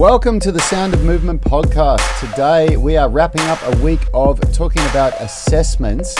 Welcome 0.00 0.40
to 0.40 0.50
the 0.50 0.60
Sound 0.60 0.94
of 0.94 1.04
Movement 1.04 1.42
podcast. 1.42 2.20
Today 2.20 2.78
we 2.78 2.96
are 2.96 3.10
wrapping 3.10 3.42
up 3.42 3.58
a 3.64 3.76
week 3.82 4.00
of 4.14 4.40
talking 4.50 4.80
about 4.86 5.12
assessments. 5.20 6.16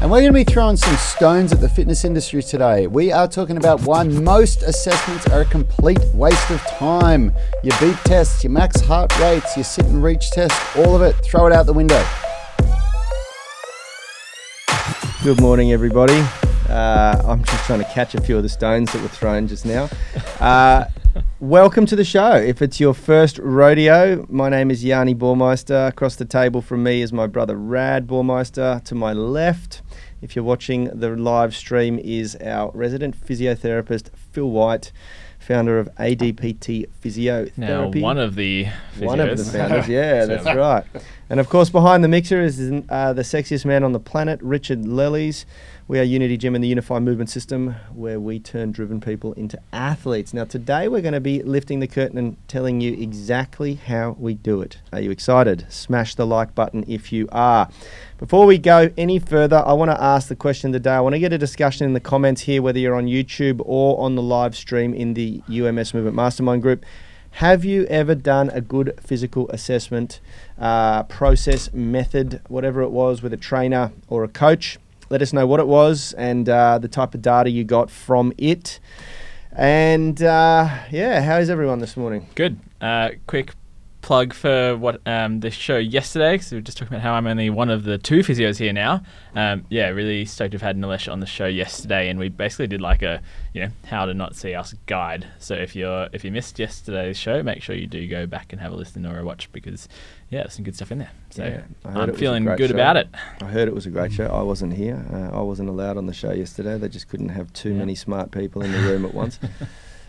And 0.00 0.12
we're 0.12 0.20
going 0.20 0.32
to 0.32 0.32
be 0.32 0.44
throwing 0.44 0.76
some 0.76 0.94
stones 0.96 1.52
at 1.52 1.60
the 1.60 1.68
fitness 1.68 2.04
industry 2.04 2.40
today. 2.40 2.86
We 2.86 3.10
are 3.10 3.26
talking 3.26 3.56
about 3.56 3.82
why 3.82 4.04
most 4.04 4.62
assessments 4.62 5.26
are 5.26 5.40
a 5.40 5.44
complete 5.44 5.98
waste 6.14 6.48
of 6.50 6.60
time. 6.78 7.34
Your 7.64 7.76
beat 7.80 7.96
tests, 8.04 8.44
your 8.44 8.52
max 8.52 8.80
heart 8.80 9.18
rates, 9.18 9.56
your 9.56 9.64
sit 9.64 9.86
and 9.86 10.04
reach 10.04 10.30
test, 10.30 10.54
all 10.76 10.94
of 10.94 11.02
it, 11.02 11.14
throw 11.14 11.48
it 11.48 11.52
out 11.52 11.66
the 11.66 11.72
window. 11.72 12.06
Good 15.24 15.40
morning, 15.40 15.72
everybody. 15.72 16.24
Uh, 16.68 17.20
I'm 17.26 17.42
just 17.42 17.64
trying 17.64 17.80
to 17.80 17.86
catch 17.86 18.14
a 18.14 18.20
few 18.20 18.36
of 18.36 18.44
the 18.44 18.48
stones 18.48 18.92
that 18.92 19.02
were 19.02 19.08
thrown 19.08 19.48
just 19.48 19.66
now. 19.66 19.90
Uh, 20.38 20.84
welcome 21.40 21.86
to 21.86 21.96
the 21.96 22.04
show. 22.04 22.32
If 22.34 22.62
it's 22.62 22.80
your 22.80 22.94
first 22.94 23.38
rodeo, 23.38 24.26
my 24.28 24.48
name 24.48 24.70
is 24.70 24.84
Yanni 24.84 25.14
Bormeister. 25.14 25.88
Across 25.88 26.16
the 26.16 26.24
table 26.24 26.62
from 26.62 26.82
me 26.82 27.02
is 27.02 27.12
my 27.12 27.26
brother 27.26 27.56
Rad 27.56 28.06
Bormeister. 28.06 28.82
To 28.84 28.94
my 28.94 29.12
left, 29.12 29.82
if 30.22 30.34
you're 30.34 30.44
watching 30.44 30.84
the 30.98 31.10
live 31.10 31.54
stream, 31.54 31.98
is 31.98 32.36
our 32.36 32.70
resident 32.72 33.16
physiotherapist, 33.16 34.10
Phil 34.32 34.50
White, 34.50 34.92
founder 35.38 35.78
of 35.78 35.88
ADPT 35.96 36.88
Physiotherapy. 37.02 37.56
Now, 37.56 37.88
one 37.88 38.18
of 38.18 38.34
the 38.34 38.66
One 38.98 39.20
of 39.20 39.36
the 39.36 39.42
physios. 39.42 39.52
founders, 39.52 39.88
yeah, 39.88 40.24
that's 40.26 40.44
right. 40.46 40.84
And 41.28 41.40
of 41.40 41.48
course, 41.48 41.70
behind 41.70 42.02
the 42.02 42.08
mixer 42.08 42.40
is 42.40 42.60
uh, 42.88 43.12
the 43.12 43.22
sexiest 43.22 43.64
man 43.64 43.84
on 43.84 43.92
the 43.92 44.00
planet, 44.00 44.40
Richard 44.42 44.86
Lellies. 44.86 45.44
We 45.88 46.00
are 46.00 46.02
Unity 46.02 46.36
Gym 46.36 46.56
and 46.56 46.64
the 46.64 46.68
Unified 46.68 47.04
Movement 47.04 47.30
System, 47.30 47.76
where 47.94 48.18
we 48.18 48.40
turn 48.40 48.72
driven 48.72 49.00
people 49.00 49.34
into 49.34 49.60
athletes. 49.72 50.34
Now, 50.34 50.42
today 50.42 50.88
we're 50.88 51.00
going 51.00 51.14
to 51.14 51.20
be 51.20 51.44
lifting 51.44 51.78
the 51.78 51.86
curtain 51.86 52.18
and 52.18 52.36
telling 52.48 52.80
you 52.80 52.94
exactly 52.94 53.74
how 53.74 54.16
we 54.18 54.34
do 54.34 54.62
it. 54.62 54.78
Are 54.92 55.00
you 55.00 55.12
excited? 55.12 55.64
Smash 55.68 56.16
the 56.16 56.26
like 56.26 56.56
button 56.56 56.84
if 56.88 57.12
you 57.12 57.28
are. 57.30 57.70
Before 58.18 58.46
we 58.46 58.58
go 58.58 58.90
any 58.98 59.20
further, 59.20 59.62
I 59.64 59.74
want 59.74 59.92
to 59.92 60.02
ask 60.02 60.26
the 60.26 60.34
question 60.34 60.70
of 60.70 60.72
the 60.72 60.80
day. 60.80 60.90
I 60.90 60.98
want 60.98 61.14
to 61.14 61.20
get 61.20 61.32
a 61.32 61.38
discussion 61.38 61.86
in 61.86 61.92
the 61.92 62.00
comments 62.00 62.40
here, 62.40 62.62
whether 62.62 62.80
you're 62.80 62.96
on 62.96 63.06
YouTube 63.06 63.62
or 63.64 64.00
on 64.00 64.16
the 64.16 64.22
live 64.22 64.56
stream 64.56 64.92
in 64.92 65.14
the 65.14 65.40
UMS 65.48 65.94
Movement 65.94 66.16
Mastermind 66.16 66.62
group. 66.62 66.84
Have 67.30 67.64
you 67.64 67.84
ever 67.84 68.16
done 68.16 68.50
a 68.50 68.60
good 68.60 68.98
physical 69.00 69.48
assessment 69.50 70.18
uh, 70.58 71.04
process, 71.04 71.72
method, 71.72 72.40
whatever 72.48 72.82
it 72.82 72.90
was, 72.90 73.22
with 73.22 73.32
a 73.32 73.36
trainer 73.36 73.92
or 74.08 74.24
a 74.24 74.28
coach? 74.28 74.80
Let 75.08 75.22
us 75.22 75.32
know 75.32 75.46
what 75.46 75.60
it 75.60 75.66
was 75.66 76.12
and 76.14 76.48
uh, 76.48 76.78
the 76.78 76.88
type 76.88 77.14
of 77.14 77.22
data 77.22 77.50
you 77.50 77.64
got 77.64 77.90
from 77.90 78.32
it. 78.38 78.80
And 79.52 80.22
uh, 80.22 80.68
yeah, 80.90 81.22
how 81.22 81.38
is 81.38 81.48
everyone 81.48 81.78
this 81.78 81.96
morning? 81.96 82.28
Good. 82.34 82.58
Uh, 82.80 83.10
quick 83.26 83.52
plug 84.06 84.32
for 84.32 84.76
what 84.76 85.00
um, 85.04 85.40
the 85.40 85.50
show 85.50 85.76
yesterday, 85.76 86.34
because 86.34 86.52
we 86.52 86.58
were 86.58 86.62
just 86.62 86.78
talking 86.78 86.94
about 86.94 87.02
how 87.02 87.14
I'm 87.14 87.26
only 87.26 87.50
one 87.50 87.70
of 87.70 87.82
the 87.82 87.98
two 87.98 88.20
physios 88.20 88.56
here 88.56 88.72
now. 88.72 89.02
Um, 89.34 89.64
yeah, 89.68 89.88
really 89.88 90.24
stoked 90.24 90.52
to 90.52 90.58
have 90.58 90.62
had 90.62 90.76
Nilesh 90.76 91.10
on 91.10 91.18
the 91.18 91.26
show 91.26 91.46
yesterday, 91.46 92.08
and 92.08 92.16
we 92.16 92.28
basically 92.28 92.68
did 92.68 92.80
like 92.80 93.02
a 93.02 93.20
you 93.52 93.62
know 93.62 93.70
how 93.86 94.06
to 94.06 94.14
not 94.14 94.36
see 94.36 94.54
us 94.54 94.74
guide. 94.86 95.26
So 95.40 95.54
if 95.54 95.74
you're 95.74 96.08
if 96.12 96.24
you 96.24 96.30
missed 96.30 96.56
yesterday's 96.56 97.18
show, 97.18 97.42
make 97.42 97.62
sure 97.62 97.74
you 97.74 97.88
do 97.88 98.06
go 98.06 98.26
back 98.26 98.52
and 98.52 98.62
have 98.62 98.72
a 98.72 98.76
listen 98.76 99.04
or 99.06 99.18
a 99.18 99.24
watch 99.24 99.50
because 99.50 99.88
yeah, 100.30 100.40
there's 100.42 100.54
some 100.54 100.64
good 100.64 100.74
stuff 100.74 100.90
in 100.92 100.98
there. 100.98 101.10
So 101.30 101.44
Yeah, 101.44 101.62
I 101.84 101.90
heard 101.92 102.08
it 102.08 102.12
I'm 102.12 102.18
feeling 102.18 102.44
good 102.44 102.70
show. 102.70 102.74
about 102.74 102.96
it. 102.96 103.08
I 103.42 103.46
heard 103.46 103.68
it 103.68 103.74
was 103.74 103.86
a 103.86 103.90
great 103.90 104.12
show. 104.12 104.26
I 104.26 104.42
wasn't 104.42 104.74
here. 104.74 105.04
Uh, 105.12 105.38
I 105.38 105.42
wasn't 105.42 105.68
allowed 105.68 105.96
on 105.96 106.06
the 106.06 106.14
show 106.14 106.32
yesterday. 106.32 106.78
They 106.78 106.88
just 106.88 107.08
couldn't 107.08 107.30
have 107.30 107.52
too 107.52 107.70
Yeah. 107.72 107.78
many 107.78 107.94
smart 107.94 108.30
people 108.32 108.62
in 108.62 108.72
the 108.72 108.78
room 108.78 109.04
at 109.04 109.14
once. 109.14 109.38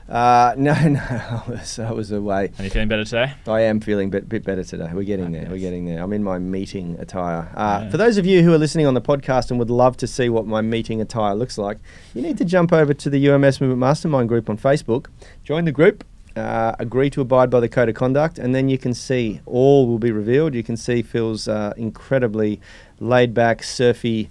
Uh, 0.09 0.55
no, 0.57 0.73
no, 0.87 1.01
I 1.01 1.43
was, 1.49 1.79
I 1.79 1.91
was 1.91 2.13
away. 2.13 2.49
Are 2.57 2.63
you 2.63 2.69
feeling 2.69 2.87
better 2.87 3.03
today? 3.03 3.33
I 3.45 3.59
am 3.63 3.81
feeling 3.81 4.07
a 4.07 4.11
bit, 4.11 4.29
bit 4.29 4.45
better 4.45 4.63
today. 4.63 4.89
We're 4.93 5.03
getting 5.03 5.33
there. 5.33 5.47
We're 5.49 5.57
getting 5.57 5.83
there. 5.85 6.01
I'm 6.01 6.13
in 6.13 6.23
my 6.23 6.39
meeting 6.39 6.95
attire. 6.97 7.51
Uh, 7.53 7.81
Yeah. 7.83 7.89
For 7.89 7.97
those 7.97 8.17
of 8.17 8.25
you 8.25 8.41
who 8.41 8.53
are 8.53 8.57
listening 8.57 8.85
on 8.85 8.93
the 8.93 9.01
podcast 9.01 9.49
and 9.49 9.59
would 9.59 9.69
love 9.69 9.97
to 9.97 10.07
see 10.07 10.29
what 10.29 10.47
my 10.47 10.61
meeting 10.61 11.01
attire 11.01 11.35
looks 11.35 11.57
like, 11.57 11.77
you 12.13 12.21
need 12.21 12.37
to 12.37 12.45
jump 12.45 12.71
over 12.71 12.93
to 12.93 13.09
the 13.09 13.27
UMS 13.27 13.59
Movement 13.59 13.79
Mastermind 13.81 14.29
group 14.29 14.49
on 14.49 14.57
Facebook, 14.57 15.07
join 15.43 15.65
the 15.65 15.73
group, 15.73 16.05
uh, 16.37 16.75
agree 16.79 17.09
to 17.09 17.21
abide 17.21 17.49
by 17.49 17.59
the 17.59 17.69
code 17.69 17.89
of 17.89 17.95
conduct, 17.95 18.39
and 18.39 18.53
then 18.55 18.69
you 18.69 18.77
can 18.77 18.93
see 18.93 19.41
all 19.45 19.87
will 19.87 19.99
be 19.99 20.11
revealed. 20.11 20.53
You 20.53 20.63
can 20.63 20.77
see 20.77 21.01
Phil's 21.01 21.47
uh, 21.47 21.73
incredibly 21.75 22.61
laid 22.99 23.33
back, 23.33 23.63
surfy 23.63 24.29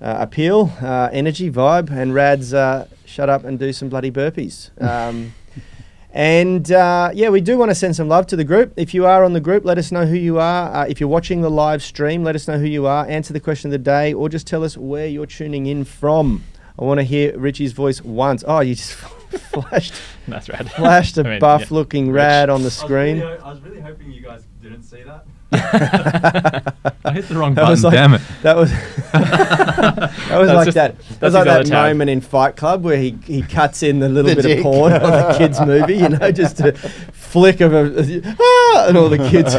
uh, 0.00 0.16
appeal, 0.20 0.72
uh, 0.82 1.08
energy, 1.12 1.50
vibe, 1.50 1.90
and 1.90 2.14
Rad's 2.14 2.52
uh, 2.52 2.88
shut 3.04 3.30
up 3.30 3.44
and 3.44 3.58
do 3.58 3.72
some 3.72 3.88
bloody 3.88 4.10
burpees. 4.10 4.70
Um, 4.80 5.32
and 6.12 6.72
uh, 6.72 7.10
yeah, 7.12 7.28
we 7.28 7.42
do 7.42 7.58
want 7.58 7.70
to 7.70 7.74
send 7.74 7.94
some 7.94 8.08
love 8.08 8.26
to 8.28 8.36
the 8.36 8.44
group. 8.44 8.72
If 8.78 8.94
you 8.94 9.04
are 9.04 9.22
on 9.22 9.34
the 9.34 9.40
group, 9.40 9.66
let 9.66 9.76
us 9.76 9.92
know 9.92 10.06
who 10.06 10.14
you 10.16 10.38
are. 10.38 10.74
Uh, 10.74 10.86
if 10.88 10.98
you're 10.98 11.10
watching 11.10 11.42
the 11.42 11.50
live 11.50 11.82
stream, 11.82 12.24
let 12.24 12.34
us 12.34 12.48
know 12.48 12.58
who 12.58 12.64
you 12.64 12.86
are. 12.86 13.06
Answer 13.06 13.34
the 13.34 13.40
question 13.40 13.68
of 13.68 13.72
the 13.72 13.78
day, 13.78 14.14
or 14.14 14.30
just 14.30 14.46
tell 14.46 14.64
us 14.64 14.78
where 14.78 15.06
you're 15.06 15.26
tuning 15.26 15.66
in 15.66 15.84
from. 15.84 16.42
I 16.78 16.84
want 16.84 16.98
to 16.98 17.04
hear 17.04 17.36
Richie's 17.38 17.72
voice 17.72 18.02
once. 18.02 18.44
Oh, 18.46 18.60
you 18.60 18.74
just 18.74 18.92
flashed, 19.52 19.94
That's 20.28 20.48
right. 20.48 20.68
flashed 20.70 21.16
a 21.18 21.20
I 21.26 21.30
mean, 21.30 21.38
buff-looking 21.40 22.08
Rich. 22.10 22.16
rad 22.16 22.50
on 22.50 22.60
the 22.60 22.64
I 22.64 22.66
was, 22.66 22.74
screen. 22.74 23.20
really, 23.20 23.38
I 23.38 23.50
was 23.50 23.60
really 23.62 23.80
hoping 23.80 24.10
you 24.12 24.22
guys 24.22 24.44
didn't 24.62 24.82
see 24.82 25.02
that. 25.02 25.26
I 25.52 27.12
hit 27.14 27.28
the 27.28 27.36
wrong 27.36 27.54
That 27.56 27.68
was 27.68 27.82
button. 27.82 27.82
like- 27.82 27.92
Damn 27.92 28.14
it! 28.14 28.20
That 28.42 28.56
was 28.56 28.70
that 29.12 30.38
was 30.38 30.48
like 30.50 30.64
just- 30.66 30.74
that. 30.74 30.98
That 30.98 31.22
was 31.22 31.34
like 31.34 31.44
that 31.44 31.66
tab. 31.66 31.88
moment 31.88 32.10
in 32.10 32.20
Fight 32.20 32.56
Club 32.56 32.82
where 32.84 32.96
he, 32.96 33.16
he 33.24 33.42
cuts 33.42 33.82
in 33.82 34.00
the 34.00 34.08
little 34.08 34.30
The 34.30 34.36
bit 34.36 34.42
dick. 34.42 34.58
of 34.58 34.62
porn 34.64 34.92
on 34.92 35.00
the 35.00 35.34
kids' 35.38 35.60
movie, 35.60 35.94
you 35.96 36.08
know, 36.08 36.32
just 36.32 36.60
a 36.60 36.72
flick 36.72 37.60
of 37.60 37.72
a 37.72 38.22
ah, 38.38 38.86
and 38.88 38.96
all 38.96 39.08
the 39.08 39.18
kids. 39.18 39.54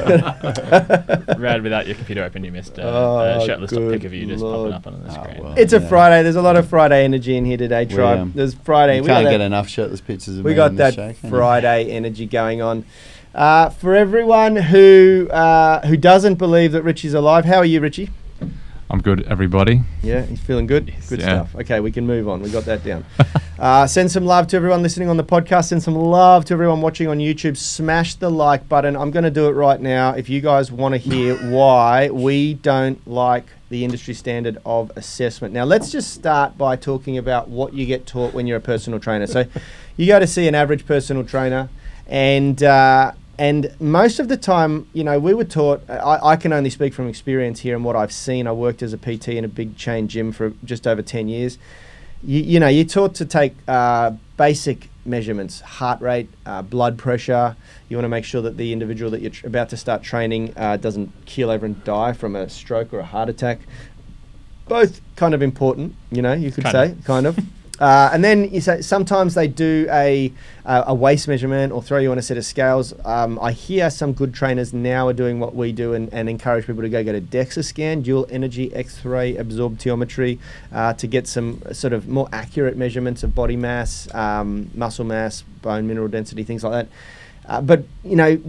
Rad, 1.40 1.64
without 1.64 1.88
your 1.88 1.96
computer 1.96 2.24
open, 2.24 2.44
you 2.44 2.52
missed 2.52 2.78
uh, 2.80 2.84
Oh, 2.84 3.20
a 3.42 3.46
shirtless 3.46 3.72
top 3.72 3.90
pic 3.92 4.04
of 4.04 4.14
you 4.14 4.26
just 4.26 4.44
lord. 4.44 4.72
popping 4.74 4.94
up 4.94 5.02
on 5.02 5.04
the 5.04 5.10
Oh, 5.20 5.24
screen. 5.24 5.44
well. 5.44 5.54
it's 5.58 5.74
a 5.74 5.82
Friday. 5.82 6.24
There's 6.24 6.36
a 6.36 6.42
lot 6.42 6.58
of 6.58 6.68
Friday 6.68 7.04
energy 7.04 7.38
in 7.38 7.46
here 7.46 7.58
today, 7.58 7.86
We, 7.86 7.96
Tribe. 7.96 8.20
um, 8.20 8.32
There's 8.36 8.54
Friday. 8.56 8.98
You 8.98 9.04
we 9.04 9.08
can't 9.08 9.24
got 9.26 9.32
get 9.32 9.38
that- 9.40 9.46
enough 9.46 9.68
shirtless 9.70 10.02
pictures 10.02 10.38
of 10.38 10.46
we 10.46 10.54
got 10.54 10.76
that 10.76 10.96
this 10.96 11.18
show. 11.22 11.30
Friday 11.30 11.86
energy 11.92 12.26
going 12.26 12.62
on. 12.62 12.86
Uh, 13.38 13.70
for 13.70 13.94
everyone 13.96 14.56
who 14.56 15.28
uh, 15.30 15.86
who 15.86 15.96
doesn't 15.96 16.36
believe 16.36 16.72
that 16.72 16.82
Richie's 16.82 17.14
alive, 17.14 17.46
how 17.46 17.58
are 17.58 17.66
you, 17.66 17.80
Richie? 17.80 18.10
I'm 18.90 19.00
good, 19.00 19.22
everybody. 19.28 19.82
Yeah, 20.02 20.22
he's 20.24 20.40
feeling 20.40 20.66
good. 20.66 20.88
Yes. 20.88 21.08
good 21.10 21.20
Yeah. 21.20 21.26
stuff. 21.46 21.56
Okay, 21.58 21.80
we 21.80 21.92
can 21.92 22.08
move 22.08 22.28
on. 22.28 22.42
We 22.42 22.50
got 22.50 22.66
that 22.66 22.84
down. 22.84 23.06
uh, 23.60 23.86
send 23.86 24.12
some 24.12 24.26
love 24.26 24.48
to 24.48 24.56
everyone 24.56 24.82
listening 24.82 25.08
on 25.08 25.18
the 25.18 25.24
podcast. 25.24 25.66
Send 25.66 25.84
some 25.84 25.94
love 25.94 26.46
to 26.46 26.54
everyone 26.56 26.82
watching 26.82 27.08
on 27.10 27.20
YouTube. 27.20 27.58
Smash 27.58 28.16
the 28.16 28.32
like 28.32 28.68
button. 28.68 28.96
I'm 28.96 29.12
going 29.12 29.26
to 29.26 29.30
do 29.30 29.48
it 29.48 29.52
right 29.52 29.80
now. 29.80 30.12
If 30.12 30.30
you 30.30 30.42
guys 30.42 30.72
want 30.72 30.94
to 30.94 30.98
hear 30.98 31.36
why 31.52 32.10
we 32.10 32.56
don't 32.56 33.06
like 33.08 33.46
the 33.70 33.84
industry 33.84 34.16
standard 34.16 34.58
of 34.66 34.92
assessment. 34.96 35.54
Now, 35.54 35.66
let's 35.66 35.92
just 35.92 36.12
start 36.14 36.58
by 36.58 36.76
talking 36.76 37.20
about 37.20 37.50
what 37.50 37.74
you 37.74 37.86
get 37.86 38.08
taught 38.08 38.34
when 38.34 38.48
you're 38.48 38.58
a 38.58 38.62
personal 38.62 39.00
trainer. 39.00 39.28
So, 39.28 39.46
you 39.98 40.08
go 40.08 40.18
to 40.18 40.26
see 40.26 40.48
an 40.48 40.56
average 40.56 40.88
personal 40.88 41.24
trainer, 41.24 41.70
and 42.08 42.64
uh, 42.64 43.12
and 43.40 43.72
most 43.80 44.20
of 44.20 44.28
the 44.30 44.38
time, 44.38 44.88
you 44.94 45.04
know, 45.04 45.20
we 45.20 45.34
were 45.34 45.44
taught. 45.44 45.88
I, 45.90 46.20
I 46.24 46.36
can 46.36 46.54
only 46.54 46.70
speak 46.70 46.94
from 46.94 47.08
experience 47.08 47.60
here 47.60 47.76
and 47.76 47.86
what 47.86 47.96
I've 47.96 48.12
seen. 48.12 48.48
I 48.48 48.52
worked 48.52 48.82
as 48.82 48.94
a 48.94 48.98
PT 48.98 49.30
in 49.30 49.46
a 49.46 49.48
big 49.48 49.78
chain 49.78 50.08
gym 50.08 50.32
for 50.32 50.54
just 50.64 50.88
over 50.88 51.02
ten 51.02 51.28
years. 51.28 51.58
You, 52.24 52.42
you 52.42 52.60
know, 52.60 52.68
you're 52.68 52.86
taught 52.86 53.14
to 53.16 53.26
take 53.26 53.54
uh, 53.68 54.12
basic 54.38 54.90
measurements: 55.06 55.62
heart 55.62 56.02
rate, 56.02 56.30
uh, 56.46 56.64
blood 56.64 56.98
pressure. 56.98 57.56
You 57.90 57.98
want 57.98 58.06
to 58.06 58.10
make 58.10 58.26
sure 58.26 58.42
that 58.42 58.58
the 58.58 58.74
individual 58.74 59.12
that 59.12 59.22
you're 59.22 59.32
tr- 59.32 59.46
about 59.48 59.70
to 59.70 59.78
start 59.78 60.02
training 60.04 60.54
uh, 60.58 60.78
doesn't 60.78 61.12
keel 61.26 61.50
over 61.52 61.66
and 61.66 61.84
die 61.84 62.14
from 62.14 62.36
a 62.36 62.50
stroke 62.50 62.92
or 62.94 63.00
a 63.00 63.06
heart 63.06 63.30
attack. 63.30 63.60
Both 64.68 65.00
kind 65.16 65.34
of 65.34 65.42
important, 65.42 65.96
you 66.12 66.22
know, 66.22 66.34
you 66.34 66.52
could 66.52 66.66
Kind 66.66 66.74
say, 66.74 66.92
of. 66.92 67.04
kind 67.06 67.26
of. 67.28 67.40
Uh, 67.80 68.10
and 68.12 68.24
then 68.24 68.52
you 68.52 68.60
say 68.60 68.82
sometimes 68.82 69.36
they 69.36 69.48
do 69.48 69.88
a 69.92 70.34
a 70.66 70.84
a 70.88 70.94
waist 70.94 71.28
measurement 71.28 71.72
or 71.72 71.82
throw 71.84 72.00
you 72.00 72.12
on 72.12 72.18
a 72.18 72.22
set 72.22 72.38
of 72.38 72.46
scales. 72.46 72.94
Um, 73.06 73.38
I 73.40 73.52
hear 73.52 73.90
some 73.90 74.14
good 74.14 74.34
trainers 74.34 74.74
now 74.74 75.08
are 75.08 75.14
doing 75.14 75.40
what 75.40 75.56
we 75.56 75.72
do 75.72 75.94
and, 75.94 76.12
and 76.12 76.28
encourage 76.28 76.66
people 76.66 76.82
to 76.82 76.90
go 76.90 77.04
get 77.04 77.16
a 77.16 77.22
DEXA 77.22 77.64
scan, 77.64 78.02
dual 78.02 78.26
energy 78.30 78.74
X-ray 78.74 79.36
absorptiometry, 79.36 80.40
uh, 80.74 80.94
to 80.94 81.08
get 81.08 81.28
some 81.28 81.62
sort 81.72 81.94
of 81.94 82.08
more 82.08 82.28
accurate 82.32 82.78
measurements 82.78 83.24
of 83.24 83.36
body 83.36 83.56
mass, 83.56 84.14
um, 84.16 84.72
muscle 84.74 85.06
mass, 85.06 85.44
bone 85.62 85.88
mineral 85.88 86.08
density, 86.08 86.44
things 86.44 86.64
like 86.64 86.72
that. 86.72 86.88
Uh, 87.48 87.62
but 87.62 87.84
you 88.04 88.16
know, 88.16 88.42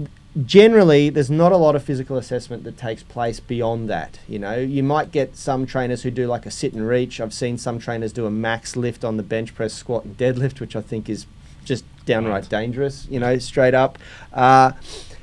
generally, 0.45 1.11
there's 1.11 1.31
not 1.31 1.53
a 1.53 1.57
lot 1.57 1.75
of 1.75 1.83
physical 1.83 2.17
assessment 2.17 2.65
that 2.65 2.77
takes 2.77 3.03
place 3.03 3.41
beyond 3.41 3.89
that. 3.91 4.21
You 4.29 4.39
know, 4.39 4.57
you 4.57 4.83
might 4.83 5.11
get 5.13 5.37
some 5.37 5.67
trainers 5.67 6.03
who 6.03 6.11
do 6.11 6.27
like 6.27 6.47
a 6.47 6.51
sit 6.51 6.73
and 6.73 6.87
reach. 6.87 7.21
I've 7.21 7.35
seen 7.35 7.59
some 7.59 7.79
trainers 7.79 8.13
do 8.13 8.27
a 8.27 8.31
max 8.31 8.77
lift 8.77 9.05
on 9.05 9.17
the 9.17 9.23
bench 9.23 9.55
press, 9.55 9.73
squat, 9.73 10.05
and 10.05 10.17
deadlift, 10.17 10.61
which 10.61 10.77
I 10.77 10.81
think 10.81 11.09
is 11.09 11.27
just 11.65 11.85
downright 12.07 12.43
Right. 12.45 12.49
dangerous. 12.49 13.07
You 13.11 13.21
know, 13.21 13.39
straight 13.39 13.75
up. 13.75 13.99
Uh, 14.33 14.73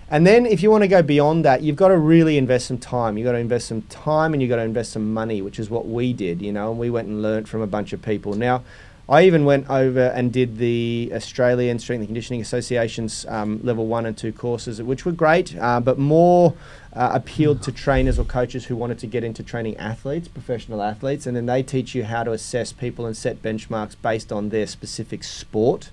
and 0.10 0.28
then 0.28 0.46
if 0.46 0.62
you 0.62 0.70
want 0.70 0.84
to 0.84 0.88
go 0.88 1.02
beyond 1.02 1.44
that, 1.46 1.64
you've 1.64 1.76
got 1.76 1.88
to 1.88 1.98
really 1.98 2.38
invest 2.38 2.68
some 2.68 2.78
time. 2.78 3.18
You've 3.18 3.26
got 3.26 3.32
to 3.32 3.40
invest 3.40 3.68
some 3.68 3.82
time 3.84 4.34
and 4.34 4.42
you've 4.42 4.50
got 4.50 4.58
to 4.58 4.62
invest 4.62 4.92
some 4.92 5.14
money, 5.14 5.42
which 5.42 5.58
is 5.60 5.70
what 5.70 5.88
we 5.88 6.14
did, 6.14 6.42
you 6.42 6.52
know, 6.52 6.70
and 6.70 6.80
we 6.80 6.90
went 6.92 7.08
and 7.08 7.22
learnt 7.22 7.48
from 7.48 7.62
a 7.62 7.68
bunch 7.68 7.92
of 7.94 8.02
people. 8.04 8.36
Now, 8.36 8.64
I 9.08 9.24
even 9.24 9.46
went 9.46 9.70
over 9.70 10.08
and 10.08 10.34
did 10.34 10.58
the 10.58 11.12
Australian 11.14 11.78
Strength 11.78 12.02
and 12.02 12.08
Conditioning 12.08 12.42
Association's 12.42 13.26
um, 13.28 13.60
level 13.62 13.86
one 13.86 14.08
and 14.08 14.18
two 14.18 14.34
courses, 14.34 14.82
which 14.82 15.06
were 15.06 15.12
great, 15.12 15.56
uh, 15.58 15.80
but 15.80 16.00
more 16.00 16.56
uh, 16.92 17.12
appealed 17.14 17.62
to 17.64 17.72
trainers 17.72 18.18
or 18.18 18.26
coaches 18.26 18.66
who 18.66 18.76
wanted 18.76 18.98
to 19.00 19.08
get 19.08 19.24
into 19.24 19.44
training 19.44 19.78
athletes, 19.78 20.28
professional 20.28 20.82
athletes, 20.82 21.28
and 21.28 21.38
then 21.38 21.46
they 21.46 21.62
teach 21.62 21.94
you 21.94 22.06
how 22.06 22.24
to 22.24 22.32
assess 22.32 22.72
people 22.72 23.06
and 23.06 23.16
set 23.16 23.44
benchmarks 23.44 23.96
based 24.02 24.32
on 24.32 24.50
their 24.50 24.66
specific 24.66 25.24
sport. 25.24 25.92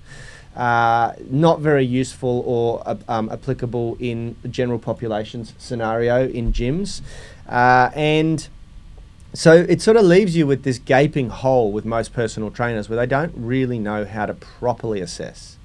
Uh, 0.57 1.13
not 1.31 1.61
very 1.61 1.85
useful 1.85 2.43
or 2.47 2.99
um, 3.09 3.31
applicable 3.31 3.97
in 3.99 4.37
the 4.43 4.49
general 4.49 4.79
populations 4.79 5.55
scenario 5.59 6.29
in 6.29 6.53
gyms. 6.53 7.03
Uh, 7.49 7.91
and 7.95 8.49
so 9.35 9.55
it 9.55 9.81
sort 9.81 9.97
of 9.97 10.05
leaves 10.05 10.37
you 10.37 10.47
with 10.47 10.63
this 10.63 10.79
gaping 10.79 11.31
hole 11.31 11.73
with 11.73 11.85
most 11.85 12.13
personal 12.13 12.51
trainers 12.51 12.89
where 12.89 12.99
they 12.99 13.07
don't 13.07 13.33
really 13.35 13.79
know 13.79 14.05
how 14.05 14.27
to 14.27 14.35
properly 14.35 15.01
assess. 15.01 15.57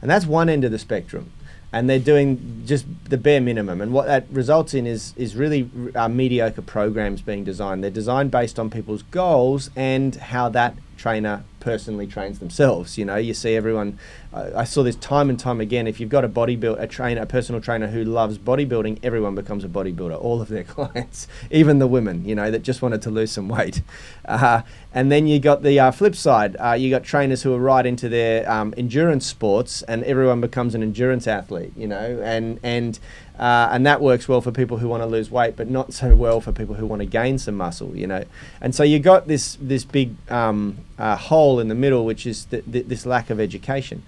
And 0.00 0.10
that's 0.10 0.26
one 0.26 0.48
end 0.48 0.64
of 0.64 0.70
the 0.70 0.78
spectrum. 0.78 1.32
And 1.72 1.88
they're 1.88 1.98
doing 1.98 2.62
just 2.66 2.84
the 3.04 3.16
bare 3.16 3.40
minimum. 3.40 3.80
And 3.80 3.92
what 3.92 4.06
that 4.06 4.26
results 4.30 4.74
in 4.74 4.86
is, 4.86 5.14
is 5.16 5.36
really 5.36 5.70
uh, 5.94 6.08
mediocre 6.08 6.62
programs 6.62 7.20
being 7.22 7.44
designed. 7.44 7.84
They're 7.84 7.90
designed 7.90 8.30
based 8.30 8.58
on 8.58 8.70
people's 8.70 9.02
goals 9.02 9.70
and 9.76 10.14
how 10.16 10.48
that 10.48 10.74
trainer 10.96 11.44
personally 11.60 12.06
trains 12.06 12.38
themselves. 12.38 12.98
You 12.98 13.04
know, 13.04 13.16
you 13.16 13.34
see 13.34 13.54
everyone. 13.54 13.98
I 14.32 14.64
saw 14.64 14.82
this 14.82 14.96
time 14.96 15.28
and 15.28 15.38
time 15.38 15.60
again. 15.60 15.86
If 15.86 16.00
you've 16.00 16.08
got 16.08 16.24
a 16.24 16.28
bodybuilder, 16.28 16.80
a 16.80 16.86
trainer, 16.86 17.22
a 17.22 17.26
personal 17.26 17.60
trainer 17.60 17.88
who 17.88 18.04
loves 18.04 18.38
bodybuilding, 18.38 19.00
everyone 19.02 19.34
becomes 19.34 19.64
a 19.64 19.68
bodybuilder. 19.68 20.20
All 20.20 20.40
of 20.40 20.48
their 20.48 20.64
clients, 20.76 21.28
even 21.50 21.78
the 21.78 21.86
women, 21.86 22.24
you 22.24 22.34
know, 22.34 22.50
that 22.50 22.62
just 22.62 22.82
wanted 22.82 23.02
to 23.02 23.10
lose 23.10 23.30
some 23.30 23.48
weight. 23.48 23.82
Uh, 24.26 24.62
and 24.94 25.10
then 25.10 25.26
you 25.26 25.40
got 25.40 25.62
the 25.62 25.80
uh, 25.80 25.90
flip 25.90 26.14
side. 26.14 26.54
Uh, 26.60 26.72
you 26.72 26.88
got 26.88 27.02
trainers 27.02 27.42
who 27.42 27.52
are 27.52 27.58
right 27.58 27.84
into 27.84 28.08
their 28.08 28.48
um, 28.48 28.72
endurance 28.76 29.26
sports, 29.26 29.82
and 29.82 30.04
everyone 30.04 30.40
becomes 30.40 30.72
an 30.74 30.82
endurance 30.84 31.26
athlete. 31.26 31.72
You 31.76 31.88
know, 31.88 32.20
and 32.22 32.60
and 32.62 32.96
uh, 33.40 33.70
and 33.72 33.86
that 33.86 34.02
works 34.02 34.28
well 34.28 34.42
for 34.42 34.52
people 34.52 34.76
who 34.76 34.86
want 34.86 35.02
to 35.02 35.06
lose 35.06 35.30
weight, 35.30 35.56
but 35.56 35.70
not 35.70 35.94
so 35.94 36.14
well 36.14 36.42
for 36.42 36.52
people 36.52 36.74
who 36.74 36.86
want 36.86 37.00
to 37.00 37.06
gain 37.06 37.38
some 37.38 37.56
muscle, 37.56 37.96
you 37.96 38.06
know. 38.06 38.22
And 38.60 38.74
so 38.74 38.82
you 38.82 38.98
got 38.98 39.28
this 39.28 39.56
this 39.62 39.82
big 39.82 40.14
um, 40.30 40.76
uh, 40.98 41.16
hole 41.16 41.49
in 41.58 41.68
the 41.68 41.74
middle, 41.74 42.04
which 42.04 42.26
is 42.26 42.44
th- 42.44 42.64
th- 42.70 42.86
this 42.86 43.06
lack 43.06 43.30
of 43.30 43.40
education. 43.40 44.02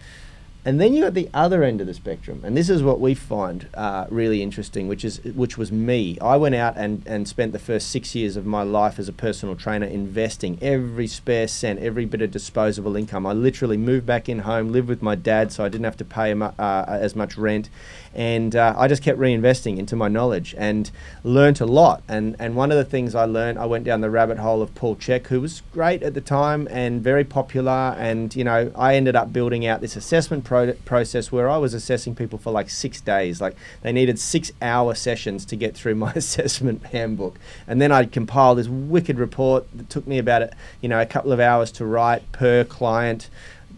And 0.64 0.80
then 0.80 0.94
you 0.94 1.02
got 1.02 1.14
the 1.14 1.28
other 1.34 1.64
end 1.64 1.80
of 1.80 1.88
the 1.88 1.94
spectrum, 1.94 2.42
and 2.44 2.56
this 2.56 2.70
is 2.70 2.84
what 2.84 3.00
we 3.00 3.14
find 3.14 3.66
uh, 3.74 4.06
really 4.10 4.42
interesting, 4.42 4.86
which 4.86 5.04
is 5.04 5.18
which 5.24 5.58
was 5.58 5.72
me. 5.72 6.16
I 6.20 6.36
went 6.36 6.54
out 6.54 6.74
and, 6.76 7.02
and 7.04 7.26
spent 7.26 7.52
the 7.52 7.58
first 7.58 7.90
six 7.90 8.14
years 8.14 8.36
of 8.36 8.46
my 8.46 8.62
life 8.62 9.00
as 9.00 9.08
a 9.08 9.12
personal 9.12 9.56
trainer 9.56 9.86
investing 9.86 10.58
every 10.62 11.08
spare 11.08 11.48
cent, 11.48 11.80
every 11.80 12.04
bit 12.04 12.22
of 12.22 12.30
disposable 12.30 12.94
income. 12.94 13.26
I 13.26 13.32
literally 13.32 13.76
moved 13.76 14.06
back 14.06 14.28
in 14.28 14.40
home, 14.40 14.70
lived 14.70 14.86
with 14.86 15.02
my 15.02 15.16
dad, 15.16 15.50
so 15.50 15.64
I 15.64 15.68
didn't 15.68 15.84
have 15.84 15.96
to 15.96 16.04
pay 16.04 16.32
mu- 16.32 16.52
uh, 16.56 16.84
as 16.86 17.16
much 17.16 17.36
rent, 17.36 17.68
and 18.14 18.54
uh, 18.54 18.74
I 18.76 18.88
just 18.88 19.02
kept 19.02 19.18
reinvesting 19.18 19.78
into 19.78 19.96
my 19.96 20.08
knowledge 20.08 20.54
and 20.58 20.90
learnt 21.24 21.60
a 21.60 21.66
lot. 21.66 22.02
And 22.08 22.36
and 22.38 22.54
one 22.54 22.70
of 22.70 22.76
the 22.76 22.84
things 22.84 23.14
I 23.14 23.24
learned, 23.24 23.58
I 23.58 23.66
went 23.66 23.84
down 23.84 24.00
the 24.00 24.10
rabbit 24.10 24.38
hole 24.38 24.62
of 24.62 24.74
Paul 24.74 24.96
Chek, 24.96 25.28
who 25.28 25.40
was 25.40 25.62
great 25.72 26.02
at 26.02 26.14
the 26.14 26.20
time 26.20 26.68
and 26.70 27.02
very 27.02 27.24
popular. 27.24 27.96
And 27.98 28.34
you 28.34 28.44
know, 28.44 28.70
I 28.74 28.96
ended 28.96 29.16
up 29.16 29.32
building 29.32 29.66
out 29.66 29.80
this 29.80 29.96
assessment 29.96 30.44
pro- 30.44 30.74
process 30.84 31.32
where 31.32 31.48
I 31.48 31.56
was 31.56 31.74
assessing 31.74 32.14
people 32.14 32.38
for 32.38 32.50
like 32.50 32.68
six 32.68 33.00
days. 33.00 33.40
Like 33.40 33.56
they 33.82 33.92
needed 33.92 34.18
six-hour 34.18 34.94
sessions 34.94 35.44
to 35.46 35.56
get 35.56 35.74
through 35.74 35.94
my 36.02 36.12
assessment 36.12 36.84
handbook, 36.86 37.38
and 37.66 37.80
then 37.80 37.92
I'd 37.92 38.12
compile 38.12 38.54
this 38.54 38.68
wicked 38.68 39.18
report 39.18 39.66
that 39.74 39.88
took 39.88 40.06
me 40.06 40.18
about 40.18 40.50
you 40.80 40.88
know 40.88 41.00
a 41.00 41.06
couple 41.06 41.32
of 41.32 41.40
hours 41.40 41.72
to 41.72 41.86
write 41.86 42.30
per 42.32 42.64
client 42.64 43.28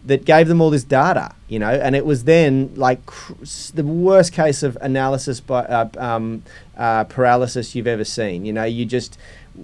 that 0.07 0.25
gave 0.25 0.49
them 0.49 0.61
all 0.61 0.71
this 0.71 0.85
data, 0.85 1.35
you 1.49 1.59
know, 1.59 1.71
and 1.71 1.97
it 1.97 2.05
was 2.05 2.25
then 2.25 2.73
like 2.77 3.05
cr- 3.07 3.33
the 3.75 3.85
worst 3.85 4.33
case 4.33 4.63
of 4.63 4.77
analysis 4.81 5.41
by 5.41 5.65
uh, 5.65 5.89
um, 5.97 6.43
uh, 6.77 7.05
paralysis 7.05 7.75
you've 7.75 7.87
ever 7.87 8.05
seen. 8.05 8.45
You 8.45 8.53
know, 8.53 8.65
you 8.65 8.85
just 8.85 9.19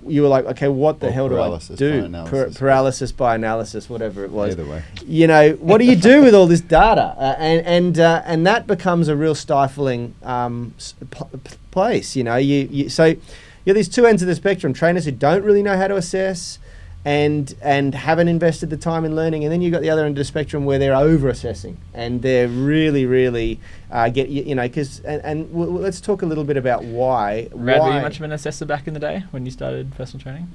you 0.07 0.23
were 0.23 0.29
like, 0.29 0.45
okay, 0.47 0.69
what 0.69 1.01
the 1.01 1.09
Or 1.09 1.11
hell 1.11 1.29
do 1.29 1.35
I 1.35 1.39
paralysis 1.39 1.71
by 1.71 1.77
do? 1.77 2.09
Par- 2.31 2.51
paralysis 2.55 3.13
by 3.13 3.35
analysis, 3.35 3.91
whatever 3.91 4.25
it 4.25 4.31
was. 4.31 4.53
Either 4.53 4.65
way. 4.65 4.83
You 5.05 5.27
know, 5.27 5.53
what 5.55 5.79
do 5.79 5.85
you 5.85 5.97
do 5.97 6.23
with 6.23 6.35
all 6.35 6.47
this 6.47 6.61
data? 6.61 7.15
Uh, 7.19 7.35
and 7.39 7.67
and 7.67 7.99
uh, 7.99 8.23
and 8.25 8.47
that 8.47 8.67
becomes 8.67 9.09
a 9.09 9.17
real 9.17 9.35
stifling 9.35 10.15
um, 10.23 10.75
p- 11.11 11.25
place. 11.71 12.17
You 12.17 12.25
know, 12.25 12.37
you, 12.37 12.69
you 12.71 12.89
so 12.89 13.05
you 13.07 13.19
have 13.67 13.77
these 13.77 13.89
two 13.89 14.07
ends 14.07 14.23
of 14.23 14.29
the 14.29 14.35
spectrum: 14.35 14.73
trainers 14.73 15.05
who 15.05 15.13
don't 15.13 15.45
really 15.45 15.63
know 15.63 15.77
how 15.77 15.89
to 15.89 15.97
assess 15.97 16.59
and 17.05 17.55
and 17.63 17.95
haven't 17.95 18.29
invested 18.29 18.69
the 18.71 18.77
time 18.77 19.05
in 19.05 19.17
learning, 19.17 19.45
and 19.45 19.53
then 19.53 19.63
you've 19.63 19.73
got 19.73 19.83
the 19.83 19.91
other 19.91 20.05
end 20.05 20.13
of 20.13 20.17
the 20.17 20.25
spectrum 20.25 20.65
where 20.65 20.79
they're 20.79 20.95
over 20.95 21.29
assessing 21.29 21.79
and 21.95 22.21
they're 22.23 22.49
really, 22.49 23.07
really 23.07 23.59
uh, 23.91 24.09
get 24.11 24.29
you, 24.29 24.43
you 24.43 24.55
know 24.55 24.63
because 24.63 25.01
and, 25.01 25.23
and 25.25 25.47
w- 25.49 25.67
w- 25.67 25.83
let's 25.83 26.01
talk 26.01 26.23
a 26.23 26.27
little 26.27 26.45
bit 26.45 26.57
about 26.57 26.85
why. 26.85 27.49
Rad, 27.53 27.81
were 27.81 27.89
why 27.89 27.97
you 27.97 28.03
much 28.03 28.17
of 28.17 28.23
an 28.23 28.33
assessor 28.33 28.67
back 28.67 28.87
in 28.87 28.95
the 28.95 29.01
day 29.01 29.25
when 29.31 29.45
you 29.47 29.51
started 29.51 29.93
personal 29.95 30.23
training? 30.23 30.49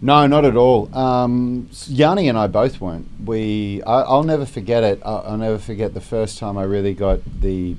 No, 0.00 0.26
not 0.26 0.44
at 0.44 0.56
all. 0.56 0.94
Um, 0.94 1.70
Yanni 1.86 2.28
and 2.28 2.36
I 2.36 2.46
both 2.46 2.80
weren't. 2.80 3.08
We, 3.24 3.82
I, 3.84 4.00
I'll 4.02 4.24
never 4.24 4.44
forget 4.44 4.84
it. 4.84 5.00
I'll, 5.02 5.24
I'll 5.26 5.38
never 5.38 5.58
forget 5.58 5.94
the 5.94 6.00
first 6.00 6.38
time 6.38 6.58
I 6.58 6.64
really 6.64 6.92
got 6.92 7.20
the 7.40 7.76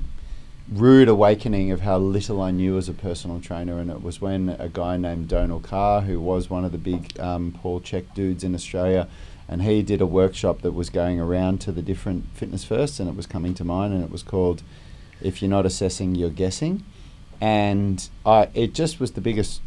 rude 0.68 1.08
awakening 1.08 1.70
of 1.70 1.80
how 1.82 1.98
little 1.98 2.40
I 2.40 2.50
knew 2.50 2.76
as 2.76 2.88
a 2.88 2.92
personal 2.92 3.40
trainer, 3.40 3.78
and 3.78 3.90
it 3.90 4.02
was 4.02 4.20
when 4.20 4.50
a 4.58 4.68
guy 4.68 4.96
named 4.96 5.28
Donal 5.28 5.60
Carr, 5.60 6.02
who 6.02 6.20
was 6.20 6.50
one 6.50 6.64
of 6.64 6.72
the 6.72 6.78
big 6.78 7.18
um, 7.20 7.52
Paul 7.52 7.80
Chek 7.80 8.14
dudes 8.14 8.42
in 8.42 8.54
Australia, 8.54 9.08
and 9.48 9.62
he 9.62 9.82
did 9.82 10.00
a 10.00 10.06
workshop 10.06 10.62
that 10.62 10.72
was 10.72 10.90
going 10.90 11.20
around 11.20 11.60
to 11.62 11.72
the 11.72 11.82
different 11.82 12.24
fitness 12.34 12.64
firsts, 12.64 12.98
and 12.98 13.08
it 13.08 13.16
was 13.16 13.26
coming 13.26 13.54
to 13.54 13.64
mine, 13.64 13.92
and 13.92 14.02
it 14.02 14.10
was 14.10 14.22
called 14.22 14.62
"If 15.20 15.40
You're 15.40 15.50
Not 15.50 15.66
Assessing, 15.66 16.14
You're 16.16 16.30
Guessing," 16.30 16.84
and 17.40 18.08
I, 18.24 18.48
it 18.54 18.74
just 18.74 18.98
was 18.98 19.12
the 19.12 19.20
biggest 19.20 19.60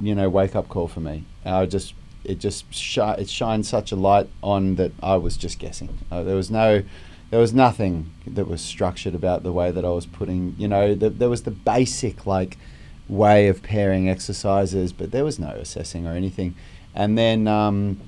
you 0.00 0.14
know 0.14 0.28
wake 0.28 0.56
up 0.56 0.68
call 0.68 0.88
for 0.88 1.00
me. 1.00 1.24
I 1.44 1.66
just 1.66 1.92
it 2.24 2.38
just 2.38 2.72
shi- 2.72 3.00
it 3.18 3.28
shined 3.28 3.66
such 3.66 3.92
a 3.92 3.96
light 3.96 4.28
on 4.42 4.76
that 4.76 4.92
I 5.02 5.16
was 5.16 5.36
just 5.36 5.58
guessing. 5.58 5.98
Uh, 6.10 6.22
there 6.22 6.36
was 6.36 6.50
no 6.50 6.82
there 7.34 7.40
was 7.40 7.52
nothing 7.52 8.12
that 8.28 8.46
was 8.46 8.60
structured 8.60 9.12
about 9.12 9.42
the 9.42 9.50
way 9.50 9.72
that 9.72 9.84
I 9.84 9.88
was 9.88 10.06
putting. 10.06 10.54
You 10.56 10.68
know, 10.68 10.94
the, 10.94 11.10
there 11.10 11.28
was 11.28 11.42
the 11.42 11.50
basic 11.50 12.26
like 12.28 12.56
way 13.08 13.48
of 13.48 13.60
pairing 13.60 14.08
exercises, 14.08 14.92
but 14.92 15.10
there 15.10 15.24
was 15.24 15.40
no 15.40 15.48
assessing 15.48 16.06
or 16.06 16.12
anything. 16.12 16.54
And 16.94 17.18
then. 17.18 17.48
Um, 17.48 18.00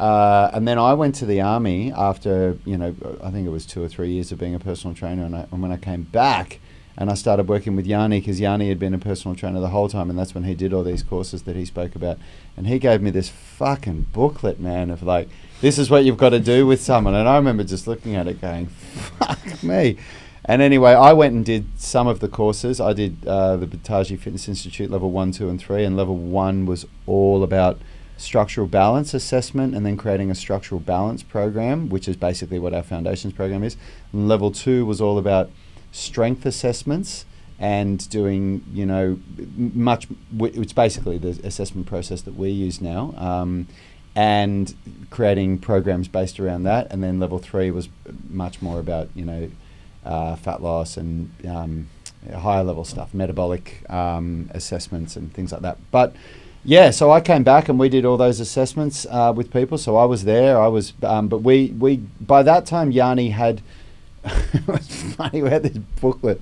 uh, 0.00 0.50
and 0.52 0.66
then 0.68 0.78
I 0.78 0.92
went 0.94 1.14
to 1.14 1.26
the 1.26 1.40
army 1.40 1.90
after, 1.90 2.58
you 2.66 2.76
know, 2.76 2.94
I 3.22 3.30
think 3.30 3.46
it 3.46 3.50
was 3.50 3.64
two 3.64 3.82
or 3.82 3.88
three 3.88 4.10
years 4.10 4.30
of 4.30 4.38
being 4.38 4.54
a 4.54 4.58
personal 4.58 4.94
trainer. 4.94 5.24
And, 5.24 5.34
I, 5.34 5.46
and 5.50 5.62
when 5.62 5.72
I 5.72 5.78
came 5.78 6.02
back, 6.02 6.58
and 6.98 7.08
I 7.08 7.14
started 7.14 7.48
working 7.48 7.76
with 7.76 7.86
Yanni 7.86 8.20
because 8.20 8.38
Yanni 8.38 8.68
had 8.68 8.78
been 8.78 8.92
a 8.92 8.98
personal 8.98 9.34
trainer 9.34 9.60
the 9.60 9.68
whole 9.68 9.88
time, 9.88 10.10
and 10.10 10.18
that's 10.18 10.34
when 10.34 10.44
he 10.44 10.54
did 10.54 10.74
all 10.74 10.82
these 10.82 11.02
courses 11.02 11.44
that 11.44 11.56
he 11.56 11.64
spoke 11.64 11.94
about. 11.94 12.18
And 12.58 12.66
he 12.66 12.78
gave 12.78 13.00
me 13.00 13.10
this 13.10 13.30
fucking 13.30 14.08
booklet, 14.12 14.60
man, 14.60 14.90
of 14.90 15.02
like, 15.02 15.30
this 15.60 15.78
is 15.78 15.90
what 15.90 16.04
you've 16.04 16.16
got 16.16 16.30
to 16.30 16.40
do 16.40 16.66
with 16.66 16.80
someone. 16.80 17.14
And 17.14 17.28
I 17.28 17.36
remember 17.36 17.64
just 17.64 17.86
looking 17.86 18.14
at 18.14 18.26
it, 18.26 18.40
going, 18.40 18.66
"Fuck 18.66 19.62
me." 19.62 19.98
And 20.48 20.62
anyway, 20.62 20.92
I 20.92 21.12
went 21.12 21.34
and 21.34 21.44
did 21.44 21.66
some 21.76 22.06
of 22.06 22.20
the 22.20 22.28
courses. 22.28 22.80
I 22.80 22.92
did 22.92 23.26
uh, 23.26 23.56
the 23.56 23.66
Bataji 23.66 24.18
Fitness 24.18 24.48
Institute 24.48 24.90
level 24.90 25.10
one, 25.10 25.32
two, 25.32 25.48
and 25.48 25.60
three. 25.60 25.84
And 25.84 25.96
level 25.96 26.16
one 26.16 26.66
was 26.66 26.86
all 27.06 27.42
about 27.42 27.78
structural 28.16 28.66
balance 28.66 29.12
assessment 29.12 29.74
and 29.74 29.84
then 29.84 29.96
creating 29.96 30.30
a 30.30 30.34
structural 30.34 30.80
balance 30.80 31.22
program, 31.22 31.88
which 31.88 32.08
is 32.08 32.16
basically 32.16 32.60
what 32.60 32.72
our 32.72 32.84
foundations 32.84 33.32
program 33.32 33.64
is. 33.64 33.76
And 34.12 34.28
level 34.28 34.52
two 34.52 34.86
was 34.86 35.00
all 35.00 35.18
about 35.18 35.50
strength 35.90 36.46
assessments 36.46 37.26
and 37.58 38.08
doing, 38.08 38.62
you 38.72 38.86
know, 38.86 39.18
much, 39.56 40.06
it's 40.38 40.72
basically 40.72 41.18
the 41.18 41.40
assessment 41.42 41.86
process 41.86 42.22
that 42.22 42.36
we 42.36 42.50
use 42.50 42.80
now. 42.80 43.14
Um, 43.16 43.66
and 44.16 44.74
creating 45.10 45.58
programs 45.58 46.08
based 46.08 46.40
around 46.40 46.62
that. 46.62 46.90
And 46.90 47.04
then 47.04 47.20
level 47.20 47.38
three 47.38 47.70
was 47.70 47.90
much 48.30 48.62
more 48.62 48.80
about, 48.80 49.10
you 49.14 49.26
know, 49.26 49.50
uh, 50.04 50.36
fat 50.36 50.62
loss 50.62 50.96
and 50.96 51.30
um, 51.46 51.88
higher 52.34 52.64
level 52.64 52.84
stuff, 52.84 53.12
metabolic 53.12 53.88
um, 53.90 54.50
assessments 54.54 55.16
and 55.16 55.32
things 55.34 55.52
like 55.52 55.60
that. 55.60 55.76
But 55.90 56.16
yeah, 56.64 56.90
so 56.90 57.12
I 57.12 57.20
came 57.20 57.44
back 57.44 57.68
and 57.68 57.78
we 57.78 57.90
did 57.90 58.06
all 58.06 58.16
those 58.16 58.40
assessments 58.40 59.06
uh, 59.10 59.34
with 59.36 59.52
people. 59.52 59.76
So 59.76 59.96
I 59.96 60.06
was 60.06 60.24
there. 60.24 60.58
I 60.58 60.68
was, 60.68 60.94
um, 61.02 61.28
but 61.28 61.38
we 61.38 61.74
we 61.78 61.98
by 62.20 62.42
that 62.42 62.66
time 62.66 62.90
Yanni 62.90 63.30
had. 63.30 63.60
it 64.24 64.66
was 64.66 64.88
funny. 65.14 65.40
We 65.40 65.50
had 65.50 65.62
this 65.62 65.78
booklet 66.00 66.40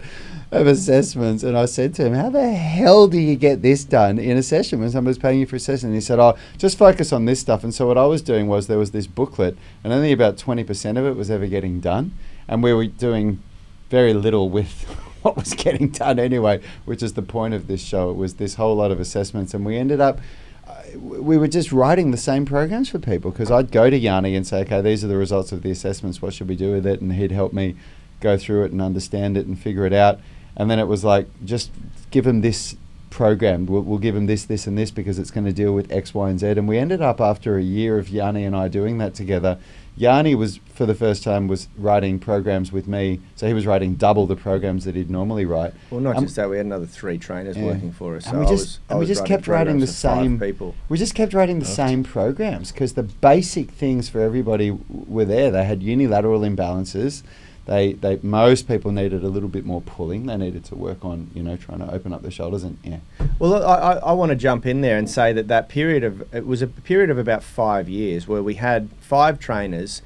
of 0.54 0.66
assessments, 0.66 1.42
and 1.42 1.56
I 1.56 1.66
said 1.66 1.94
to 1.94 2.06
him, 2.06 2.14
"How 2.14 2.30
the 2.30 2.52
hell 2.52 3.06
do 3.08 3.18
you 3.18 3.36
get 3.36 3.62
this 3.62 3.84
done 3.84 4.18
in 4.18 4.36
a 4.36 4.42
session 4.42 4.80
when 4.80 4.90
somebody's 4.90 5.18
paying 5.18 5.40
you 5.40 5.46
for 5.46 5.56
a 5.56 5.60
session?" 5.60 5.88
And 5.88 5.94
he 5.94 6.00
said, 6.00 6.18
"Oh, 6.18 6.36
just 6.58 6.78
focus 6.78 7.12
on 7.12 7.24
this 7.24 7.40
stuff." 7.40 7.64
And 7.64 7.74
so 7.74 7.86
what 7.86 7.98
I 7.98 8.06
was 8.06 8.22
doing 8.22 8.46
was 8.46 8.66
there 8.66 8.78
was 8.78 8.92
this 8.92 9.06
booklet, 9.06 9.56
and 9.82 9.92
only 9.92 10.12
about 10.12 10.38
twenty 10.38 10.64
percent 10.64 10.98
of 10.98 11.04
it 11.06 11.16
was 11.16 11.30
ever 11.30 11.46
getting 11.46 11.80
done, 11.80 12.12
and 12.48 12.62
we 12.62 12.72
were 12.72 12.86
doing 12.86 13.40
very 13.90 14.14
little 14.14 14.48
with 14.50 14.82
what 15.22 15.36
was 15.36 15.54
getting 15.54 15.88
done 15.90 16.18
anyway, 16.18 16.60
which 16.84 17.02
is 17.02 17.14
the 17.14 17.22
point 17.22 17.54
of 17.54 17.66
this 17.66 17.82
show. 17.82 18.10
It 18.10 18.16
was 18.16 18.34
this 18.34 18.54
whole 18.54 18.76
lot 18.76 18.90
of 18.90 19.00
assessments, 19.00 19.54
and 19.54 19.64
we 19.64 19.76
ended 19.76 20.00
up. 20.00 20.20
uh, 20.66 20.98
we 20.98 21.36
were 21.36 21.48
just 21.48 21.72
writing 21.72 22.10
the 22.10 22.16
same 22.16 22.44
programs 22.46 22.88
for 22.88 22.98
people 22.98 23.30
because 23.30 23.50
I'd 23.50 23.70
go 23.70 23.90
to 23.90 23.96
Yanni 23.96 24.34
and 24.34 24.46
say, 24.46 24.60
okay, 24.62 24.80
these 24.80 25.04
are 25.04 25.08
the 25.08 25.16
results 25.16 25.52
of 25.52 25.62
the 25.62 25.70
assessments. 25.70 26.22
What 26.22 26.32
should 26.34 26.48
we 26.48 26.56
do 26.56 26.72
with 26.72 26.86
it? 26.86 27.00
And 27.00 27.12
he'd 27.12 27.32
help 27.32 27.52
me 27.52 27.76
go 28.20 28.38
through 28.38 28.64
it 28.64 28.72
and 28.72 28.80
understand 28.80 29.36
it 29.36 29.46
and 29.46 29.58
figure 29.58 29.84
it 29.84 29.92
out. 29.92 30.20
And 30.56 30.70
then 30.70 30.78
it 30.78 30.86
was 30.86 31.04
like, 31.04 31.26
just 31.44 31.70
give 32.10 32.26
him 32.26 32.40
this 32.40 32.76
program. 33.10 33.66
We'll, 33.66 33.82
we'll 33.82 33.98
give 33.98 34.16
him 34.16 34.26
this, 34.26 34.44
this, 34.44 34.66
and 34.66 34.76
this 34.76 34.90
because 34.90 35.18
it's 35.18 35.30
going 35.30 35.46
to 35.46 35.52
deal 35.52 35.72
with 35.72 35.90
X, 35.92 36.14
Y, 36.14 36.30
and 36.30 36.38
Z. 36.40 36.46
And 36.48 36.68
we 36.68 36.78
ended 36.78 37.00
up 37.02 37.20
after 37.20 37.56
a 37.58 37.62
year 37.62 37.98
of 37.98 38.08
Yanni 38.08 38.44
and 38.44 38.54
I 38.56 38.68
doing 38.68 38.98
that 38.98 39.14
together. 39.14 39.58
Yanni 39.96 40.34
was 40.34 40.58
for 40.74 40.86
the 40.86 40.94
first 40.94 41.22
time 41.22 41.46
was 41.46 41.68
writing 41.78 42.18
programs 42.18 42.72
with 42.72 42.88
me, 42.88 43.20
so 43.36 43.46
he 43.46 43.54
was 43.54 43.64
writing 43.64 43.94
double 43.94 44.26
the 44.26 44.34
programs 44.34 44.84
that 44.86 44.96
he'd 44.96 45.08
normally 45.08 45.44
write. 45.44 45.72
Well, 45.88 46.00
not 46.00 46.16
Um, 46.16 46.24
just 46.24 46.34
that, 46.34 46.50
we 46.50 46.56
had 46.56 46.66
another 46.66 46.86
three 46.86 47.16
trainers 47.16 47.56
Yeah. 47.56 47.66
working 47.66 47.92
for 47.92 48.16
us. 48.16 48.24
And 48.26 48.32
so 48.34 48.38
we 48.40 48.44
just- 48.46 48.50
was, 48.56 48.78
and 48.90 48.98
we 48.98 49.06
just 49.06 49.20
writing 49.20 49.36
kept 49.36 49.46
writing 49.46 49.78
the 49.78 49.86
programs 49.86 50.00
for 50.02 50.08
five 50.08 50.18
same- 50.24 50.40
people. 50.40 50.74
We 50.88 50.98
just 50.98 51.14
kept 51.14 51.32
writing 51.32 51.60
the 51.60 51.64
same 51.64 52.02
programs 52.02 52.72
because 52.72 52.94
the 52.94 53.04
basic 53.04 53.70
things 53.70 54.08
for 54.08 54.20
everybody 54.20 54.76
were 54.90 55.24
there. 55.24 55.52
They 55.52 55.64
had 55.64 55.80
unilateral 55.80 56.40
imbalances. 56.40 57.22
They, 57.66 57.94
they 57.94 58.18
most 58.22 58.68
people 58.68 58.92
needed 58.92 59.24
a 59.24 59.28
little 59.28 59.48
bit 59.48 59.64
more 59.64 59.80
pulling. 59.80 60.26
They 60.26 60.36
needed 60.36 60.64
to 60.66 60.74
work 60.74 61.04
on 61.04 61.30
you 61.34 61.42
know 61.42 61.56
trying 61.56 61.78
to 61.78 61.90
open 61.90 62.12
up 62.12 62.22
the 62.22 62.30
shoulders 62.30 62.62
and 62.62 62.78
yeah. 62.84 62.98
Well, 63.38 63.64
I, 63.66 63.94
I, 63.94 64.12
want 64.12 64.30
to 64.30 64.36
jump 64.36 64.66
in 64.66 64.82
there 64.82 64.98
and 64.98 65.08
say 65.08 65.32
that 65.32 65.48
that 65.48 65.68
period 65.68 66.04
of 66.04 66.34
it 66.34 66.46
was 66.46 66.60
a 66.60 66.66
period 66.66 67.10
of 67.10 67.18
about 67.18 67.42
five 67.42 67.88
years 67.88 68.28
where 68.28 68.42
we 68.42 68.54
had 68.54 68.90
five 69.00 69.38
trainers 69.38 70.02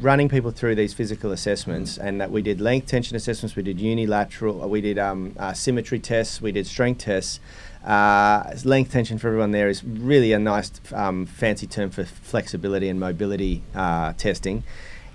running 0.00 0.28
people 0.28 0.52
through 0.52 0.76
these 0.76 0.94
physical 0.94 1.32
assessments, 1.32 1.98
and 1.98 2.20
that 2.20 2.30
we 2.30 2.40
did 2.40 2.60
length 2.60 2.86
tension 2.86 3.16
assessments, 3.16 3.56
we 3.56 3.62
did 3.62 3.80
unilateral, 3.80 4.68
we 4.68 4.80
did 4.80 4.96
um, 4.96 5.34
uh, 5.38 5.52
symmetry 5.52 5.98
tests, 5.98 6.40
we 6.40 6.52
did 6.52 6.66
strength 6.66 7.04
tests. 7.04 7.40
Uh, 7.84 8.54
length 8.64 8.92
tension 8.92 9.18
for 9.18 9.28
everyone 9.28 9.52
there 9.52 9.68
is 9.70 9.82
really 9.82 10.32
a 10.32 10.38
nice 10.38 10.70
um, 10.92 11.24
fancy 11.24 11.66
term 11.66 11.88
for 11.88 12.04
flexibility 12.04 12.90
and 12.90 13.00
mobility 13.00 13.62
uh, 13.74 14.12
testing, 14.18 14.62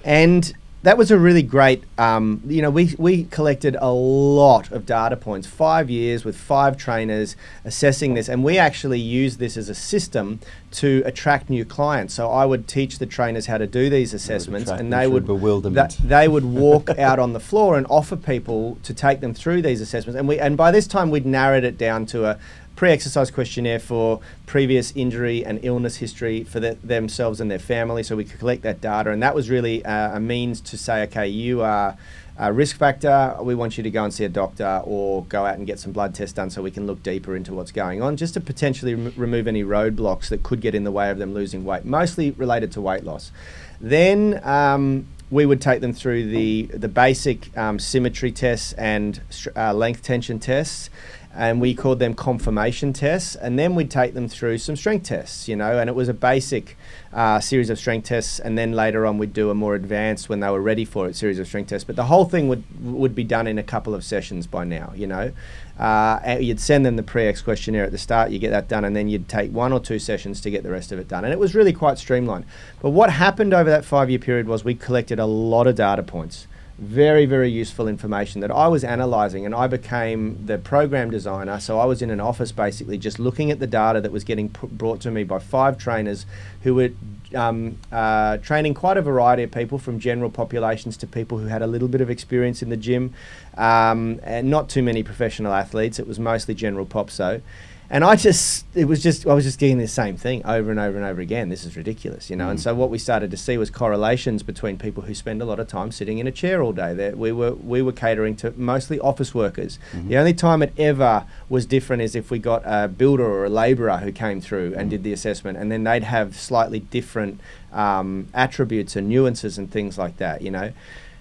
and 0.04 0.54
that 0.86 1.00
was 1.00 1.10
a 1.10 1.18
really 1.18 1.42
great. 1.42 1.84
Um, 1.98 2.44
you 2.46 2.62
know, 2.62 2.70
we 2.70 2.94
we 3.00 3.24
collected 3.26 3.76
a 3.82 3.92
lot 3.92 4.72
of 4.72 4.86
data 4.86 5.18
points, 5.18 5.48
five 5.48 5.90
years 5.90 6.24
with 6.24 6.38
five 6.38 6.78
trainers 6.78 7.36
assessing 7.64 8.14
this, 8.14 8.30
and 8.30 8.44
we 8.44 8.60
actually 8.60 9.00
used 9.00 9.40
this 9.40 9.58
as 9.58 9.68
a 9.68 9.74
system 9.74 10.40
to 10.74 11.02
attract 11.04 11.50
new 11.50 11.66
clients. 11.66 12.14
So 12.14 12.30
I 12.30 12.46
would 12.46 12.68
teach 12.68 13.00
the 13.00 13.08
trainers 13.08 13.48
how 13.48 13.58
to 13.58 13.66
do 13.66 13.90
these 13.90 14.14
assessments, 14.14 14.70
and 14.70 14.94
they 14.94 15.08
would 15.08 15.26
bewilderment. 15.26 15.98
they 16.08 16.28
would 16.28 16.46
walk 16.46 16.90
out 17.00 17.18
on 17.18 17.34
the 17.34 17.40
floor 17.40 17.78
and 17.78 17.88
offer 17.90 18.16
people 18.16 18.78
to 18.84 18.94
take 18.94 19.22
them 19.22 19.34
through 19.34 19.64
these 19.64 19.82
assessments. 19.82 20.20
And 20.20 20.28
we 20.28 20.40
and 20.40 20.56
by 20.56 20.70
this 20.70 20.86
time 20.86 21.10
we'd 21.10 21.26
narrowed 21.26 21.64
it 21.64 21.80
down 21.80 22.06
to 22.08 22.26
a 22.26 22.40
pre-exercise 22.76 23.32
questionnaire 23.32 23.80
for 23.80 24.20
previous 24.46 24.92
injury 24.96 25.46
and 25.46 25.60
illness 25.64 25.98
history 25.98 26.44
for 26.44 26.60
the, 26.60 26.78
themselves 26.84 27.40
and 27.40 27.50
their 27.50 27.60
family, 27.60 28.04
so 28.04 28.16
we 28.16 28.26
could 28.26 28.40
collect 28.40 28.64
that 28.64 28.82
data. 28.82 29.12
And 29.12 29.24
that 29.24 29.34
was 29.34 29.50
really 29.50 29.84
uh, 29.86 30.18
a 30.18 30.20
means 30.20 30.62
to 30.62 30.78
say, 30.78 31.04
okay, 31.04 31.28
you 31.28 31.62
are 31.62 31.98
a 32.38 32.52
risk 32.52 32.78
factor. 32.78 33.38
We 33.42 33.56
want 33.56 33.78
you 33.78 33.84
to 33.84 33.90
go 33.90 34.04
and 34.04 34.14
see 34.14 34.26
a 34.26 34.30
doctor 34.30 34.82
or 34.84 35.24
go 35.26 35.46
out 35.46 35.58
and 35.58 35.66
get 35.66 35.80
some 35.80 35.94
blood 35.94 36.14
tests 36.14 36.34
done 36.34 36.50
so 36.50 36.62
we 36.62 36.72
can 36.72 36.86
look 36.86 37.02
deeper 37.02 37.34
into 37.36 37.54
what's 37.54 37.72
going 37.72 38.02
on, 38.02 38.18
just 38.18 38.34
to 38.34 38.42
potentially 38.42 38.94
rem- 38.94 39.14
remove 39.16 39.48
any 39.48 39.64
roadblocks 39.64 40.28
that 40.28 40.44
could 40.44 40.60
get 40.60 40.76
in 40.76 40.84
the 40.84 40.92
way 40.92 41.10
of 41.10 41.18
them 41.18 41.34
losing 41.34 41.64
weight, 41.64 41.86
mostly 41.86 42.32
related 42.32 42.74
to 42.74 42.82
weight 42.82 43.06
loss. 43.06 43.32
Then 43.80 44.42
um, 44.44 45.08
we 45.32 45.46
would 45.46 45.62
take 45.62 45.80
them 45.82 45.94
through 45.94 46.30
the 46.30 46.64
the 46.74 46.88
basic 46.88 47.58
um, 47.58 47.80
symmetry 47.80 48.32
tests 48.32 48.74
and 48.74 49.22
uh, 49.56 49.74
length 49.74 50.02
tension 50.02 50.40
tests, 50.40 50.90
and 51.36 51.60
we 51.60 51.76
called 51.76 52.00
them 52.00 52.14
confirmation 52.14 52.94
tests. 52.94 53.36
And 53.36 53.60
then 53.60 53.76
we'd 53.76 53.92
take 53.92 54.14
them 54.14 54.28
through 54.28 54.58
some 54.60 54.76
strength 54.76 55.08
tests, 55.08 55.48
you 55.48 55.56
know, 55.56 55.78
and 55.78 55.90
it 55.90 55.96
was 55.96 56.08
a 56.08 56.14
basic 56.14 56.78
uh, 57.14 57.40
series 57.40 57.70
of 57.70 57.78
strength 57.78 58.08
tests. 58.08 58.40
And 58.40 58.58
then 58.58 58.72
later 58.72 59.06
on, 59.06 59.18
we'd 59.18 59.34
do 59.34 59.50
a 59.50 59.56
more 59.56 59.76
advanced, 59.76 60.30
when 60.30 60.40
they 60.40 60.50
were 60.50 60.62
ready 60.62 60.86
for 60.86 61.08
it, 61.08 61.16
series 61.16 61.40
of 61.40 61.48
strength 61.48 61.70
tests. 61.70 61.84
But 61.84 61.96
the 61.96 62.06
whole 62.06 62.26
thing 62.26 62.48
would 62.48 62.64
would 62.82 63.16
be 63.16 63.24
done 63.24 63.48
in 63.48 63.58
a 63.58 63.64
couple 63.64 63.94
of 63.94 64.04
sessions 64.04 64.48
by 64.48 64.64
now, 64.64 64.94
you 64.96 65.08
know. 65.08 65.32
Uh, 65.78 66.38
you'd 66.40 66.60
send 66.60 66.86
them 66.86 66.96
the 66.96 67.04
pre-ex 67.04 67.42
questionnaire 67.42 67.84
at 67.84 67.92
the 67.92 67.98
start, 67.98 68.32
you 68.32 68.40
get 68.40 68.52
that 68.52 68.70
done, 68.70 68.86
and 68.86 68.96
then 68.96 69.10
you'd 69.10 69.28
take 69.28 69.52
one 69.52 69.74
or 69.74 69.80
two 69.80 70.00
sessions 70.00 70.40
to 70.40 70.50
get 70.50 70.64
the 70.64 70.72
rest 70.72 70.94
of 70.94 71.00
it 71.00 71.08
done. 71.10 71.26
And 71.26 71.34
it 71.34 71.40
was 71.40 71.54
really 71.54 71.74
quite 71.74 71.98
streamlined. 71.98 72.46
But 72.82 72.92
what 72.92 73.10
happened 73.10 73.54
over 73.54 73.70
that 73.70 73.84
five-year 73.84 74.20
period 74.20 74.48
was 74.48 74.64
we 74.64 74.74
collected 74.74 75.20
a 75.20 75.26
lot 75.26 75.68
of 75.68 75.76
data 75.76 76.02
points, 76.02 76.48
very, 76.78 77.26
very 77.26 77.50
useful 77.50 77.88
information 77.88 78.42
that 78.42 78.52
I 78.52 78.68
was 78.68 78.84
analyzing, 78.84 79.46
and 79.46 79.56
I 79.56 79.68
became 79.68 80.46
the 80.46 80.58
program 80.58 81.10
designer. 81.10 81.60
So 81.60 81.80
I 81.80 81.86
was 81.86 82.02
in 82.02 82.10
an 82.10 82.20
office 82.20 82.52
basically 82.52 82.98
just 82.98 83.18
looking 83.18 83.50
at 83.50 83.60
the 83.60 83.68
data 83.68 84.02
that 84.02 84.12
was 84.12 84.26
getting 84.26 84.50
p- 84.50 84.68
brought 84.68 85.00
to 85.02 85.12
me 85.12 85.24
by 85.24 85.40
five 85.40 85.78
trainers 85.78 86.26
who 86.64 86.76
were 86.76 86.90
um, 87.34 87.78
uh, 87.92 88.38
training 88.38 88.74
quite 88.74 88.98
a 88.98 89.02
variety 89.02 89.44
of 89.44 89.52
people 89.52 89.78
from 89.78 90.00
general 90.00 90.30
populations 90.30 90.98
to 90.98 91.08
people 91.08 91.38
who 91.38 91.48
had 91.48 91.62
a 91.62 91.68
little 91.68 91.88
bit 91.88 92.02
of 92.02 92.10
experience 92.10 92.62
in 92.62 92.70
the 92.70 92.78
gym, 92.78 93.14
um, 93.58 94.20
and 94.24 94.50
not 94.50 94.68
too 94.68 94.84
many 94.84 95.02
professional 95.02 95.54
athletes. 95.54 95.98
It 95.98 96.08
was 96.08 96.20
mostly 96.20 96.56
general 96.56 96.86
pop 96.86 97.10
so. 97.10 97.42
And 97.90 98.04
I 98.04 98.16
just, 98.16 98.66
it 98.74 98.86
was 98.86 99.04
just, 99.04 99.28
I 99.28 99.34
was 99.34 99.44
just 99.44 99.60
getting 99.60 99.78
the 99.78 99.88
same 99.88 100.18
thing 100.18 100.44
over 100.44 100.72
and 100.72 100.80
over 100.80 100.98
and 100.98 101.06
over 101.06 101.22
again. 101.22 101.50
This 101.50 101.66
is 101.66 101.78
ridiculous, 101.78 102.32
you 102.32 102.36
know. 102.36 102.50
And 102.50 102.60
so 102.60 102.74
what 102.74 102.90
we 102.90 102.98
started 102.98 103.30
to 103.32 103.38
see 103.38 103.58
was 103.58 103.70
correlations 103.70 104.42
between 104.42 104.78
people 104.78 105.04
who 105.04 105.14
spend 105.14 105.42
a 105.42 105.46
lot 105.46 105.60
of 105.60 105.68
time 105.68 105.92
sitting 105.92 106.18
in 106.18 106.26
a 106.26 106.32
chair 106.32 106.64
all 106.64 106.74
day. 106.74 106.96
That 106.96 107.18
we 107.18 107.32
were, 107.32 107.54
we 107.54 107.84
were 107.84 107.92
catering 107.92 108.36
to 108.38 108.54
mostly 108.58 109.00
office 109.00 109.36
workers. 109.36 109.78
The 109.94 110.18
only 110.18 110.34
time 110.34 110.64
it 110.64 110.74
ever 110.80 111.26
was 111.48 111.68
different 111.68 112.02
is 112.02 112.16
if 112.16 112.32
we 112.32 112.40
got 112.40 112.64
a 112.66 112.88
builder 112.88 113.24
or 113.26 113.46
a 113.46 113.50
labourer 113.50 113.98
who 113.98 114.12
came 114.12 114.42
through 114.42 114.74
and 114.76 114.90
did 114.90 115.04
the 115.04 115.14
assessment, 115.14 115.58
and 115.58 115.72
then 115.72 115.84
they'd 115.84 116.04
have 116.04 116.36
slightly 116.36 116.80
different 116.80 117.40
um, 117.72 118.28
attributes 118.34 118.96
and 118.96 119.08
nuances 119.08 119.58
and 119.60 119.70
things 119.72 119.98
like 119.98 120.18
that, 120.18 120.42
you 120.42 120.50
know. 120.50 120.72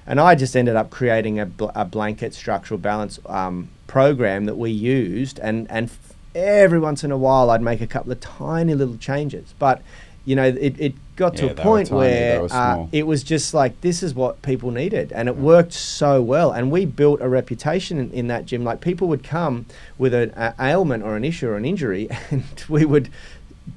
And 0.06 0.18
I 0.20 0.34
just 0.34 0.56
ended 0.56 0.76
up 0.76 0.90
creating 0.90 1.38
a, 1.40 1.46
bl- 1.46 1.70
a 1.74 1.84
blanket 1.84 2.32
structural 2.34 2.78
balance 2.78 3.18
um, 3.26 3.68
program 3.86 4.46
that 4.46 4.56
we 4.56 4.70
used, 4.70 5.38
and 5.40 5.70
and 5.70 5.88
f- 5.88 6.13
every 6.34 6.78
once 6.78 7.04
in 7.04 7.10
a 7.10 7.16
while 7.16 7.50
I'd 7.50 7.62
make 7.62 7.80
a 7.80 7.86
couple 7.86 8.12
of 8.12 8.20
tiny 8.20 8.74
little 8.74 8.96
changes, 8.96 9.54
but 9.58 9.82
you 10.24 10.34
know 10.34 10.44
it, 10.44 10.80
it 10.80 10.94
got 11.16 11.36
to 11.36 11.50
a 11.50 11.54
point 11.54 11.88
tiny, 11.88 11.98
where 11.98 12.48
uh, 12.50 12.86
it 12.92 13.06
was 13.06 13.22
just 13.22 13.54
like 13.54 13.80
this 13.82 14.02
is 14.02 14.14
what 14.14 14.42
people 14.42 14.70
needed, 14.70 15.12
and 15.12 15.28
it 15.28 15.36
worked 15.36 15.72
so 15.72 16.22
well, 16.22 16.50
and 16.50 16.70
we 16.70 16.84
built 16.84 17.20
a 17.20 17.28
reputation 17.28 17.98
in, 17.98 18.10
in 18.12 18.26
that 18.28 18.46
gym. 18.46 18.64
Like 18.64 18.80
people 18.80 19.08
would 19.08 19.22
come 19.22 19.66
with 19.98 20.14
an 20.14 20.32
a 20.36 20.54
ailment 20.60 21.02
or 21.02 21.16
an 21.16 21.24
issue 21.24 21.48
or 21.48 21.56
an 21.56 21.64
injury, 21.64 22.08
and 22.30 22.44
we 22.68 22.84
would. 22.84 23.10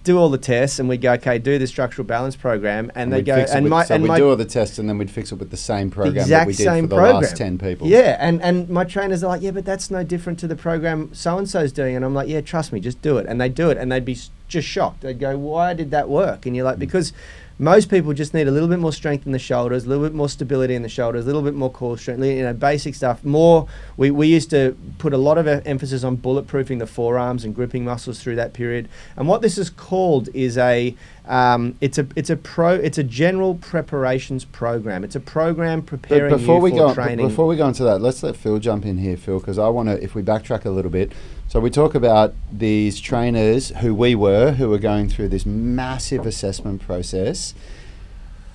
Do 0.03 0.17
all 0.17 0.27
the 0.29 0.38
tests, 0.38 0.79
and 0.79 0.89
we'd 0.89 1.01
go, 1.01 1.13
okay, 1.13 1.38
do 1.39 1.58
the 1.58 1.65
structural 1.67 2.06
balance 2.06 2.36
program, 2.36 2.91
and 2.94 3.12
they 3.12 3.22
go, 3.22 3.36
and 3.36 3.63
with- 3.63 3.70
my 3.72 3.86
so 3.86 3.96
and 3.96 4.03
we'd 4.03 4.10
my 4.10 4.17
do 4.17 4.29
all 4.29 4.36
the 4.36 4.44
tests 4.44 4.79
and 4.79 4.89
then 4.89 4.98
we'd 4.98 5.10
fix 5.10 5.32
it 5.32 5.36
with 5.36 5.50
the 5.50 5.56
same 5.56 5.89
program 5.89 6.15
that 6.15 6.22
exact 6.24 6.48
we 6.48 6.53
did 6.53 6.63
same 6.63 6.84
for 6.86 6.89
the 6.89 6.96
program. 6.96 7.15
last 7.22 7.38
ten 7.38 7.58
people. 7.58 7.88
Yeah, 7.88 8.17
and 8.20 8.41
and 8.41 8.67
my 8.70 8.84
trainers 8.84 9.24
are 9.24 9.27
like, 9.27 9.41
yeah, 9.41 9.51
but 9.51 9.63
that's 9.63 9.89
no 9.89 10.03
different 10.03 10.39
to 10.39 10.48
the 10.48 10.58
program 10.58 11.10
so 11.13 11.38
and 11.38 11.50
so's 11.50 11.72
doing, 11.72 11.96
and 11.96 12.03
I'm 12.03 12.13
like, 12.13 12.27
yeah, 12.27 12.41
trust 12.41 12.74
me, 12.74 12.82
just 12.82 13.01
do 13.01 13.17
it, 13.17 13.27
and 13.29 13.39
they 13.39 13.48
do 13.48 13.70
it, 13.70 13.77
and 13.77 13.89
they'd 13.89 14.03
be 14.03 14.17
just 14.50 14.67
shocked. 14.67 15.01
They'd 15.01 15.20
go, 15.20 15.38
why 15.38 15.74
did 15.74 15.91
that 15.91 16.10
work? 16.10 16.46
And 16.46 16.53
you're 16.56 16.65
Mm. 16.65 16.70
like, 16.72 16.79
because 16.79 17.13
most 17.60 17.90
people 17.90 18.14
just 18.14 18.34
need 18.34 18.48
a 18.48 18.52
little 18.52 18.70
bit 18.70 18.80
more 18.80 18.94
strength 18.94 19.26
in 19.26 19.32
the 19.32 19.40
shoulders, 19.40 19.86
a 19.86 19.90
little 19.90 20.04
bit 20.04 20.14
more 20.14 20.30
stability 20.30 20.76
in 20.76 20.84
the 20.84 20.90
shoulders, 20.90 21.24
a 21.24 21.28
little 21.28 21.42
bit 21.42 21.56
more 21.56 21.72
core 21.72 21.98
strength, 21.98 22.24
you 22.24 22.44
know, 22.44 22.54
basic 22.54 22.94
stuff. 22.94 23.24
More, 23.24 23.68
we, 23.98 24.12
we 24.12 24.28
used 24.28 24.50
to 24.52 24.78
put 25.00 25.14
a 25.14 25.18
lot 25.18 25.38
of 25.38 25.48
emphasis 25.48 26.04
on 26.04 26.18
bulletproofing 26.18 26.80
the 26.80 26.88
forearms 26.88 27.44
and 27.44 27.56
gripping 27.56 27.84
muscles 27.84 28.22
through 28.22 28.36
that 28.36 28.54
period. 28.54 28.88
And 29.16 29.28
what 29.28 29.42
this 29.42 29.58
is 29.58 29.70
called 29.72 30.30
is 30.36 30.58
a, 30.58 30.96
um, 31.26 31.76
it's 31.82 31.98
a, 31.98 32.08
it's 32.16 32.30
a 32.30 32.38
pro, 32.38 32.76
it's 32.76 33.00
a 33.00 33.04
general 33.04 33.56
preparations 33.56 34.46
program. 34.46 35.04
It's 35.04 35.16
a 35.16 35.20
program 35.20 35.82
But 35.82 35.88
preparing 35.88 36.38
before 36.38 36.58
you 36.58 36.62
we 36.62 36.72
for 36.72 36.78
go 36.78 36.94
training. 36.94 37.28
before 37.28 37.48
we 37.48 37.58
go 37.58 37.68
into 37.68 37.84
that, 37.84 38.02
let's 38.02 38.22
let 38.22 38.36
Phil 38.36 38.60
jump 38.60 38.86
in 38.86 38.98
here, 38.98 39.18
Phil, 39.18 39.40
because 39.40 39.58
I 39.58 39.68
want 39.70 39.90
to. 39.90 40.02
If 40.02 40.14
we 40.16 40.22
backtrack 40.22 40.66
a 40.66 40.70
little 40.70 40.92
bit, 40.92 41.12
so 41.48 41.62
we 41.62 41.70
talk 41.70 41.96
about 41.96 42.34
these 42.51 43.00
trainers 43.00 43.70
who 43.77 43.96
we 43.96 44.16
were, 44.16 44.51
who 44.51 44.70
were 44.70 44.77
going 44.77 45.08
through 45.08 45.30
this 45.30 45.46
massive 45.46 46.25
assessment 46.25 46.82
process. 46.82 47.54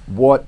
What 0.07 0.45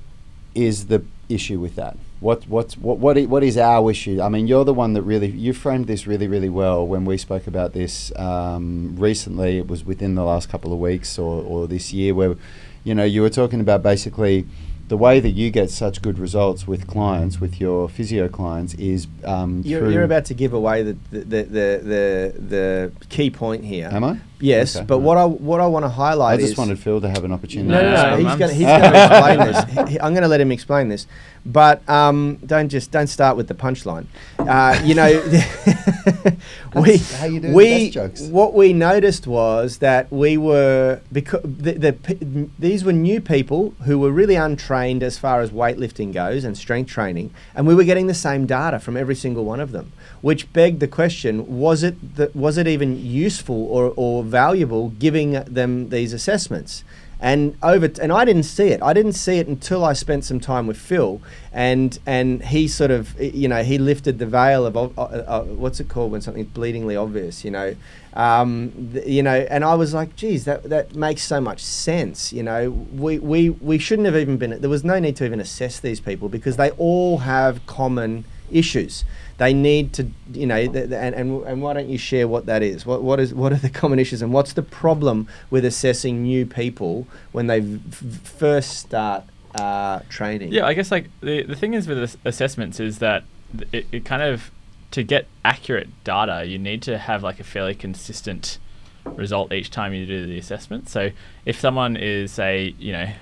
is 0.54 0.88
the 0.88 1.04
issue 1.30 1.58
with 1.58 1.74
that? 1.76 1.96
What 2.20 2.46
what's 2.46 2.76
what 2.76 2.98
what 2.98 3.18
what 3.26 3.42
is 3.42 3.56
our 3.56 3.90
issue? 3.90 4.20
I 4.20 4.28
mean, 4.28 4.46
you're 4.46 4.64
the 4.64 4.74
one 4.74 4.92
that 4.92 5.02
really 5.02 5.28
you 5.30 5.54
framed 5.54 5.86
this 5.86 6.06
really 6.06 6.28
really 6.28 6.50
well 6.50 6.86
when 6.86 7.06
we 7.06 7.16
spoke 7.16 7.46
about 7.46 7.72
this 7.72 8.14
um, 8.16 8.94
recently. 8.98 9.58
It 9.58 9.66
was 9.66 9.84
within 9.84 10.14
the 10.14 10.24
last 10.24 10.50
couple 10.50 10.72
of 10.72 10.78
weeks 10.78 11.18
or 11.18 11.42
or 11.42 11.66
this 11.66 11.94
year 11.94 12.14
where, 12.14 12.36
you 12.84 12.94
know, 12.94 13.04
you 13.04 13.22
were 13.22 13.30
talking 13.30 13.60
about 13.60 13.82
basically 13.82 14.46
the 14.88 14.96
way 14.96 15.20
that 15.20 15.30
you 15.30 15.50
get 15.50 15.70
such 15.70 16.02
good 16.02 16.18
results 16.18 16.66
with 16.66 16.86
clients, 16.86 17.40
with 17.40 17.60
your 17.60 17.88
physio 17.88 18.28
clients, 18.28 18.74
is 18.74 19.06
um, 19.24 19.62
You're, 19.64 19.80
through. 19.80 19.92
you're 19.92 20.02
about 20.02 20.26
to 20.26 20.34
give 20.34 20.52
away 20.52 20.82
the 20.82 20.96
the, 21.10 21.18
the, 21.20 21.42
the, 21.42 21.80
the, 21.82 22.42
the 22.48 22.92
key 23.08 23.30
point 23.30 23.64
here. 23.64 23.88
Am 23.90 24.04
I? 24.04 24.20
Yes, 24.40 24.76
Okay, 24.76 24.84
but 24.84 24.98
what 24.98 25.16
I 25.16 25.24
what 25.24 25.60
I 25.60 25.66
want 25.66 25.84
to 25.84 25.88
highlight 25.88 26.38
is 26.40 26.44
I 26.44 26.48
just 26.48 26.52
is 26.52 26.58
wanted 26.58 26.78
Phil 26.78 27.00
to 27.00 27.08
have 27.08 27.24
an 27.24 27.32
opportunity. 27.32 27.68
no, 27.70 27.80
no, 27.80 27.90
No, 27.90 27.94
no. 27.94 28.02
I'm- 28.02 28.24
He's 28.26 28.36
going 28.36 28.54
he's 28.54 28.66
going 28.66 28.92
to 28.92 29.04
explain 29.04 29.38
this. 29.38 29.64
He- 29.88 29.92
he- 29.92 30.00
I'm 30.00 30.12
going 30.12 30.22
to 30.22 30.28
let 30.28 30.40
him 30.40 30.50
explain 30.52 30.88
this, 30.88 31.06
but 31.46 31.88
um, 31.88 32.38
don't 32.44 32.68
just 32.68 32.90
don't 32.90 33.06
start 33.06 33.36
with 33.36 33.48
the 33.48 33.54
punchline. 33.54 34.06
Uh, 34.38 34.78
you 34.84 34.94
know, 34.94 35.06
we 36.74 36.96
That's 36.96 37.14
how 37.20 37.26
you 37.26 37.40
do 37.40 37.48
the 37.48 37.54
we 37.54 37.84
best 37.84 37.92
jokes. 37.92 38.20
what 38.22 38.54
we 38.54 38.72
noticed 38.72 39.26
was 39.26 39.78
that 39.78 40.10
we 40.12 40.36
were 40.36 41.00
because 41.12 41.40
the, 41.44 41.72
the 41.72 41.92
p- 41.92 42.48
these 42.58 42.84
were 42.84 42.92
new 42.92 43.20
people 43.20 43.74
who 43.84 43.98
were 43.98 44.10
really 44.10 44.34
untrained 44.34 45.02
as 45.02 45.16
far 45.18 45.40
as 45.40 45.50
weightlifting 45.50 46.12
goes 46.12 46.44
and 46.44 46.56
strength 46.58 46.90
training, 46.90 47.32
and 47.54 47.66
we 47.66 47.74
were 47.74 47.84
getting 47.84 48.08
the 48.08 48.14
same 48.14 48.46
data 48.46 48.78
from 48.80 48.96
every 48.96 49.14
single 49.14 49.44
one 49.44 49.60
of 49.60 49.70
them, 49.72 49.92
which 50.22 50.52
begged 50.52 50.80
the 50.80 50.88
question: 50.88 51.58
Was 51.58 51.82
it 51.82 52.16
the, 52.16 52.30
was 52.34 52.58
it 52.58 52.66
even 52.66 52.98
useful 53.04 53.66
or, 53.66 53.92
or 53.96 54.23
valuable 54.24 54.90
giving 54.90 55.32
them 55.44 55.90
these 55.90 56.12
assessments? 56.12 56.84
and 57.24 57.56
over 57.62 57.90
and 58.02 58.12
I 58.12 58.26
didn't 58.26 58.42
see 58.42 58.68
it. 58.68 58.82
I 58.82 58.92
didn't 58.92 59.14
see 59.14 59.38
it 59.38 59.46
until 59.46 59.82
I 59.82 59.94
spent 59.94 60.26
some 60.26 60.40
time 60.40 60.66
with 60.66 60.76
Phil, 60.76 61.22
and 61.54 61.98
and 62.04 62.44
he 62.44 62.68
sort 62.68 62.90
of 62.90 63.18
you 63.18 63.48
know 63.48 63.62
he 63.62 63.78
lifted 63.78 64.18
the 64.18 64.26
veil 64.26 64.66
of 64.66 64.76
uh, 64.76 65.02
uh, 65.02 65.44
what's 65.44 65.80
it 65.80 65.88
called 65.88 66.12
when 66.12 66.20
something's 66.20 66.48
bleedingly 66.48 67.00
obvious, 67.00 67.42
you 67.42 67.50
know, 67.50 67.76
um, 68.12 68.90
th- 68.92 69.06
you 69.06 69.22
know, 69.22 69.46
and 69.48 69.64
I 69.64 69.74
was 69.74 69.94
like, 69.94 70.16
geez, 70.16 70.44
that 70.44 70.64
that 70.64 70.94
makes 70.94 71.22
so 71.22 71.40
much 71.40 71.62
sense, 71.64 72.30
you 72.30 72.42
know. 72.42 72.70
We 72.70 73.18
we 73.18 73.48
we 73.48 73.78
shouldn't 73.78 74.04
have 74.04 74.16
even 74.16 74.36
been. 74.36 74.60
There 74.60 74.70
was 74.70 74.84
no 74.84 74.98
need 74.98 75.16
to 75.16 75.24
even 75.24 75.40
assess 75.40 75.80
these 75.80 76.00
people 76.00 76.28
because 76.28 76.56
they 76.56 76.72
all 76.72 77.18
have 77.18 77.64
common 77.64 78.26
issues. 78.50 79.04
They 79.38 79.52
need 79.52 79.92
to, 79.94 80.08
you 80.32 80.46
know, 80.46 80.56
and, 80.56 80.92
and 80.92 81.42
and 81.42 81.62
why 81.62 81.72
don't 81.72 81.88
you 81.88 81.98
share 81.98 82.28
what 82.28 82.46
that 82.46 82.62
is? 82.62 82.86
What 82.86 83.02
what 83.02 83.18
is 83.18 83.34
what 83.34 83.52
are 83.52 83.56
the 83.56 83.70
common 83.70 83.98
issues 83.98 84.22
and 84.22 84.32
what's 84.32 84.52
the 84.52 84.62
problem 84.62 85.28
with 85.50 85.64
assessing 85.64 86.22
new 86.22 86.46
people 86.46 87.06
when 87.32 87.48
they 87.48 87.60
v- 87.60 88.18
first 88.22 88.78
start 88.78 89.24
uh, 89.56 90.00
training? 90.08 90.52
Yeah, 90.52 90.66
I 90.66 90.74
guess 90.74 90.90
like 90.90 91.10
the 91.20 91.42
the 91.42 91.56
thing 91.56 91.74
is 91.74 91.88
with 91.88 92.16
assessments 92.24 92.78
is 92.78 92.98
that 92.98 93.24
it, 93.72 93.86
it 93.90 94.04
kind 94.04 94.22
of 94.22 94.50
to 94.92 95.02
get 95.02 95.26
accurate 95.44 95.88
data, 96.04 96.44
you 96.46 96.58
need 96.58 96.80
to 96.82 96.98
have 96.98 97.24
like 97.24 97.40
a 97.40 97.44
fairly 97.44 97.74
consistent 97.74 98.58
result 99.04 99.52
each 99.52 99.70
time 99.70 99.92
you 99.92 100.06
do 100.06 100.24
the 100.26 100.38
assessment. 100.38 100.88
So 100.88 101.10
if 101.44 101.58
someone 101.58 101.96
is 101.96 102.30
say, 102.30 102.74
you 102.78 102.92
know, 102.92 103.12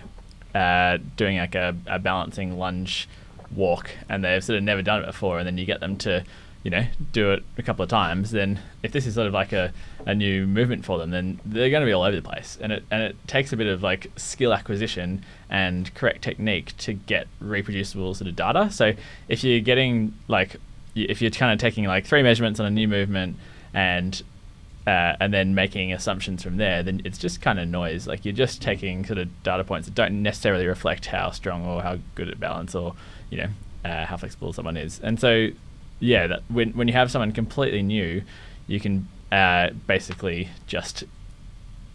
uh, 0.55 0.99
doing 1.17 1.39
like 1.39 1.55
a, 1.55 1.75
a 1.87 1.99
balancing 1.99 2.59
lunge 2.59 3.09
walk 3.55 3.91
and 4.09 4.25
they've 4.25 4.43
sort 4.43 4.57
of 4.57 4.63
never 4.63 4.83
done 4.83 5.03
it 5.03 5.07
before 5.07 5.39
and 5.39 5.47
then 5.47 5.59
you 5.59 5.65
get 5.65 5.81
them 5.81 5.97
to 5.97 6.25
you 6.63 6.71
know 6.71 6.85
do 7.13 7.33
it 7.33 7.43
a 7.59 7.63
couple 7.63 7.83
of 7.83 7.89
times 7.89 8.31
then 8.31 8.61
if 8.83 8.93
this 8.93 9.07
is 9.07 9.15
sort 9.15 9.27
of 9.27 9.33
like 9.33 9.53
a, 9.53 9.73
a 10.07 10.15
new 10.15 10.47
movement 10.47 10.85
for 10.85 10.99
them 10.99 11.11
then 11.11 11.41
they're 11.45 11.71
going 11.71 11.81
to 11.81 11.87
be 11.87 11.93
all 11.93 12.03
over 12.03 12.15
the 12.15 12.23
place 12.23 12.57
and 12.61 12.73
it 12.73 12.85
and 12.91 13.03
it 13.03 13.17
takes 13.27 13.53
a 13.53 13.57
bit 13.57 13.67
of 13.67 13.83
like 13.83 14.11
skill 14.17 14.53
acquisition 14.53 15.25
and 15.51 15.93
correct 15.95 16.23
technique 16.23 16.77
to 16.77 16.93
get 16.93 17.27
reproducible 17.41 18.15
sort 18.15 18.29
of 18.29 18.37
data 18.37 18.71
so 18.71 18.93
if 19.29 19.43
you're 19.43 19.61
getting 19.61 20.15
like 20.29 20.57
if 20.95 21.21
you're 21.21 21.31
kind 21.31 21.53
of 21.53 21.59
taking 21.59 21.85
like 21.85 22.07
three 22.07 22.23
measurements 22.23 22.61
on 22.61 22.67
a 22.67 22.71
new 22.71 22.87
movement 22.87 23.37
and 23.75 24.23
uh, 24.87 25.15
and 25.21 25.33
then 25.33 25.55
making 25.55 25.93
assumptions 25.93 26.43
from 26.43 26.57
there, 26.57 26.83
then 26.83 27.01
it's 27.05 27.19
just 27.19 27.41
kind 27.41 27.61
of 27.61 27.69
noise. 27.69 28.07
Like 28.07 28.25
you're 28.25 28.35
just 28.35 28.61
taking 28.61 29.05
sort 29.05 29.19
of 29.19 29.43
data 29.45 29.63
points 29.63 29.87
that 29.87 29.95
don't 29.95 30.23
necessarily 30.23 30.67
reflect 30.67 31.07
how 31.07 31.31
strong 31.31 31.65
or 31.65 31.83
how 31.83 31.99
good 32.15 32.29
at 32.29 32.41
balance 32.41 32.75
or 32.75 32.95
you 33.33 33.39
know 33.39 33.49
uh, 33.85 34.05
how 34.05 34.17
flexible 34.17 34.53
someone 34.53 34.77
is. 34.77 35.01
And 35.03 35.19
so, 35.19 35.49
yeah, 35.99 36.27
that 36.27 36.43
when 36.49 36.73
when 36.73 36.87
you 36.87 36.95
have 36.95 37.11
someone 37.11 37.33
completely 37.33 37.83
new, 37.83 38.23
you 38.67 38.79
can 38.79 39.09
uh, 39.33 39.71
basically 39.87 40.51
just 40.67 41.05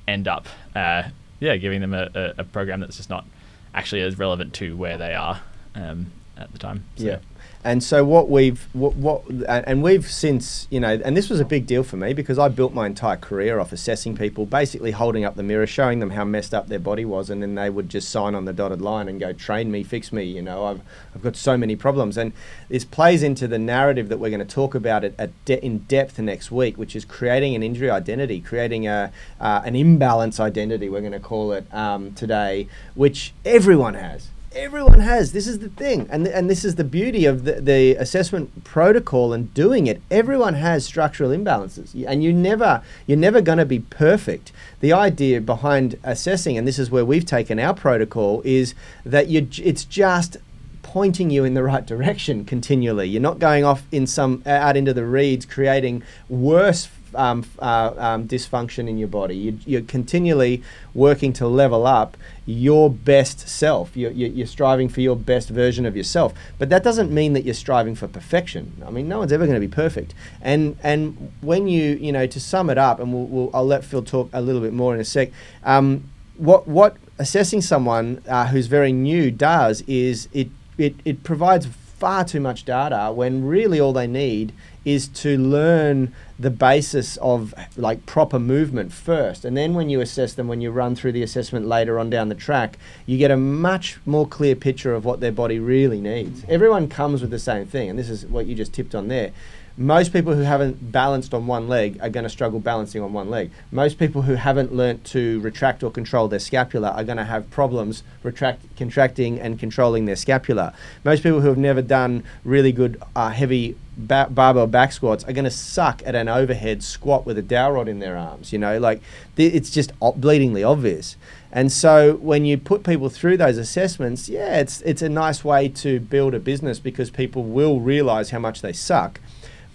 end 0.08 0.28
up 0.28 0.48
uh, 0.76 1.04
yeah 1.40 1.56
giving 1.58 1.82
them 1.82 1.94
a, 1.94 2.10
a, 2.16 2.34
a 2.40 2.44
program 2.44 2.80
that's 2.80 2.98
just 2.98 3.10
not 3.10 3.26
actually 3.74 4.02
as 4.02 4.18
relevant 4.18 4.54
to 4.56 4.76
where 4.76 4.98
they 4.98 5.14
are 5.14 5.42
um, 5.76 6.08
at 6.38 6.52
the 6.52 6.60
time. 6.60 6.84
So- 6.98 7.06
Yeah. 7.06 7.18
And 7.64 7.84
so 7.84 8.06
what 8.06 8.30
we've 8.30 8.66
what, 8.72 8.96
what 8.96 9.24
and 9.50 9.84
we've 9.84 10.10
since 10.10 10.68
you 10.70 10.80
know 10.80 11.02
and 11.04 11.18
this 11.18 11.30
was 11.30 11.40
a 11.42 11.46
big 11.46 11.66
deal 11.66 11.84
for 11.84 11.98
me 11.98 12.14
because 12.14 12.40
I 12.40 12.48
built 12.48 12.74
my 12.74 12.86
entire 12.86 13.18
career 13.18 13.60
off 13.60 13.74
assessing 13.74 14.16
people, 14.16 14.46
basically 14.46 14.92
holding 14.92 15.26
up 15.26 15.36
the 15.36 15.44
mirror, 15.44 15.68
showing 15.68 16.00
them 16.00 16.12
how 16.12 16.24
messed 16.24 16.54
up 16.54 16.68
their 16.68 16.80
body 16.80 17.04
was, 17.04 17.30
and 17.30 17.42
then 17.42 17.56
they 17.56 17.70
would 17.70 17.90
just 17.90 18.10
sign 18.10 18.36
on 18.36 18.46
the 18.46 18.54
dotted 18.54 18.80
line 18.82 19.10
and 19.10 19.20
go 19.20 19.34
train 19.34 19.70
me, 19.70 19.84
fix 19.84 20.14
me. 20.14 20.24
You 20.24 20.42
know, 20.44 20.66
I've 20.66 20.82
I've 21.14 21.22
got 21.24 21.36
so 21.36 21.58
many 21.58 21.76
problems, 21.76 22.16
and 22.16 22.32
this 22.70 22.86
plays 22.86 23.22
into 23.22 23.48
the 23.48 23.60
narrative 23.60 24.08
that 24.10 24.20
we're 24.20 24.30
going 24.30 24.40
to 24.48 24.56
talk 24.56 24.74
about 24.74 25.04
it 25.04 25.14
at 25.18 25.32
de- 25.44 25.64
in 25.66 25.80
depth 25.80 26.20
next 26.20 26.52
week, 26.52 26.78
which 26.78 26.96
is 26.96 27.04
creating 27.04 27.54
an 27.56 27.64
injury 27.64 27.90
identity, 27.90 28.40
creating 28.40 28.88
a 28.88 29.12
uh, 29.42 29.62
an 29.66 29.76
imbalance 29.76 30.40
identity. 30.40 30.88
We're 30.90 31.02
going 31.02 31.12
to 31.12 31.20
call 31.20 31.52
it 31.52 31.66
um, 31.74 32.14
today, 32.14 32.68
which 32.96 33.34
everyone 33.44 33.96
has 33.96 34.30
everyone 34.58 35.00
has. 35.00 35.32
This 35.34 35.48
is 35.48 35.60
the 35.60 35.70
thing. 35.70 36.08
And, 36.10 36.26
th- 36.26 36.36
and 36.36 36.50
this 36.50 36.66
is 36.66 36.76
the 36.76 36.84
beauty 36.84 37.26
of 37.26 37.44
the, 37.44 37.62
the 37.62 37.96
assessment 37.96 38.64
protocol 38.64 39.32
and 39.32 39.54
doing 39.54 39.88
it. 39.88 40.02
Everyone 40.10 40.56
has 40.56 40.86
structural 40.86 41.30
imbalances. 41.30 41.94
And 42.08 42.24
you 42.24 42.34
never 42.34 42.82
you're 43.06 43.18
never 43.18 43.42
going 43.42 43.60
to 43.60 43.66
be 43.66 43.80
perfect. 43.80 44.52
The 44.80 44.94
idea 44.94 45.42
behind 45.42 46.00
assessing 46.04 46.58
and 46.58 46.68
this 46.68 46.80
is 46.80 46.90
where 46.90 47.06
we've 47.06 47.26
taken 47.26 47.60
our 47.60 47.74
protocol 47.74 48.42
is 48.44 48.74
that 49.06 49.28
you 49.28 49.48
it's 49.64 49.86
just 49.86 50.38
pointing 50.82 51.30
you 51.30 51.44
in 51.44 51.54
the 51.54 51.64
right 51.64 51.86
direction 51.86 52.44
continually. 52.46 53.08
You're 53.08 53.22
not 53.22 53.40
going 53.40 53.64
off 53.64 53.84
in 53.92 54.08
some 54.08 54.42
out 54.46 54.76
into 54.76 54.94
the 54.94 55.06
reeds 55.06 55.46
creating 55.46 56.02
worse 56.30 56.88
um, 57.18 57.44
uh, 57.60 57.94
um, 57.98 58.28
dysfunction 58.28 58.88
in 58.88 58.98
your 58.98 59.08
body. 59.08 59.36
You, 59.36 59.60
you're 59.66 59.82
continually 59.82 60.64
working 60.94 61.34
to 61.34 61.48
level 61.48 61.86
up 61.86 62.16
your 62.46 62.90
best 62.90 63.48
self. 63.50 63.98
You're, 63.98 64.12
you're, 64.12 64.48
striving 64.48 64.88
for 64.88 65.02
your 65.02 65.16
best 65.16 65.50
version 65.50 65.86
of 65.86 65.98
yourself. 65.98 66.34
But 66.58 66.70
that 66.70 66.84
doesn't 66.84 67.12
mean 67.12 67.34
that 67.34 67.44
you're 67.44 67.54
striving 67.54 67.96
for 67.96 68.08
perfection. 68.08 68.82
I 68.86 68.92
mean, 68.92 69.10
no 69.10 69.20
one's 69.20 69.34
ever 69.34 69.46
going 69.46 69.60
to 69.60 69.68
be 69.68 69.74
perfect. 69.74 70.14
And 70.42 70.78
and 70.84 71.34
when 71.42 71.68
you 71.68 71.96
you 71.96 72.12
know 72.12 72.28
to 72.28 72.40
sum 72.40 72.70
it 72.70 72.78
up, 72.78 73.00
and 73.00 73.14
we'll, 73.14 73.26
we'll 73.26 73.52
I'll 73.54 73.66
let 73.66 73.84
Phil 73.84 74.04
talk 74.04 74.30
a 74.32 74.42
little 74.42 74.62
bit 74.62 74.74
more 74.74 74.94
in 74.94 75.02
a 75.02 75.06
sec. 75.06 75.32
Um, 75.64 76.06
what 76.38 76.68
what 76.68 76.96
assessing 77.20 77.62
someone 77.62 78.22
uh, 78.28 78.48
who's 78.48 78.68
very 78.68 78.92
new 78.92 79.32
does 79.32 79.82
is 79.88 80.30
it, 80.34 80.50
it 80.78 80.96
it 81.04 81.24
provides 81.24 81.68
far 81.98 82.24
too 82.24 82.40
much 82.40 82.64
data 82.64 83.12
when 83.12 83.46
really 83.46 83.80
all 83.80 83.92
they 83.92 84.08
need 84.08 84.54
is 84.88 85.10
to 85.10 85.38
learn 85.38 86.14
the 86.40 86.50
basis 86.50 87.18
of 87.18 87.54
like 87.76 88.06
proper 88.06 88.40
movement 88.40 88.94
first 88.94 89.44
and 89.44 89.58
then 89.58 89.74
when 89.74 89.90
you 89.90 90.00
assess 90.00 90.34
them 90.34 90.48
when 90.48 90.62
you 90.62 90.72
run 90.72 90.96
through 90.96 91.12
the 91.12 91.22
assessment 91.22 91.66
later 91.68 92.00
on 92.00 92.10
down 92.10 92.30
the 92.30 92.36
track 92.36 92.78
you 93.06 93.18
get 93.18 93.30
a 93.30 93.36
much 93.36 94.00
more 94.06 94.26
clear 94.26 94.56
picture 94.56 94.94
of 94.94 95.04
what 95.04 95.20
their 95.20 95.32
body 95.32 95.60
really 95.60 96.00
needs 96.00 96.42
everyone 96.48 96.88
comes 96.88 97.20
with 97.20 97.32
the 97.32 97.38
same 97.38 97.66
thing 97.66 97.90
and 97.90 98.00
this 98.00 98.10
is 98.10 98.26
what 98.28 98.46
you 98.46 98.56
just 98.56 98.74
tipped 98.74 98.96
on 98.96 99.10
there 99.10 99.34
most 99.80 100.12
people 100.12 100.34
who 100.34 100.42
haven't 100.42 100.92
balanced 100.92 101.36
on 101.36 101.46
one 101.46 101.68
leg 101.68 102.00
are 102.02 102.10
going 102.10 102.24
to 102.24 102.32
struggle 102.32 102.60
balancing 102.60 103.00
on 103.04 103.14
one 103.14 103.30
leg. 103.30 103.52
Most 103.70 104.00
people 104.00 104.24
who 104.24 104.34
haven't 104.34 104.74
learnt 104.74 105.06
to 105.06 105.40
retract 105.42 105.84
or 105.84 105.92
control 105.92 106.28
their 106.28 106.40
scapula 106.40 106.90
are 106.90 107.04
going 107.04 107.20
to 107.20 107.24
have 107.24 107.48
problems 107.52 108.02
retract, 108.24 108.64
contracting 108.76 109.40
and 109.40 109.60
controlling 109.60 110.06
their 110.06 110.16
scapula. 110.16 110.74
Most 111.04 111.22
people 111.22 111.42
who 111.42 111.48
have 111.50 111.60
never 111.60 111.84
done 111.84 112.24
really 112.44 112.72
good 112.72 113.00
uh, 113.16 113.30
heavy 113.30 113.76
ba- 113.98 114.28
barbell 114.30 114.68
back 114.68 114.92
squats 114.92 115.24
are 115.24 115.34
going 115.34 115.46
to 115.46 115.52
suck 115.52 116.02
at 116.06 116.16
an 116.16 116.30
overhead 116.30 116.84
squat 116.84 117.26
with 117.26 117.38
a 117.38 117.42
dowel 117.42 117.74
rod 117.74 117.88
in 117.88 118.00
their 118.00 118.18
arms. 118.18 118.54
You 118.54 118.60
know, 118.60 118.78
like 118.78 119.02
th- 119.36 119.54
it's 119.54 119.70
just 119.70 119.92
o- 120.02 120.14
bleedingly 120.14 120.68
obvious. 120.68 121.18
And 121.52 121.72
so 121.72 122.16
when 122.18 122.46
you 122.46 122.58
put 122.58 122.84
people 122.84 123.10
through 123.10 123.38
those 123.38 123.58
assessments, 123.58 124.30
yeah, 124.30 124.60
it's 124.60 124.82
it's 124.82 125.02
a 125.02 125.10
nice 125.10 125.44
way 125.44 125.70
to 125.70 126.00
build 126.00 126.34
a 126.34 126.40
business 126.40 126.80
because 126.80 127.10
people 127.10 127.44
will 127.44 127.80
realize 127.80 128.30
how 128.30 128.40
much 128.40 128.62
they 128.62 128.74
suck. 128.74 129.20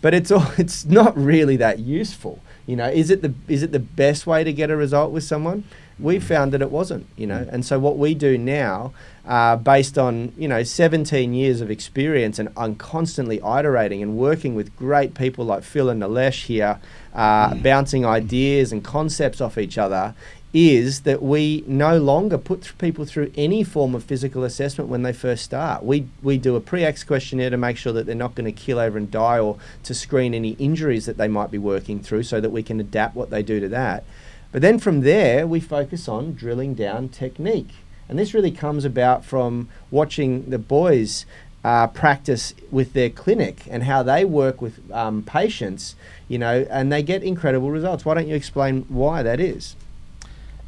But 0.01 0.15
it's 0.15 0.31
all 0.31 0.47
it's 0.59 0.85
not 0.85 1.17
really 1.17 1.57
that 1.57 1.81
useful 1.81 2.41
you 2.67 2.77
know? 2.77 2.89
Is 2.89 3.11
it 3.11 3.23
the 3.23 3.35
is 3.49 3.63
it 3.63 3.73
the 3.73 3.79
best 3.79 4.27
way 4.27 4.45
to 4.45 4.53
get 4.53 4.71
a 4.71 4.77
result 4.77 5.13
with 5.13 5.25
someone? 5.25 5.65
We 5.99 6.19
found 6.19 6.53
that 6.53 6.63
it 6.63 6.71
wasn't 6.71 7.07
you 7.17 7.27
know? 7.27 7.45
Mm. 7.45 7.53
And 7.53 7.67
so 7.67 7.79
what 7.79 7.99
we 7.99 8.15
do 8.15 8.39
now 8.39 8.93
uh, 9.27 9.57
based 9.57 9.99
on 9.99 10.33
you 10.37 10.49
know 10.49 10.63
17 10.63 11.33
years 11.33 11.61
of 11.61 11.71
experience 11.71 12.39
and 12.39 12.49
I'm 12.57 12.75
constantly 12.75 13.39
iterating 13.39 14.03
and 14.03 14.17
working 14.17 14.55
with 14.55 14.77
great 14.77 15.15
people 15.15 15.45
like 15.45 15.63
Phil 15.63 15.89
and 15.89 16.03
Nilesh 16.03 16.47
here 16.47 16.81
uh, 17.15 17.55
bouncing 17.55 18.05
ideas 18.05 18.73
and 18.73 18.83
concepts 18.83 19.41
off 19.41 19.59
each 19.59 19.79
other 19.79 20.15
is 20.53 21.03
that 21.03 21.23
we 21.23 21.65
no 21.67 21.99
longer 21.99 22.37
put 22.37 22.63
th- 22.63 22.77
people 22.77 23.07
through 23.07 23.33
any 23.37 23.65
form 23.65 23.95
of 23.95 24.05
physical 24.05 24.45
assessment 24.45 24.91
when 24.91 25.03
they 25.03 25.13
first 25.13 25.45
start. 25.45 25.83
We, 25.83 26.07
we 26.23 26.37
do 26.37 26.57
a 26.57 26.61
pre-X 26.61 27.05
questionnaire 27.05 27.49
to 27.51 27.57
make 27.57 27.79
sure 27.79 27.93
that 27.95 28.05
they're 28.05 28.15
not 28.15 28.35
going 28.35 28.45
to 28.45 28.53
kill 28.53 28.79
over 28.79 28.99
and 28.99 29.11
die 29.11 29.39
or 29.39 29.57
to 29.85 29.95
screen 29.95 30.35
any 30.35 30.51
injuries 30.53 31.07
that 31.07 31.17
they 31.17 31.29
might 31.29 31.51
be 31.51 31.59
working 31.59 32.01
through 32.01 32.25
so 32.25 32.39
that 32.41 32.51
we 32.51 32.63
can 32.63 32.81
adapt 32.81 33.17
what 33.17 33.31
they 33.31 33.43
do 33.43 33.61
to 33.61 33.69
that. 33.69 34.05
But 34.51 34.61
then 34.61 34.79
from 34.79 35.01
there, 35.01 35.47
we 35.47 35.61
focus 35.61 36.07
on 36.07 36.35
drilling 36.35 36.75
down 36.75 37.09
technique. 37.09 37.71
And 38.09 38.19
this 38.19 38.35
really 38.35 38.51
comes 38.51 38.85
about 38.85 39.25
from 39.25 39.69
watching 39.91 40.51
the 40.51 40.59
boys 40.59 41.27
uh, 41.65 41.87
practice 41.87 42.55
with 42.71 42.93
their 42.93 43.09
clinic 43.09 43.63
and 43.71 43.85
how 43.85 44.03
they 44.03 44.25
work 44.25 44.61
with 44.61 44.91
um, 44.91 45.23
patients, 45.23 45.95
you 46.29 46.39
know, 46.39 46.67
and 46.71 46.93
they 46.93 47.03
get 47.03 47.23
incredible 47.23 47.71
results. 47.71 48.05
Why 48.05 48.15
don't 48.15 48.29
you 48.29 48.35
explain 48.35 48.83
why 48.89 49.23
that 49.23 49.41
is? 49.41 49.77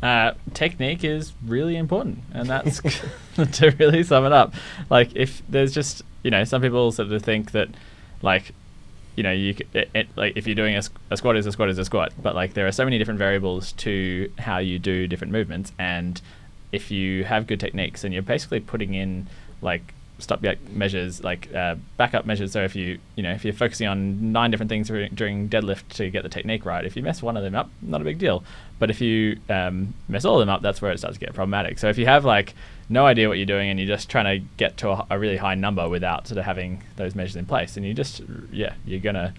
Uh, 0.03 0.35
technique 0.53 1.03
is 1.03 1.33
really 1.47 1.77
important, 1.77 2.19
and 2.33 2.49
that's 2.49 2.81
to 3.59 3.75
really 3.79 4.03
sum 4.03 4.27
it 4.27 4.33
up. 4.33 4.55
Like, 4.91 5.17
if 5.17 5.43
there's 5.49 5.73
just 5.73 6.03
you 6.25 6.31
know, 6.31 6.43
some 6.43 6.61
people 6.61 6.91
sort 6.91 7.13
of 7.13 7.23
think 7.23 7.53
that, 7.53 7.69
like, 8.23 8.53
you 9.15 9.23
know, 9.23 9.31
you 9.31 9.55
it, 9.75 9.91
it, 9.95 10.09
like 10.17 10.37
if 10.37 10.49
you're 10.49 10.57
doing 10.57 10.75
a 10.75 11.17
squat 11.17 11.37
is 11.37 11.47
a 11.47 11.53
squat 11.53 11.69
is 11.69 11.79
a 11.79 11.85
squat, 11.85 12.13
but 12.21 12.35
like 12.35 12.55
there 12.55 12.67
are 12.67 12.73
so 12.73 12.85
many 12.85 12.99
different 12.99 13.19
variables 13.19 13.71
to 13.73 14.33
how 14.39 14.59
you 14.59 14.81
do 14.81 15.07
different 15.07 15.33
movements, 15.33 15.73
and 15.79 16.21
if 16.75 16.91
you 16.91 17.25
have 17.25 17.47
good 17.47 17.61
techniques 17.61 18.05
and 18.05 18.13
you're 18.13 18.23
basically 18.23 18.61
putting 18.61 18.95
in 18.95 19.27
like 19.63 19.95
stopgap 20.19 20.59
measures, 20.71 21.23
like 21.23 21.53
uh, 21.55 21.77
backup 21.97 22.25
measures. 22.27 22.53
So 22.53 22.63
if 22.63 22.75
you 22.75 22.99
you 23.17 23.23
know 23.23 23.33
if 23.33 23.45
you're 23.45 23.55
focusing 23.55 23.87
on 23.87 24.33
nine 24.33 24.51
different 24.51 24.69
things 24.69 24.89
during, 24.89 25.49
deadlift 25.49 25.89
to 25.95 26.11
get 26.11 26.23
the 26.23 26.29
technique 26.29 26.65
right, 26.65 26.85
if 26.85 26.97
you 26.97 27.03
mess 27.03 27.23
one 27.23 27.37
of 27.37 27.43
them 27.43 27.55
up, 27.55 27.71
not 27.81 28.01
a 28.01 28.05
big 28.05 28.19
deal. 28.19 28.45
But 28.79 28.91
if 28.91 29.01
you 29.01 29.39
um, 29.49 29.95
mess 30.09 30.25
all 30.25 30.35
of 30.35 30.41
them 30.41 30.49
up, 30.49 30.63
that's 30.63 30.83
where 30.83 30.93
it 30.93 30.99
starts 30.99 31.17
to 31.17 31.21
get 31.25 31.33
problematic. 31.35 31.79
So 31.79 31.89
if 31.89 31.99
you 31.99 32.07
have 32.07 32.25
like 32.25 32.55
no 32.89 33.07
idea 33.07 33.29
what 33.29 33.39
you're 33.39 33.47
doing 33.47 33.71
and 33.71 33.79
you're 33.79 33.89
just 33.89 34.11
trying 34.11 34.41
to 34.41 34.47
get 34.57 34.77
to 34.79 34.91
a, 34.91 35.07
a 35.11 35.19
really 35.19 35.37
high 35.37 35.55
number 35.55 35.89
without 35.89 36.27
sort 36.27 36.39
of 36.39 36.45
having 36.45 36.83
those 36.97 37.15
measures 37.15 37.37
in 37.37 37.47
place, 37.47 37.77
and 37.77 37.87
you 37.87 37.95
just 37.95 38.21
yeah 38.53 38.75
you're 38.85 39.01
gonna 39.01 39.33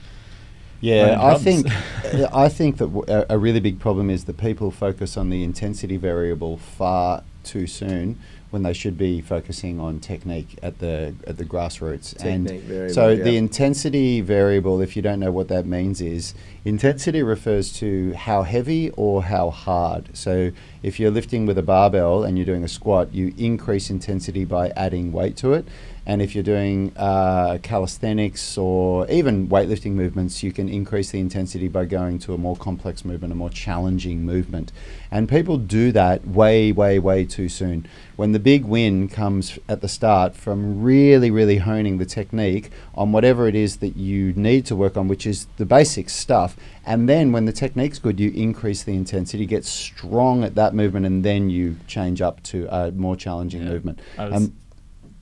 Yeah, 0.82 1.18
I 1.20 1.38
think 1.38 1.68
I 2.34 2.50
think 2.50 2.78
that 2.78 2.94
w- 2.94 3.06
a, 3.08 3.26
a 3.36 3.38
really 3.38 3.60
big 3.60 3.80
problem 3.80 4.10
is 4.10 4.26
that 4.26 4.38
people 4.38 4.72
focus 4.72 5.18
on 5.18 5.30
the 5.30 5.44
intensity 5.44 5.98
variable 5.98 6.58
far 6.58 7.24
too 7.44 7.68
soon 7.68 8.20
when 8.56 8.64
they 8.64 8.72
should 8.72 8.98
be 8.98 9.20
focusing 9.20 9.82
on 9.82 10.00
technique 10.00 10.58
at 10.64 10.80
the 10.80 11.14
at 11.28 11.38
the 11.38 11.44
grassroots. 11.44 12.18
Technique 12.18 12.64
and 12.70 12.92
so 12.92 13.10
yeah. 13.10 13.22
the 13.22 13.36
intensity 13.36 14.22
variable, 14.22 14.80
if 14.80 14.96
you 14.96 15.02
don't 15.02 15.20
know 15.20 15.32
what 15.32 15.50
that 15.50 15.66
means, 15.66 16.00
is 16.00 16.34
intensity 16.64 17.22
refers 17.22 17.74
to 17.74 18.14
how 18.14 18.44
heavy 18.44 18.92
or 18.92 19.24
how 19.24 19.50
hard. 19.50 20.16
So 20.16 20.52
if 20.84 21.00
you're 21.02 21.12
lifting 21.12 21.46
with 21.46 21.58
a 21.58 21.64
barbell 21.64 22.24
and 22.24 22.38
you're 22.38 22.46
doing 22.46 22.64
a 22.64 22.70
squat, 22.70 23.14
you 23.14 23.34
increase 23.38 23.90
intensity 23.90 24.46
by 24.46 24.70
adding 24.70 25.12
weight 25.12 25.36
to 25.38 25.54
it. 25.54 25.66
And 26.08 26.22
if 26.22 26.36
you're 26.36 26.44
doing 26.44 26.92
uh, 26.98 27.58
calisthenics 27.64 28.58
or 28.58 29.10
even 29.10 29.48
weightlifting 29.48 29.94
movements, 29.94 30.44
you 30.44 30.52
can 30.52 30.70
increase 30.70 31.10
the 31.12 31.20
intensity 31.20 31.68
by 31.68 31.86
going 31.86 32.20
to 32.20 32.34
a 32.34 32.38
more 32.38 32.56
complex 32.56 33.04
movement, 33.04 33.34
a 33.34 33.36
more 33.36 33.50
challenging 33.50 34.24
movement. 34.24 34.72
And 35.10 35.28
people 35.28 35.58
do 35.58 35.92
that 35.94 36.28
way, 36.28 36.72
way, 36.72 37.00
way 37.00 37.26
too 37.26 37.50
soon. 37.50 37.88
When 38.18 38.34
the 38.34 38.40
big 38.40 38.66
win 38.66 39.10
comes 39.10 39.58
at 39.68 39.82
the 39.82 39.88
start 39.88 40.36
from 40.36 40.84
really, 40.84 41.32
really 41.32 41.58
honing 41.58 41.98
the 41.98 42.06
technique 42.06 42.70
on 42.94 43.12
whatever 43.12 43.48
it 43.48 43.56
is 43.56 43.78
that 43.78 43.98
you 43.98 44.32
need 44.34 44.66
to 44.68 44.76
work 44.76 44.96
on, 44.98 45.08
which 45.08 45.26
is 45.26 45.48
the 45.58 45.66
basic 45.66 46.10
stuff. 46.10 46.56
And 46.86 47.10
then 47.10 47.32
when 47.32 47.46
the 47.46 47.52
technique's 47.52 47.98
good, 47.98 48.20
you 48.20 48.30
increase 48.32 48.84
the 48.84 48.94
intensity, 48.96 49.46
get 49.48 49.66
strong 49.66 50.44
at 50.44 50.54
that 50.54 50.76
movement, 50.76 51.08
and 51.08 51.26
then 51.26 51.50
you 51.50 51.78
change 51.88 52.22
up 52.22 52.44
to 52.44 52.68
a 52.70 52.92
more 52.92 53.16
challenging 53.16 53.64
Yeah. 53.64 53.70
movement. 53.70 54.00
I 54.20 54.26
was, 54.26 54.36
Um, 54.36 54.54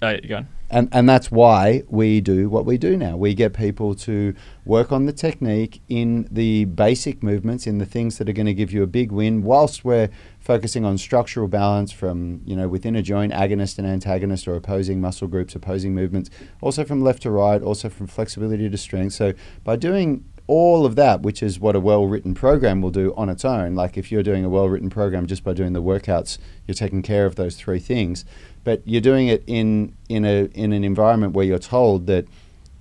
oh, 0.03 0.17
go 0.27 0.37
on. 0.37 0.47
and 0.69 0.89
and 0.91 1.07
that's 1.07 1.31
why 1.31 1.83
we 1.87 2.21
do 2.21 2.49
what 2.49 2.65
we 2.65 2.77
do 2.77 2.97
now. 2.97 3.15
We 3.17 3.33
get 3.33 3.53
people 3.53 3.95
to 3.95 4.33
work 4.65 4.91
on 4.91 5.05
the 5.05 5.13
technique 5.13 5.81
in 5.89 6.27
the 6.31 6.65
basic 6.65 7.23
movements, 7.23 7.67
in 7.67 7.77
the 7.77 7.85
things 7.85 8.17
that 8.17 8.27
are 8.29 8.33
going 8.33 8.45
to 8.45 8.53
give 8.53 8.71
you 8.71 8.83
a 8.83 8.87
big 8.87 9.11
win, 9.11 9.43
whilst 9.43 9.83
we're 9.85 10.09
focusing 10.39 10.83
on 10.83 10.97
structural 10.97 11.47
balance 11.47 11.91
from 11.91 12.41
you 12.45 12.55
know 12.55 12.67
within 12.67 12.95
a 12.95 13.01
joint, 13.01 13.33
agonist 13.33 13.77
and 13.77 13.87
antagonist, 13.87 14.47
or 14.47 14.55
opposing 14.55 14.99
muscle 14.99 15.27
groups, 15.27 15.55
opposing 15.55 15.93
movements, 15.93 16.29
also 16.61 16.83
from 16.83 17.01
left 17.01 17.21
to 17.23 17.31
right, 17.31 17.61
also 17.61 17.89
from 17.89 18.07
flexibility 18.07 18.69
to 18.69 18.77
strength. 18.77 19.13
So 19.13 19.33
by 19.63 19.75
doing 19.75 20.25
all 20.47 20.85
of 20.85 20.95
that, 20.95 21.21
which 21.21 21.41
is 21.41 21.59
what 21.59 21.75
a 21.75 21.79
well 21.79 22.05
written 22.05 22.33
program 22.33 22.81
will 22.81 22.91
do 22.91 23.13
on 23.15 23.29
its 23.29 23.45
own. 23.45 23.75
Like 23.75 23.97
if 23.97 24.11
you're 24.11 24.23
doing 24.23 24.43
a 24.43 24.49
well 24.49 24.67
written 24.67 24.89
program 24.89 25.25
just 25.25 25.43
by 25.43 25.53
doing 25.53 25.73
the 25.73 25.81
workouts, 25.81 26.37
you're 26.67 26.75
taking 26.75 27.01
care 27.01 27.25
of 27.25 27.35
those 27.35 27.55
three 27.55 27.79
things. 27.79 28.25
But 28.63 28.81
you're 28.85 29.01
doing 29.01 29.27
it 29.27 29.43
in 29.47 29.95
in 30.09 30.25
a 30.25 30.45
in 30.53 30.73
an 30.73 30.83
environment 30.83 31.33
where 31.33 31.45
you're 31.45 31.59
told 31.59 32.07
that 32.07 32.27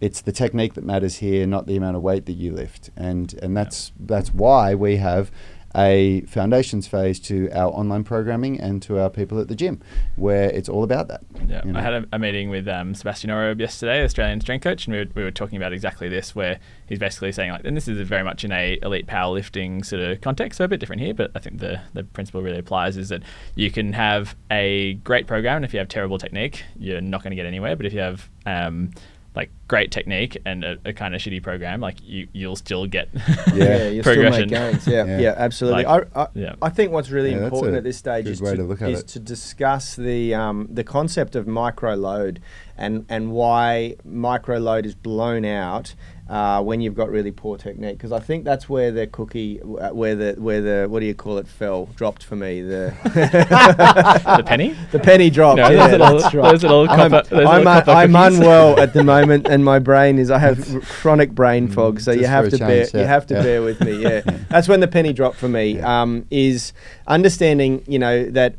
it's 0.00 0.20
the 0.20 0.32
technique 0.32 0.74
that 0.74 0.84
matters 0.84 1.18
here, 1.18 1.46
not 1.46 1.66
the 1.66 1.76
amount 1.76 1.96
of 1.96 2.02
weight 2.02 2.26
that 2.26 2.32
you 2.32 2.52
lift. 2.52 2.90
And 2.96 3.32
and 3.42 3.56
that's 3.56 3.92
that's 4.00 4.34
why 4.34 4.74
we 4.74 4.96
have 4.96 5.30
a 5.76 6.22
foundations 6.22 6.86
phase 6.86 7.18
to 7.20 7.50
our 7.52 7.70
online 7.70 8.04
programming 8.04 8.60
and 8.60 8.82
to 8.82 8.98
our 8.98 9.10
people 9.10 9.40
at 9.40 9.48
the 9.48 9.54
gym, 9.54 9.80
where 10.16 10.50
it's 10.50 10.68
all 10.68 10.84
about 10.84 11.08
that. 11.08 11.22
Yeah, 11.48 11.62
you 11.64 11.72
know. 11.72 11.78
I 11.78 11.82
had 11.82 11.94
a, 11.94 12.06
a 12.12 12.18
meeting 12.18 12.50
with 12.50 12.68
um, 12.68 12.94
Sebastian 12.94 13.30
Oreb 13.30 13.60
yesterday, 13.60 14.04
Australian 14.04 14.40
strength 14.40 14.64
coach, 14.64 14.86
and 14.86 14.94
we 14.94 15.00
were, 15.00 15.10
we 15.14 15.22
were 15.22 15.30
talking 15.30 15.56
about 15.56 15.72
exactly 15.72 16.08
this, 16.08 16.34
where 16.34 16.58
he's 16.86 16.98
basically 16.98 17.32
saying 17.32 17.50
like, 17.52 17.64
and 17.64 17.76
this 17.76 17.88
is 17.88 18.06
very 18.06 18.22
much 18.22 18.44
in 18.44 18.52
a 18.52 18.78
elite 18.82 19.06
powerlifting 19.06 19.84
sort 19.84 20.02
of 20.02 20.20
context, 20.20 20.58
so 20.58 20.64
a 20.64 20.68
bit 20.68 20.80
different 20.80 21.00
here, 21.00 21.14
but 21.14 21.30
I 21.34 21.38
think 21.38 21.60
the 21.60 21.80
the 21.94 22.04
principle 22.04 22.42
really 22.42 22.58
applies 22.58 22.96
is 22.96 23.08
that 23.08 23.22
you 23.54 23.70
can 23.70 23.92
have 23.92 24.36
a 24.50 24.94
great 25.04 25.26
program, 25.26 25.56
and 25.56 25.64
if 25.64 25.72
you 25.72 25.78
have 25.78 25.88
terrible 25.88 26.18
technique, 26.18 26.64
you're 26.78 27.00
not 27.00 27.22
going 27.22 27.30
to 27.30 27.36
get 27.36 27.46
anywhere. 27.46 27.76
But 27.76 27.86
if 27.86 27.92
you 27.92 28.00
have 28.00 28.28
um, 28.46 28.90
like 29.34 29.50
great 29.66 29.90
technique 29.90 30.36
and 30.44 30.62
a, 30.62 30.76
a 30.84 30.92
kind 30.92 31.14
of 31.14 31.20
shitty 31.20 31.42
program, 31.42 31.80
like 31.80 31.96
you 32.02 32.28
you'll 32.32 32.56
still 32.56 32.86
get 32.86 33.08
Yeah. 33.54 33.88
you 33.88 34.02
still 34.02 34.14
progression. 34.14 34.50
make 34.50 34.58
gains. 34.58 34.86
Yeah, 34.86 35.04
Yeah. 35.06 35.18
yeah, 35.20 35.34
absolutely. 35.36 35.84
Like, 35.84 36.06
I, 36.14 36.20
I, 36.22 36.26
yeah. 36.34 36.54
I 36.60 36.68
think 36.68 36.92
what's 36.92 37.10
really 37.10 37.30
Yeah, 37.30 37.44
important 37.44 37.76
at 37.76 37.82
this 37.84 37.96
stage 37.96 38.26
is, 38.26 38.40
to, 38.40 38.56
to 38.56 38.62
look 38.62 38.82
at 38.82 38.90
is 38.90 39.02
to 39.04 39.18
discuss 39.18 39.96
the 39.96 40.34
um, 40.34 40.68
the 40.70 40.84
concept 40.84 41.34
of 41.34 41.46
micro 41.46 41.94
load 41.94 42.40
and 42.76 43.06
and 43.08 43.32
why 43.32 43.96
micro 44.04 44.58
load 44.58 44.84
is 44.84 44.94
blown 44.94 45.44
out. 45.46 45.94
Uh, 46.32 46.62
when 46.62 46.80
you've 46.80 46.94
got 46.94 47.10
really 47.10 47.30
poor 47.30 47.58
technique, 47.58 47.98
because 47.98 48.10
I 48.10 48.18
think 48.18 48.44
that's 48.44 48.66
where 48.66 48.90
the 48.90 49.06
cookie, 49.06 49.60
uh, 49.60 49.90
where 49.90 50.14
the 50.16 50.32
where 50.38 50.62
the 50.62 50.86
what 50.88 51.00
do 51.00 51.04
you 51.06 51.14
call 51.14 51.36
it, 51.36 51.46
fell, 51.46 51.90
dropped 51.94 52.24
for 52.24 52.36
me. 52.36 52.62
The 52.62 52.94
the 54.36 54.42
penny. 54.46 54.74
the 54.92 54.98
penny 54.98 55.28
dropped. 55.28 55.58
No, 55.58 55.68
yeah, 55.68 55.88
little- 55.88 56.18
that's 56.20 56.34
right. 56.34 56.50
those 56.52 56.62
little 56.62 56.88
I'm, 56.88 57.10
copper- 57.10 57.28
those 57.28 57.46
I'm, 57.46 57.64
little 57.64 57.64
copper 57.82 57.90
I'm 57.90 58.16
unwell 58.16 58.80
at 58.80 58.94
the 58.94 59.04
moment, 59.14 59.46
and 59.46 59.62
my 59.62 59.78
brain 59.78 60.18
is. 60.18 60.30
I 60.30 60.38
have 60.38 60.74
r- 60.74 60.80
chronic 60.80 61.32
brain 61.32 61.68
fog, 61.68 62.00
so 62.00 62.12
you 62.12 62.18
Mm, 62.18 62.20
just 62.22 62.30
have 62.30 62.48
to 62.50 62.58
bear. 62.58 62.86
You 63.02 63.06
have 63.06 63.26
to 63.26 63.34
yeah. 63.34 63.42
bear 63.42 63.62
with 63.62 63.80
me. 63.82 64.02
Yeah, 64.02 64.20
that's 64.48 64.68
when 64.68 64.80
the 64.80 64.88
penny 64.88 65.12
dropped 65.12 65.36
for 65.36 65.48
me. 65.48 65.76
Yeah. 65.76 66.02
Um, 66.02 66.24
is 66.30 66.72
understanding, 67.06 67.84
you 67.86 67.98
know, 67.98 68.24
that 68.30 68.54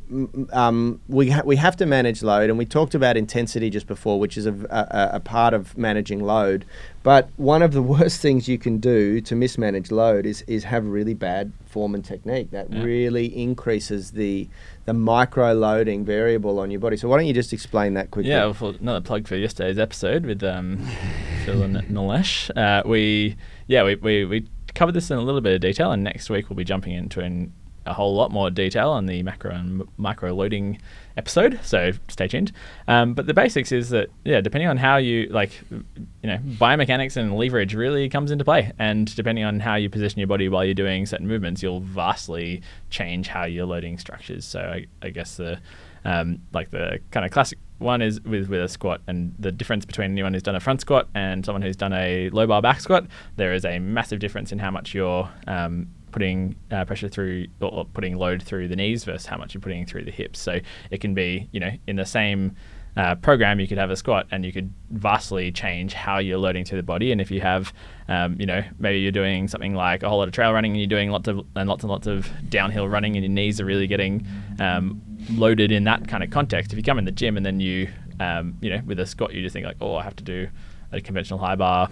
um, 0.51 0.99
we 1.07 1.29
ha- 1.29 1.43
we 1.45 1.55
have 1.55 1.75
to 1.77 1.85
manage 1.85 2.21
load, 2.23 2.49
and 2.49 2.57
we 2.57 2.65
talked 2.65 2.95
about 2.95 3.17
intensity 3.17 3.69
just 3.69 3.87
before, 3.87 4.19
which 4.19 4.37
is 4.37 4.45
a, 4.45 4.53
a, 4.69 5.15
a 5.17 5.19
part 5.19 5.53
of 5.53 5.77
managing 5.77 6.19
load. 6.23 6.65
But 7.03 7.29
one 7.37 7.61
of 7.61 7.73
the 7.73 7.81
worst 7.95 8.21
things 8.21 8.47
you 8.47 8.57
can 8.57 8.77
do 8.77 9.21
to 9.21 9.35
mismanage 9.35 9.91
load 9.91 10.25
is 10.25 10.41
is 10.47 10.63
have 10.65 10.85
really 10.85 11.13
bad 11.13 11.51
form 11.65 11.95
and 11.95 12.03
technique. 12.05 12.51
That 12.51 12.71
Yeah. 12.71 12.83
really 12.83 13.25
increases 13.41 14.11
the 14.11 14.47
the 14.85 14.93
micro 14.93 15.53
loading 15.53 16.03
variable 16.05 16.59
on 16.59 16.69
your 16.69 16.79
body. 16.79 16.97
So 16.97 17.07
why 17.07 17.17
don't 17.17 17.25
you 17.27 17.33
just 17.33 17.53
explain 17.53 17.93
that 17.93 18.11
quickly? 18.11 18.31
Yeah, 18.31 18.45
well, 18.45 18.53
for 18.53 18.73
another 18.79 19.01
plug 19.01 19.27
for 19.27 19.35
yesterday's 19.37 19.79
episode 19.79 20.25
with 20.25 20.43
um, 20.43 20.85
Phil 21.45 21.61
and 21.63 21.77
Nilesh. 21.89 22.49
Uh, 22.57 22.83
we 22.85 23.35
yeah 23.67 23.83
we, 23.83 23.95
we 23.95 24.25
we 24.25 24.47
covered 24.75 24.93
this 24.93 25.09
in 25.11 25.17
a 25.17 25.21
little 25.21 25.39
bit 25.41 25.53
of 25.53 25.61
detail, 25.61 25.91
and 25.91 26.03
next 26.03 26.29
week 26.29 26.49
we'll 26.49 26.57
be 26.57 26.63
jumping 26.63 26.93
into 26.93 27.21
in 27.21 27.53
a 27.85 27.93
whole 27.93 28.15
lot 28.15 28.31
more 28.31 28.49
detail 28.49 28.89
on 28.89 29.05
the 29.05 29.23
macro 29.23 29.51
and 29.51 29.87
micro 29.97 30.33
loading 30.33 30.79
episode. 31.17 31.59
So 31.63 31.91
stay 32.07 32.27
tuned. 32.27 32.51
Um, 32.87 33.13
but 33.13 33.27
the 33.27 33.33
basics 33.33 33.71
is 33.71 33.89
that 33.89 34.09
yeah, 34.23 34.41
depending 34.41 34.67
on 34.67 34.77
how 34.77 34.97
you 34.97 35.27
like, 35.27 35.61
you 35.69 36.29
know, 36.29 36.37
biomechanics 36.37 37.17
and 37.17 37.37
leverage 37.37 37.75
really 37.75 38.09
comes 38.09 38.31
into 38.31 38.45
play, 38.45 38.71
and 38.79 39.13
depending 39.15 39.43
on 39.43 39.59
how 39.59 39.75
you 39.75 39.89
position 39.89 40.19
your 40.19 40.27
body 40.27 40.49
while 40.49 40.65
you're 40.65 40.73
doing 40.73 41.05
certain 41.05 41.27
movements, 41.27 41.61
you'll 41.61 41.81
vastly 41.81 42.61
change 42.89 43.27
how 43.27 43.43
you're 43.45 43.65
loading 43.65 43.97
structures. 43.97 44.45
So 44.45 44.59
I, 44.59 44.87
I 45.01 45.09
guess 45.09 45.37
the 45.37 45.59
um, 46.05 46.41
like 46.53 46.71
the 46.71 46.99
kind 47.11 47.25
of 47.25 47.31
classic 47.31 47.59
one 47.79 48.01
is 48.01 48.21
with, 48.21 48.49
with 48.49 48.61
a 48.61 48.67
squat, 48.67 49.01
and 49.07 49.35
the 49.39 49.51
difference 49.51 49.85
between 49.85 50.11
anyone 50.11 50.33
who's 50.33 50.43
done 50.43 50.55
a 50.55 50.59
front 50.59 50.81
squat 50.81 51.07
and 51.13 51.45
someone 51.45 51.61
who's 51.61 51.75
done 51.75 51.93
a 51.93 52.29
low 52.29 52.47
bar 52.47 52.61
back 52.61 52.79
squat, 52.79 53.05
there 53.35 53.53
is 53.53 53.65
a 53.65 53.79
massive 53.79 54.19
difference 54.19 54.51
in 54.51 54.59
how 54.59 54.71
much 54.71 54.93
you're 54.93 55.29
um, 55.47 55.87
putting 56.13 56.55
uh, 56.71 56.85
pressure 56.85 57.09
through 57.09 57.47
or, 57.59 57.85
putting 57.85 58.17
load 58.17 58.41
through 58.41 58.69
the 58.69 58.75
knees 58.75 59.03
versus 59.03 59.25
how 59.25 59.37
much 59.37 59.53
you're 59.53 59.61
putting 59.61 59.85
through 59.85 60.05
the 60.05 60.11
hips. 60.11 60.39
So 60.39 60.59
it 60.91 61.01
can 61.01 61.13
be, 61.13 61.49
you 61.51 61.59
know, 61.59 61.71
in 61.87 61.97
the 61.97 62.05
same 62.05 62.55
uh, 62.95 63.15
program, 63.15 63.59
you 63.59 63.67
could 63.67 63.79
have 63.79 63.89
a 63.89 63.95
squat 63.95 64.27
and 64.31 64.45
you 64.45 64.53
could 64.53 64.71
vastly 64.91 65.51
change 65.51 65.93
how 65.93 66.19
you're 66.19 66.37
loading 66.37 66.63
through 66.63 66.77
the 66.77 66.83
body. 66.83 67.11
And 67.11 67.19
if 67.19 67.31
you 67.31 67.41
have, 67.41 67.73
um, 68.07 68.39
you 68.39 68.45
know, 68.45 68.63
maybe 68.77 68.99
you're 68.99 69.11
doing 69.11 69.47
something 69.47 69.73
like 69.73 70.03
a 70.03 70.09
whole 70.09 70.19
lot 70.19 70.27
of 70.27 70.33
trail 70.33 70.53
running 70.53 70.71
and 70.71 70.79
you're 70.79 70.87
doing 70.87 71.09
lots 71.09 71.27
of 71.27 71.43
and 71.55 71.67
lots 71.67 71.83
and 71.83 71.89
lots 71.89 72.05
of 72.05 72.29
downhill 72.49 72.87
running 72.87 73.15
and 73.15 73.25
your 73.25 73.31
knees 73.31 73.59
are 73.59 73.65
really 73.65 73.87
getting 73.87 74.27
um, 74.59 75.01
loaded 75.31 75.71
in 75.71 75.85
that 75.85 76.07
kind 76.07 76.23
of 76.23 76.29
context. 76.29 76.71
If 76.71 76.77
you 76.77 76.83
come 76.83 76.99
in 76.99 77.05
the 77.05 77.11
gym 77.11 77.35
and 77.35 77.45
then 77.45 77.59
you, 77.59 77.89
um, 78.19 78.55
you 78.61 78.69
know, 78.69 78.81
with 78.85 78.99
a 78.99 79.07
squat, 79.07 79.33
you 79.33 79.41
just 79.41 79.53
think 79.53 79.65
like, 79.65 79.77
oh, 79.81 79.95
I 79.95 80.03
have 80.03 80.15
to 80.17 80.23
do 80.23 80.47
a 80.91 81.01
conventional 81.01 81.39
high 81.39 81.55
bar 81.55 81.89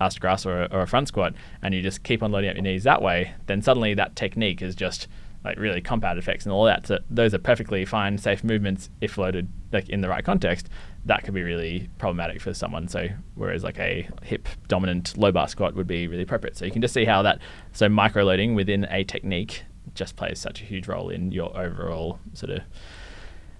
to 0.00 0.20
grass 0.20 0.44
or 0.46 0.62
a, 0.62 0.68
or 0.70 0.82
a 0.82 0.86
front 0.86 1.08
squat, 1.08 1.34
and 1.62 1.74
you 1.74 1.82
just 1.82 2.02
keep 2.02 2.22
on 2.22 2.32
loading 2.32 2.50
up 2.50 2.56
your 2.56 2.62
knees 2.62 2.84
that 2.84 3.02
way, 3.02 3.34
then 3.46 3.62
suddenly 3.62 3.94
that 3.94 4.16
technique 4.16 4.62
is 4.62 4.74
just 4.74 5.08
like 5.44 5.58
really 5.58 5.80
compound 5.80 6.18
effects 6.18 6.46
and 6.46 6.52
all 6.52 6.64
that. 6.64 6.86
So 6.86 6.98
those 7.10 7.34
are 7.34 7.38
perfectly 7.38 7.84
fine, 7.84 8.16
safe 8.16 8.42
movements 8.42 8.88
if 9.00 9.18
loaded 9.18 9.48
like 9.72 9.88
in 9.90 10.00
the 10.00 10.08
right 10.08 10.24
context. 10.24 10.68
that 11.06 11.22
could 11.22 11.34
be 11.34 11.42
really 11.42 11.88
problematic 11.98 12.40
for 12.40 12.54
someone. 12.54 12.88
So 12.88 13.08
whereas 13.34 13.62
like 13.62 13.78
a 13.78 14.08
hip 14.22 14.48
dominant 14.68 15.16
low 15.18 15.32
bar 15.32 15.48
squat 15.48 15.74
would 15.74 15.86
be 15.86 16.06
really 16.06 16.22
appropriate. 16.22 16.56
So 16.56 16.64
you 16.64 16.70
can 16.70 16.80
just 16.80 16.94
see 16.94 17.04
how 17.04 17.22
that 17.22 17.40
so 17.72 17.88
micro 17.88 18.24
loading 18.24 18.54
within 18.54 18.86
a 18.90 19.04
technique 19.04 19.64
just 19.94 20.16
plays 20.16 20.38
such 20.38 20.62
a 20.62 20.64
huge 20.64 20.88
role 20.88 21.10
in 21.10 21.30
your 21.30 21.56
overall 21.56 22.18
sort 22.32 22.52
of 22.52 22.62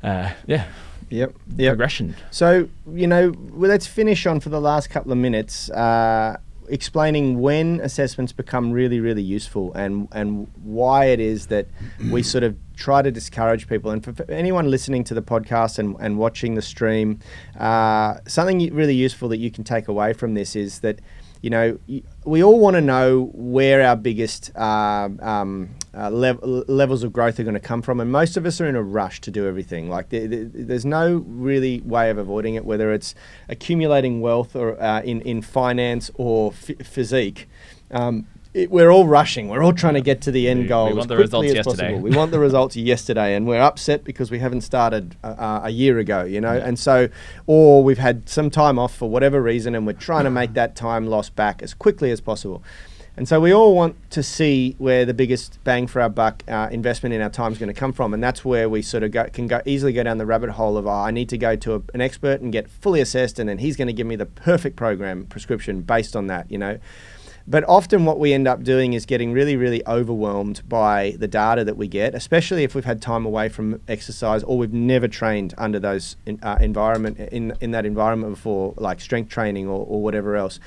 uh, 0.02 0.30
yeah 0.46 0.66
Yep. 1.14 1.34
Yep. 1.56 1.70
progression. 1.72 2.16
So, 2.30 2.68
you 2.92 3.06
know, 3.06 3.32
well, 3.52 3.70
let's 3.70 3.86
finish 3.86 4.26
on 4.26 4.40
for 4.40 4.48
the 4.48 4.60
last 4.60 4.90
couple 4.90 5.12
of 5.12 5.18
minutes 5.18 5.70
uh, 5.70 6.38
explaining 6.68 7.40
when 7.40 7.80
assessments 7.80 8.32
become 8.32 8.72
really, 8.72 8.98
really 9.00 9.22
useful 9.22 9.72
and, 9.74 10.08
and 10.12 10.48
why 10.62 11.06
it 11.06 11.20
is 11.20 11.46
that 11.46 11.68
we 12.10 12.22
sort 12.22 12.42
of 12.42 12.56
try 12.76 13.02
to 13.02 13.10
discourage 13.10 13.68
people. 13.68 13.90
And 13.90 14.04
for, 14.04 14.14
anyone 14.30 14.70
listening 14.70 15.04
to 15.04 15.14
the 15.14 15.22
podcast 15.22 15.78
and, 15.78 15.96
and 16.00 16.18
watching 16.18 16.54
the 16.54 16.62
stream, 16.62 17.20
uh, 17.58 18.16
something 18.26 18.58
really 18.74 18.94
useful 18.94 19.28
that 19.30 19.38
you 19.38 19.50
can 19.50 19.64
take 19.64 19.88
away 19.88 20.12
from 20.12 20.34
this 20.34 20.56
is 20.56 20.80
that 20.80 21.00
you 21.42 21.50
know, 21.50 21.78
we 22.24 22.42
all 22.42 22.58
want 22.58 22.72
to 22.74 22.80
know 22.80 23.30
where 23.34 23.82
our 23.86 23.96
biggest 23.96 24.50
uh, 24.56 25.10
um, 25.20 25.68
uh, 25.94 26.08
lev- 26.08 26.40
levels 26.42 27.02
of 27.02 27.12
growth 27.12 27.38
are 27.38 27.42
going 27.42 27.52
to 27.52 27.60
come 27.60 27.82
from, 27.82 28.00
and 28.00 28.10
most 28.10 28.38
of 28.38 28.46
us 28.46 28.62
are 28.62 28.66
in 28.66 28.74
a 28.76 28.82
rush 28.82 29.20
to 29.20 29.30
do 29.30 29.46
everything. 29.46 29.90
Like, 29.90 30.08
there, 30.08 30.26
there- 30.26 30.44
there's 30.46 30.86
no 30.86 31.16
really 31.26 31.82
way 31.82 32.08
of 32.08 32.16
avoiding 32.16 32.54
it, 32.54 32.64
whether 32.64 32.94
it's 32.94 33.14
accumulating 33.50 34.22
wealth 34.22 34.56
or 34.56 34.80
uh, 34.82 35.02
in 35.02 35.20
in 35.20 35.42
finance 35.42 36.10
or 36.14 36.52
ph- 36.52 36.78
physique. 36.82 37.46
Um, 37.90 38.26
it, 38.54 38.70
we're 38.70 38.90
all 38.90 39.06
rushing. 39.06 39.48
We're 39.48 39.62
all 39.64 39.72
trying 39.72 39.94
to 39.94 40.00
get 40.00 40.22
to 40.22 40.30
the 40.30 40.48
end 40.48 40.62
We- 40.62 40.66
goal 40.68 40.84
we 40.86 40.90
as 40.92 40.96
want 40.96 41.08
the 41.08 41.16
quickly 41.16 41.24
results 41.24 41.48
as 41.48 41.54
yesterday. 41.54 41.88
possible. 41.92 42.00
We 42.10 42.16
want 42.16 42.30
the 42.30 42.38
results 42.48 42.76
yesterday, 42.76 43.34
and 43.34 43.46
we're 43.46 43.60
upset 43.60 44.04
because 44.04 44.30
we 44.30 44.38
haven't 44.38 44.60
started 44.62 45.16
uh, 45.22 45.26
uh, 45.26 45.60
a 45.64 45.70
year 45.70 45.98
ago, 45.98 46.24
you 46.24 46.40
know. 46.40 46.56
And 46.56 46.78
so, 46.78 47.08
or 47.46 47.82
we've 47.84 47.98
had 47.98 48.28
some 48.28 48.50
time 48.50 48.78
off 48.78 48.94
for 48.94 49.10
whatever 49.10 49.42
reason, 49.42 49.74
and 49.74 49.86
we're 49.86 49.92
trying 49.92 50.24
to 50.24 50.30
make 50.30 50.54
that 50.54 50.76
time 50.76 51.06
lost 51.06 51.34
back 51.36 51.62
as 51.62 51.74
quickly 51.74 52.10
as 52.10 52.20
possible. 52.20 52.62
And 53.16 53.28
so, 53.28 53.40
we 53.40 53.52
all 53.52 53.76
want 53.76 53.94
to 54.10 54.22
see 54.24 54.74
where 54.78 55.04
the 55.04 55.14
biggest 55.14 55.62
bang 55.62 55.86
for 55.86 56.00
our 56.00 56.08
buck 56.08 56.42
uh, 56.48 56.68
investment 56.72 57.14
in 57.14 57.20
our 57.22 57.30
time 57.30 57.52
is 57.52 57.58
going 57.58 57.72
to 57.72 57.78
come 57.78 57.92
from, 57.92 58.12
and 58.14 58.22
that's 58.22 58.44
where 58.44 58.68
we 58.68 58.82
sort 58.82 59.02
of 59.02 59.10
go, 59.12 59.24
can 59.32 59.46
go 59.46 59.60
easily 59.64 59.92
go 59.92 60.02
down 60.02 60.18
the 60.18 60.26
rabbit 60.26 60.50
hole 60.50 60.76
of 60.76 60.86
oh, 60.86 60.90
I 60.90 61.10
need 61.10 61.28
to 61.28 61.38
go 61.38 61.54
to 61.56 61.74
a, 61.74 61.82
an 61.92 62.00
expert 62.00 62.40
and 62.40 62.52
get 62.52 62.68
fully 62.68 63.00
assessed, 63.00 63.38
and 63.38 63.48
then 63.48 63.58
he's 63.58 63.76
going 63.76 63.86
to 63.88 63.92
give 63.92 64.06
me 64.06 64.16
the 64.16 64.26
perfect 64.26 64.76
program 64.76 65.26
prescription 65.26 65.82
based 65.82 66.14
on 66.16 66.26
that, 66.28 66.50
you 66.50 66.58
know. 66.58 66.78
But 67.46 67.64
often, 67.68 68.06
what 68.06 68.18
we 68.18 68.32
end 68.32 68.48
up 68.48 68.62
doing 68.62 68.94
is 68.94 69.04
getting 69.04 69.32
really, 69.32 69.54
really 69.56 69.86
overwhelmed 69.86 70.66
by 70.66 71.14
the 71.18 71.28
data 71.28 71.62
that 71.64 71.76
we 71.76 71.88
get, 71.88 72.14
especially 72.14 72.64
if 72.64 72.74
we've 72.74 72.86
had 72.86 73.02
time 73.02 73.26
away 73.26 73.50
from 73.50 73.82
exercise 73.86 74.42
or 74.42 74.56
we've 74.56 74.72
never 74.72 75.08
trained 75.08 75.52
under 75.58 75.78
those 75.78 76.16
in, 76.24 76.38
uh, 76.42 76.56
environment 76.60 77.18
in 77.18 77.52
in 77.60 77.72
that 77.72 77.84
environment 77.84 78.34
before, 78.34 78.72
like 78.78 78.98
strength 79.00 79.28
training 79.28 79.68
or, 79.68 79.84
or 79.86 80.02
whatever 80.02 80.36
else. 80.36 80.58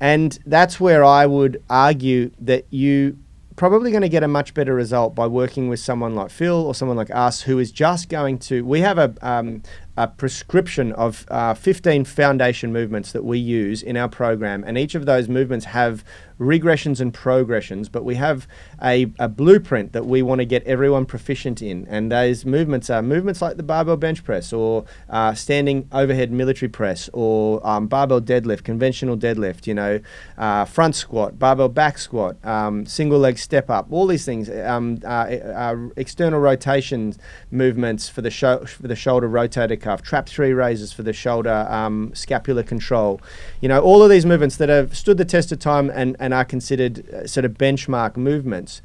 And 0.00 0.38
that's 0.46 0.80
where 0.80 1.04
I 1.04 1.26
would 1.26 1.62
argue 1.68 2.30
that 2.40 2.64
you 2.70 3.18
probably 3.56 3.90
going 3.90 4.02
to 4.02 4.08
get 4.08 4.22
a 4.22 4.28
much 4.28 4.52
better 4.54 4.74
result 4.74 5.14
by 5.14 5.26
working 5.26 5.68
with 5.68 5.80
someone 5.80 6.14
like 6.14 6.30
Phil 6.30 6.66
or 6.66 6.74
someone 6.74 6.96
like 6.96 7.10
us 7.10 7.42
who 7.42 7.58
is 7.58 7.72
just 7.72 8.08
going 8.10 8.38
to. 8.38 8.64
We 8.64 8.80
have 8.80 8.98
a, 8.98 9.14
um, 9.22 9.62
a 9.96 10.06
prescription 10.06 10.92
of 10.92 11.26
uh, 11.30 11.54
15 11.54 12.04
foundation 12.04 12.72
movements 12.72 13.12
that 13.12 13.24
we 13.24 13.38
use 13.38 13.82
in 13.82 13.96
our 13.96 14.08
program, 14.08 14.64
and 14.66 14.76
each 14.76 14.94
of 14.94 15.06
those 15.06 15.28
movements 15.28 15.66
have 15.66 16.04
regressions 16.38 17.00
and 17.00 17.14
progressions, 17.14 17.88
but 17.88 18.04
we 18.04 18.14
have 18.16 18.46
a, 18.82 19.10
a 19.18 19.28
blueprint 19.28 19.92
that 19.92 20.04
we 20.04 20.22
want 20.22 20.38
to 20.40 20.44
get 20.44 20.62
everyone 20.64 21.06
proficient 21.06 21.62
in. 21.62 21.86
And 21.88 22.12
those 22.12 22.44
movements 22.44 22.90
are 22.90 23.02
movements 23.02 23.40
like 23.40 23.56
the 23.56 23.62
barbell 23.62 23.96
bench 23.96 24.22
press 24.22 24.52
or 24.52 24.84
uh, 25.08 25.34
standing 25.34 25.88
overhead 25.92 26.30
military 26.30 26.68
press 26.68 27.08
or 27.12 27.66
um, 27.66 27.86
barbell 27.86 28.20
deadlift, 28.20 28.64
conventional 28.64 29.16
deadlift, 29.16 29.66
you 29.66 29.74
know, 29.74 30.00
uh, 30.36 30.64
front 30.66 30.94
squat, 30.94 31.38
barbell 31.38 31.68
back 31.68 31.96
squat, 31.96 32.36
um, 32.44 32.84
single 32.84 33.18
leg 33.18 33.38
step 33.38 33.70
up, 33.70 33.86
all 33.90 34.06
these 34.06 34.26
things, 34.26 34.50
um, 34.50 34.98
uh, 35.04 35.06
uh, 35.06 35.76
external 35.96 36.40
rotation 36.40 37.14
movements 37.50 38.08
for 38.08 38.20
the, 38.20 38.30
sho- 38.30 38.64
for 38.66 38.88
the 38.88 38.96
shoulder 38.96 39.28
rotator 39.28 39.80
cuff, 39.86 40.02
trap 40.02 40.28
three 40.28 40.52
raises 40.52 40.92
for 40.92 41.04
the 41.04 41.12
shoulder 41.12 41.64
um, 41.70 42.10
scapular 42.12 42.64
control. 42.64 43.20
You 43.60 43.68
know, 43.68 43.80
all 43.80 44.02
of 44.02 44.10
these 44.10 44.26
movements 44.26 44.56
that 44.56 44.68
have 44.68 44.96
stood 44.96 45.16
the 45.16 45.24
test 45.24 45.52
of 45.52 45.60
time 45.60 45.90
and, 45.90 46.16
and 46.18 46.34
are 46.34 46.44
considered 46.44 47.08
uh, 47.08 47.26
sort 47.28 47.44
of 47.44 47.52
benchmark 47.52 48.16
movements. 48.16 48.82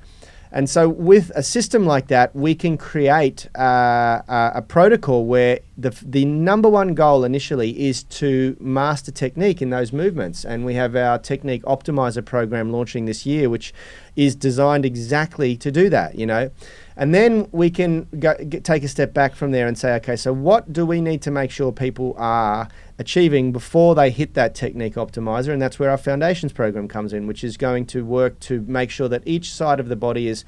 And 0.54 0.70
so, 0.70 0.90
with 0.90 1.32
a 1.34 1.42
system 1.42 1.86
like 1.86 2.08
that, 2.08 2.36
we 2.36 2.56
can 2.56 2.78
create 2.78 3.48
uh, 3.58 4.22
a, 4.28 4.52
a 4.56 4.62
protocol 4.62 5.26
where 5.26 5.60
the, 5.78 5.92
the 6.06 6.26
number 6.26 6.70
one 6.70 6.94
goal 6.94 7.24
initially 7.24 7.88
is 7.88 8.04
to 8.04 8.58
master 8.60 9.12
technique 9.12 9.62
in 9.62 9.70
those 9.70 9.94
movements. 9.94 10.44
And 10.44 10.66
we 10.66 10.74
have 10.74 10.96
our 10.96 11.18
Technique 11.18 11.64
Optimizer 11.64 12.24
program 12.24 12.70
launching 12.70 13.06
this 13.06 13.26
year, 13.26 13.50
which 13.50 13.74
is 14.18 14.36
designed 14.36 14.86
exactly 14.86 15.56
to 15.56 15.72
do 15.72 15.90
that, 15.90 16.16
you 16.16 16.26
know. 16.26 16.52
And 16.98 17.14
then 17.14 17.48
we 17.52 17.70
can 17.70 18.08
go, 18.20 18.36
get, 18.36 18.64
take 18.64 18.84
a 18.84 18.88
step 18.88 19.14
back 19.14 19.36
from 19.36 19.52
there 19.52 19.68
and 19.68 19.78
say, 19.78 19.94
okay, 19.96 20.16
so 20.16 20.34
what 20.34 20.74
do 20.74 20.86
we 20.86 21.02
need 21.02 21.22
to 21.24 21.32
make 21.32 21.52
sure 21.52 21.72
people 21.72 22.16
are 22.18 22.68
achieving 23.00 23.52
before 23.52 23.96
they 23.96 24.10
hit 24.10 24.34
that 24.34 24.56
technique 24.56 24.96
optimizer? 24.96 25.54
And 25.54 25.62
that's 25.62 25.80
where 25.80 25.90
our 25.90 25.98
foundations 25.98 26.52
program 26.52 26.88
comes 26.88 27.14
in, 27.14 27.28
which 27.28 27.44
is 27.44 27.58
going 27.58 27.86
to 27.88 28.04
work 28.06 28.40
to 28.42 28.62
make 28.62 28.90
sure 28.90 29.08
that 29.08 29.24
each 29.26 29.54
side 29.54 29.80
of 29.80 29.88
the 29.88 29.96
body 29.96 30.28
is 30.28 30.44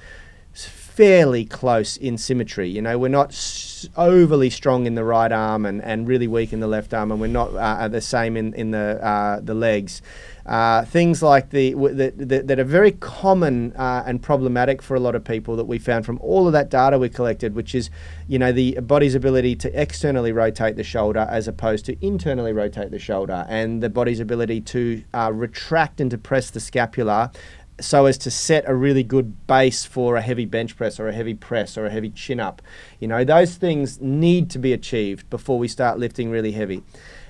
fairly 0.95 1.43
close 1.43 1.97
in 1.97 2.17
symmetry. 2.17 2.69
You 2.69 2.81
know, 2.81 2.99
we're 2.99 3.07
not 3.07 3.29
s- 3.29 3.89
overly 3.97 4.49
strong 4.49 4.85
in 4.85 4.93
the 4.95 5.03
right 5.03 5.31
arm 5.31 5.65
and, 5.65 5.81
and 5.83 6.07
really 6.07 6.27
weak 6.27 6.53
in 6.53 6.59
the 6.59 6.67
left 6.67 6.93
arm, 6.93 7.11
and 7.11 7.19
we're 7.19 7.27
not 7.27 7.55
uh, 7.55 7.87
the 7.87 8.01
same 8.01 8.37
in, 8.37 8.53
in 8.53 8.71
the, 8.71 9.03
uh, 9.03 9.39
the 9.41 9.55
legs. 9.55 10.01
Uh, 10.45 10.83
things 10.83 11.23
like 11.23 11.51
the, 11.51 11.71
w- 11.71 11.95
that 11.95 12.17
that 12.17 12.47
that 12.47 12.59
are 12.59 12.65
very 12.65 12.91
common 12.91 13.71
uh, 13.77 14.03
and 14.05 14.21
problematic 14.21 14.81
for 14.81 14.93
a 14.93 14.99
lot 14.99 15.15
of 15.15 15.23
people 15.23 15.55
that 15.55 15.63
we 15.63 15.79
found 15.79 16.05
from 16.05 16.19
all 16.19 16.47
of 16.47 16.51
that 16.53 16.69
data 16.69 16.99
we 16.99 17.07
collected, 17.07 17.55
which 17.55 17.73
is, 17.73 17.89
you 18.27 18.37
know, 18.37 18.51
the 18.51 18.77
body's 18.81 19.15
ability 19.15 19.55
to 19.55 19.81
externally 19.81 20.33
rotate 20.33 20.75
the 20.75 20.83
shoulder 20.83 21.25
as 21.29 21.47
opposed 21.47 21.85
to 21.85 22.05
internally 22.05 22.51
rotate 22.51 22.91
the 22.91 22.99
shoulder, 22.99 23.45
and 23.47 23.81
the 23.81 23.89
body's 23.89 24.19
ability 24.19 24.59
to 24.59 25.01
uh, 25.13 25.31
retract 25.33 26.01
and 26.01 26.11
depress 26.11 26.49
the 26.49 26.59
scapula 26.59 27.31
so 27.79 28.05
as 28.05 28.17
to 28.19 28.31
set 28.31 28.67
a 28.67 28.75
really 28.75 29.03
good 29.03 29.47
base 29.47 29.83
for 29.85 30.15
a 30.15 30.21
heavy 30.21 30.45
bench 30.45 30.77
press 30.77 30.99
or 30.99 31.07
a 31.07 31.13
heavy 31.13 31.33
press 31.33 31.77
or 31.77 31.85
a 31.85 31.89
heavy 31.89 32.09
chin 32.09 32.39
up. 32.39 32.61
You 32.99 33.07
know, 33.07 33.23
those 33.23 33.55
things 33.55 33.99
need 33.99 34.49
to 34.51 34.59
be 34.59 34.73
achieved 34.73 35.29
before 35.29 35.57
we 35.57 35.67
start 35.67 35.99
lifting 35.99 36.29
really 36.29 36.51
heavy. 36.51 36.83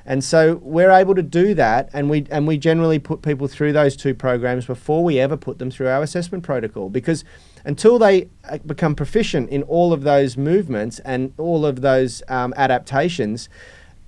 And 0.06 0.24
so 0.24 0.56
we're 0.62 0.92
able 0.92 1.16
to 1.16 1.24
do 1.24 1.54
that, 1.54 1.90
and 1.94 2.10
we 2.10 2.26
and 2.30 2.46
we 2.46 2.58
generally 2.58 3.00
put 3.00 3.22
people 3.22 3.48
through 3.48 3.72
those 3.72 3.96
two 3.96 4.14
programs 4.14 4.66
before 4.66 5.02
we 5.02 5.18
ever 5.18 5.38
put 5.38 5.60
them 5.60 5.72
through 5.72 5.88
our 5.88 6.04
assessment 6.04 6.44
protocol 6.44 6.90
because 6.90 7.24
until 7.64 7.98
they 7.98 8.30
uh, 8.50 8.58
become 8.66 8.96
proficient 8.96 9.50
in 9.50 9.64
all 9.64 9.94
of 9.94 10.04
those 10.04 10.36
movements 10.36 11.00
and 11.00 11.34
all 11.38 11.66
of 11.66 11.80
those 11.80 12.22
um, 12.28 12.54
adaptations, 12.58 13.48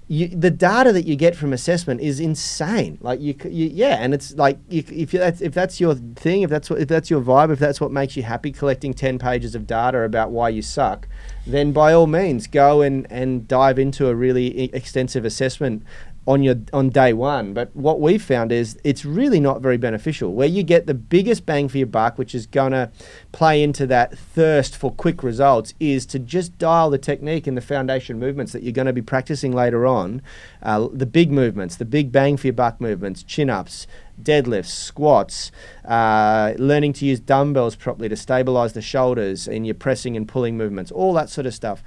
you, 0.08 0.28
the 0.28 0.52
data 0.52 0.92
that 0.92 1.06
you 1.06 1.16
get 1.16 1.36
from 1.36 1.52
assessment 1.52 2.00
is 2.00 2.20
insane. 2.20 3.00
Like 3.02 3.20
you, 3.20 3.36
you 3.46 3.70
yeah, 3.74 3.98
and 4.00 4.14
it's 4.14 4.36
like 4.36 4.60
you, 4.70 4.84
if 4.88 5.12
that's 5.12 5.42
if 5.42 5.54
that's 5.54 5.80
your 5.80 5.96
thing, 5.96 6.44
if 6.44 6.50
that's 6.50 6.70
what 6.70 6.80
if 6.80 6.88
that's 6.88 7.10
your 7.10 7.22
vibe, 7.22 7.52
if 7.52 7.58
that's 7.58 7.82
what 7.82 7.92
makes 7.92 8.16
you 8.16 8.22
happy, 8.22 8.52
collecting 8.52 8.94
ten 8.94 9.18
pages 9.18 9.56
of 9.56 9.66
data 9.66 10.02
about 10.02 10.30
why 10.30 10.50
you 10.50 10.62
suck, 10.62 11.08
then 11.48 11.72
by 11.72 11.92
all 11.92 12.06
means 12.06 12.46
go 12.46 12.82
and 12.82 13.08
and 13.12 13.48
dive 13.48 13.80
into 13.80 14.08
a 14.08 14.14
really 14.14 14.72
extensive 14.74 15.26
assessment 15.26 15.82
on 16.28 16.42
your 16.42 16.56
on 16.74 16.90
day 16.90 17.14
one. 17.14 17.54
But 17.54 17.76
what 17.76 18.02
we've 18.02 18.22
found 18.22 18.52
is 18.52 18.78
it's 18.84 19.06
really 19.06 19.40
not 19.40 19.62
very 19.62 19.78
beneficial. 19.78 20.34
Where 20.34 20.48
you 20.48 20.64
get 20.64 20.88
the 20.88 20.94
biggest 20.94 21.46
bang 21.46 21.68
for 21.68 21.78
your 21.78 21.88
buck, 21.88 22.18
which 22.18 22.34
is 22.34 22.48
gonna 22.48 22.92
play 23.32 23.62
into 23.62 23.86
that 23.88 24.18
thirst 24.18 24.76
for 24.76 24.92
quick 24.92 25.24
results, 25.24 25.74
is 25.80 26.06
to 26.08 26.20
just 26.20 26.58
dial 26.58 26.90
the 26.90 26.98
technique 26.98 27.48
and 27.48 27.56
the 27.56 27.62
foundation 27.62 28.20
movements 28.20 28.54
that 28.54 28.64
you're 28.64 28.72
going 28.72 28.88
to 28.88 28.94
be 28.94 29.02
practicing 29.02 29.52
later 29.52 29.86
on. 29.86 30.22
Uh, 30.62 30.88
the 30.92 31.06
big 31.06 31.32
movements, 31.32 31.76
the 31.76 31.86
big 31.86 32.12
bang 32.12 32.38
for 32.38 32.48
your 32.48 32.54
buck 32.54 32.82
movements, 32.82 33.24
chin 33.24 33.50
ups. 33.50 33.88
Deadlifts, 34.22 34.68
squats, 34.68 35.52
uh, 35.84 36.54
learning 36.58 36.94
to 36.94 37.06
use 37.06 37.20
dumbbells 37.20 37.76
properly 37.76 38.08
to 38.08 38.16
stabilize 38.16 38.72
the 38.72 38.82
shoulders 38.82 39.46
in 39.46 39.66
your 39.66 39.76
pressing 39.76 40.16
and 40.16 40.26
pulling 40.26 40.56
movements, 40.56 40.90
all 40.90 41.12
that 41.14 41.30
sort 41.30 41.46
of 41.46 41.54
stuff. 41.54 41.84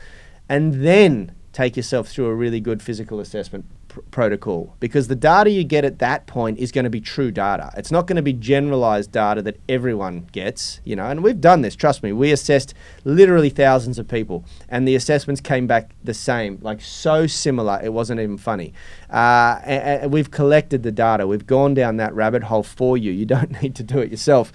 And 0.47 0.85
then 0.85 1.33
take 1.55 1.75
yourself 1.75 2.09
through 2.09 2.27
a 2.27 2.35
really 2.35 2.61
good 2.61 2.83
physical 2.83 3.19
assessment 3.19 3.65
pr- 3.99 4.11
protocol 4.11 4.77
because 4.81 5.09
the 5.09 5.15
data 5.15 5.51
you 5.51 5.65
get 5.65 5.85
at 5.85 5.99
that 5.99 6.27
point 6.27 6.59
is 6.59 6.73
going 6.73 6.85
to 6.85 6.91
be 6.91 7.01
true 7.01 7.31
data. 7.31 7.71
It's 7.77 7.91
not 7.91 8.07
going 8.07 8.17
to 8.17 8.23
be 8.23 8.33
generalized 8.33 9.13
data 9.13 9.43
that 9.43 9.61
everyone 9.69 10.29
gets, 10.33 10.81
you 10.85 10.97
know. 10.97 11.07
And 11.07 11.23
we've 11.23 11.41
done 11.41 11.63
this, 11.63 11.77
trust 11.77 12.03
me. 12.03 12.13
We 12.13 12.33
assessed 12.33 12.75
literally 13.05 13.51
thousands 13.51 13.99
of 13.99 14.09
people 14.09 14.45
and 14.69 14.87
the 14.87 14.95
assessments 14.95 15.41
came 15.41 15.67
back 15.67 15.93
the 16.03 16.15
same, 16.15 16.59
like 16.63 16.81
so 16.81 17.27
similar, 17.27 17.81
it 17.83 17.93
wasn't 17.93 18.21
even 18.21 18.39
funny. 18.39 18.73
Uh, 19.11 19.61
and, 19.65 20.13
we've 20.13 20.31
collected 20.31 20.83
the 20.83 20.93
data. 20.93 21.27
We've 21.27 21.47
gone 21.47 21.75
down 21.75 21.97
that 21.99 22.15
rabbit 22.15 22.45
hole 22.45 22.63
for 22.63 22.97
you. 22.97 23.13
You 23.13 23.27
don't 23.27 23.63
need 23.63 23.75
to 23.77 23.83
do 23.83 23.99
it 23.99 24.11
yourself. 24.11 24.53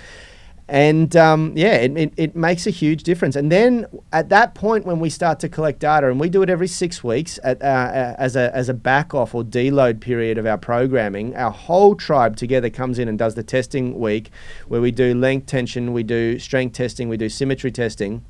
And 0.69 1.13
um, 1.17 1.51
yeah, 1.55 1.75
it, 1.75 1.97
it, 1.97 2.13
it 2.15 2.35
makes 2.35 2.65
a 2.65 2.69
huge 2.69 3.03
difference. 3.03 3.35
And 3.35 3.51
then 3.51 3.85
at 4.13 4.29
that 4.29 4.55
point, 4.55 4.85
when 4.85 4.99
we 4.99 5.09
start 5.09 5.39
to 5.41 5.49
collect 5.49 5.79
data, 5.79 6.09
and 6.09 6.19
we 6.19 6.29
do 6.29 6.41
it 6.41 6.49
every 6.49 6.67
six 6.67 7.03
weeks 7.03 7.37
at, 7.43 7.61
uh, 7.61 7.65
uh, 7.65 8.15
as, 8.17 8.35
a, 8.35 8.55
as 8.55 8.69
a 8.69 8.73
back 8.73 9.13
off 9.13 9.35
or 9.35 9.43
deload 9.43 9.99
period 9.99 10.37
of 10.37 10.45
our 10.45 10.57
programming, 10.57 11.35
our 11.35 11.51
whole 11.51 11.95
tribe 11.95 12.37
together 12.37 12.69
comes 12.69 12.97
in 12.97 13.07
and 13.07 13.19
does 13.19 13.35
the 13.35 13.43
testing 13.43 13.99
week 13.99 14.31
where 14.67 14.79
we 14.79 14.91
do 14.91 15.13
length 15.13 15.47
tension, 15.47 15.91
we 15.91 16.03
do 16.03 16.39
strength 16.39 16.73
testing, 16.75 17.09
we 17.09 17.17
do 17.17 17.27
symmetry 17.27 17.71
testing. 17.71 18.23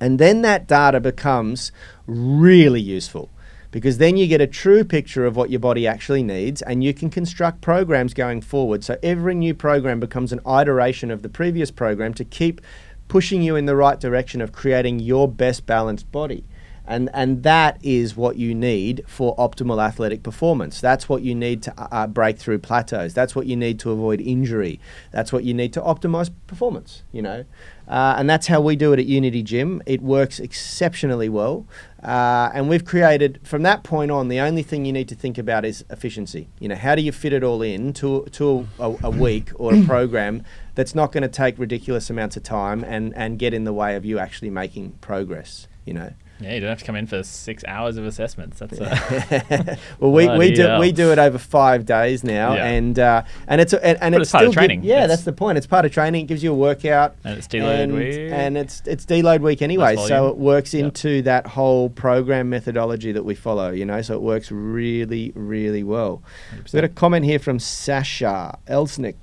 And 0.00 0.18
then 0.18 0.40
that 0.42 0.66
data 0.66 0.98
becomes 0.98 1.72
really 2.06 2.80
useful 2.80 3.28
because 3.70 3.98
then 3.98 4.16
you 4.16 4.26
get 4.26 4.40
a 4.40 4.46
true 4.46 4.84
picture 4.84 5.26
of 5.26 5.36
what 5.36 5.50
your 5.50 5.60
body 5.60 5.86
actually 5.86 6.22
needs 6.22 6.62
and 6.62 6.82
you 6.82 6.92
can 6.92 7.10
construct 7.10 7.60
programs 7.60 8.14
going 8.14 8.40
forward. 8.40 8.82
So 8.82 8.98
every 9.02 9.34
new 9.34 9.54
program 9.54 10.00
becomes 10.00 10.32
an 10.32 10.40
iteration 10.46 11.10
of 11.10 11.22
the 11.22 11.28
previous 11.28 11.70
program 11.70 12.14
to 12.14 12.24
keep 12.24 12.60
pushing 13.08 13.42
you 13.42 13.56
in 13.56 13.66
the 13.66 13.76
right 13.76 13.98
direction 13.98 14.40
of 14.40 14.52
creating 14.52 15.00
your 15.00 15.28
best 15.28 15.66
balanced 15.66 16.10
body. 16.12 16.44
And, 16.90 17.08
and 17.14 17.44
that 17.44 17.78
is 17.84 18.16
what 18.16 18.34
you 18.34 18.52
need 18.52 19.04
for 19.06 19.36
optimal 19.36 19.80
athletic 19.80 20.24
performance. 20.24 20.80
That's 20.80 21.08
what 21.08 21.22
you 21.22 21.36
need 21.36 21.62
to 21.62 21.74
uh, 21.78 22.08
break 22.08 22.36
through 22.36 22.58
plateaus. 22.58 23.14
That's 23.14 23.36
what 23.36 23.46
you 23.46 23.54
need 23.54 23.78
to 23.80 23.92
avoid 23.92 24.20
injury. 24.20 24.80
That's 25.12 25.32
what 25.32 25.44
you 25.44 25.54
need 25.54 25.72
to 25.74 25.80
optimize 25.80 26.32
performance, 26.48 27.04
you 27.12 27.22
know. 27.22 27.44
Uh, 27.86 28.16
and 28.18 28.28
that's 28.28 28.48
how 28.48 28.60
we 28.60 28.74
do 28.74 28.92
it 28.92 28.98
at 28.98 29.06
Unity 29.06 29.40
Gym. 29.44 29.80
It 29.86 30.02
works 30.02 30.40
exceptionally 30.40 31.28
well. 31.28 31.64
Uh, 32.02 32.50
and 32.54 32.68
we've 32.68 32.84
created, 32.84 33.38
from 33.44 33.62
that 33.62 33.84
point 33.84 34.10
on, 34.10 34.26
the 34.26 34.40
only 34.40 34.64
thing 34.64 34.84
you 34.84 34.92
need 34.92 35.08
to 35.10 35.14
think 35.14 35.38
about 35.38 35.64
is 35.64 35.84
efficiency. 35.90 36.48
You 36.58 36.70
know, 36.70 36.74
how 36.74 36.96
do 36.96 37.02
you 37.02 37.12
fit 37.12 37.32
it 37.32 37.44
all 37.44 37.62
in 37.62 37.92
to, 37.94 38.26
to 38.32 38.66
a, 38.80 38.96
a 39.04 39.10
week 39.10 39.52
or 39.54 39.72
a 39.72 39.82
program 39.86 40.42
that's 40.74 40.96
not 40.96 41.12
going 41.12 41.22
to 41.22 41.28
take 41.28 41.56
ridiculous 41.56 42.10
amounts 42.10 42.36
of 42.36 42.42
time 42.42 42.82
and, 42.82 43.14
and 43.14 43.38
get 43.38 43.54
in 43.54 43.62
the 43.62 43.72
way 43.72 43.94
of 43.94 44.04
you 44.04 44.18
actually 44.18 44.50
making 44.50 44.98
progress, 45.00 45.68
you 45.84 45.94
know? 45.94 46.14
Yeah, 46.40 46.54
you 46.54 46.60
don't 46.60 46.70
have 46.70 46.78
to 46.78 46.84
come 46.86 46.96
in 46.96 47.06
for 47.06 47.22
six 47.22 47.62
hours 47.68 47.98
of 47.98 48.06
assessments. 48.06 48.58
That's 48.60 48.80
uh, 48.80 49.76
well, 50.00 50.10
we, 50.10 50.26
we 50.38 50.54
do 50.54 50.62
hell. 50.62 50.80
we 50.80 50.90
do 50.90 51.12
it 51.12 51.18
over 51.18 51.36
five 51.36 51.84
days 51.84 52.24
now, 52.24 52.54
Yeah. 52.54 52.64
and 52.64 52.98
uh, 52.98 53.22
and 53.46 53.60
it's 53.60 53.74
and, 53.74 53.98
and 54.00 54.14
it's, 54.14 54.22
it's 54.22 54.32
part 54.32 54.44
of 54.44 54.52
still 54.52 54.62
gi- 54.62 54.66
training. 54.66 54.82
yeah, 54.84 54.94
It's- 55.04 55.08
that's 55.10 55.22
the 55.24 55.32
point. 55.34 55.58
It's 55.58 55.66
part 55.66 55.84
of 55.84 55.92
training. 55.92 56.24
It 56.24 56.28
gives 56.28 56.42
you 56.42 56.52
a 56.52 56.54
workout, 56.56 57.14
And 57.24 57.36
it's 57.36 57.46
deload 57.46 57.82
and, 57.82 57.92
week. 57.94 58.18
and 58.32 58.56
it's 58.56 58.80
it's 58.86 59.04
deload 59.04 59.40
week 59.40 59.60
anyway. 59.60 59.96
So 59.96 60.28
it 60.28 60.36
works 60.38 60.72
Yep. 60.72 60.84
into 60.84 61.22
that 61.22 61.46
whole 61.46 61.90
program 61.90 62.48
methodology 62.48 63.12
that 63.12 63.24
we 63.24 63.34
follow. 63.34 63.70
You 63.70 63.84
know, 63.84 64.00
so 64.00 64.14
it 64.14 64.22
works 64.22 64.50
really 64.50 65.32
really 65.34 65.82
well. 65.82 66.22
We've 66.56 66.72
got 66.72 66.84
a 66.84 66.88
comment 66.88 67.26
here 67.26 67.38
from 67.38 67.58
Sasha 67.58 68.58
Elsnick. 68.66 69.16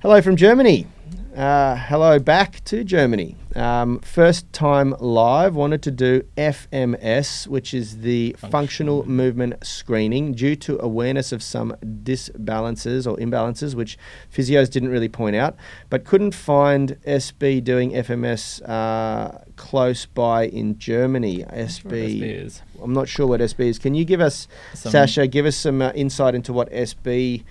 Hello 0.00 0.22
from 0.22 0.36
Germany. 0.36 0.86
Uh, 1.36 1.74
hello 1.76 2.18
back 2.20 2.62
to 2.66 2.84
Germany. 2.84 3.36
Um, 3.56 3.98
first 4.00 4.52
time 4.52 4.94
live. 5.00 5.54
Wanted 5.56 5.82
to 5.82 5.90
do 5.90 6.22
FMS, 6.36 7.46
which 7.46 7.74
is 7.74 7.98
the 7.98 8.34
functional 8.38 9.06
movement 9.08 9.54
screening, 9.66 10.32
due 10.32 10.56
to 10.56 10.80
awareness 10.82 11.32
of 11.32 11.42
some 11.42 11.74
disbalances 11.82 13.06
or 13.10 13.16
imbalances, 13.16 13.74
which 13.74 13.98
physios 14.32 14.70
didn't 14.70 14.90
really 14.90 15.08
point 15.08 15.36
out, 15.36 15.56
but 15.88 16.04
couldn't 16.04 16.34
find 16.34 16.96
SB 17.06 17.62
doing 17.64 17.90
FMS 17.92 18.62
uh, 18.68 19.38
close 19.56 20.06
by 20.06 20.46
in 20.46 20.78
Germany. 20.78 21.44
SB. 21.44 22.20
SB 22.20 22.44
is. 22.44 22.62
I'm 22.82 22.92
not 22.92 23.08
sure 23.08 23.26
what 23.26 23.40
SB 23.40 23.60
is. 23.68 23.78
Can 23.78 23.94
you 23.94 24.04
give 24.04 24.20
us, 24.20 24.48
Some- 24.74 24.92
Sasha, 24.92 25.26
give 25.26 25.44
us 25.46 25.56
some 25.56 25.82
uh, 25.82 25.92
insight 25.94 26.34
into 26.34 26.52
what 26.52 26.70
SB 26.70 27.44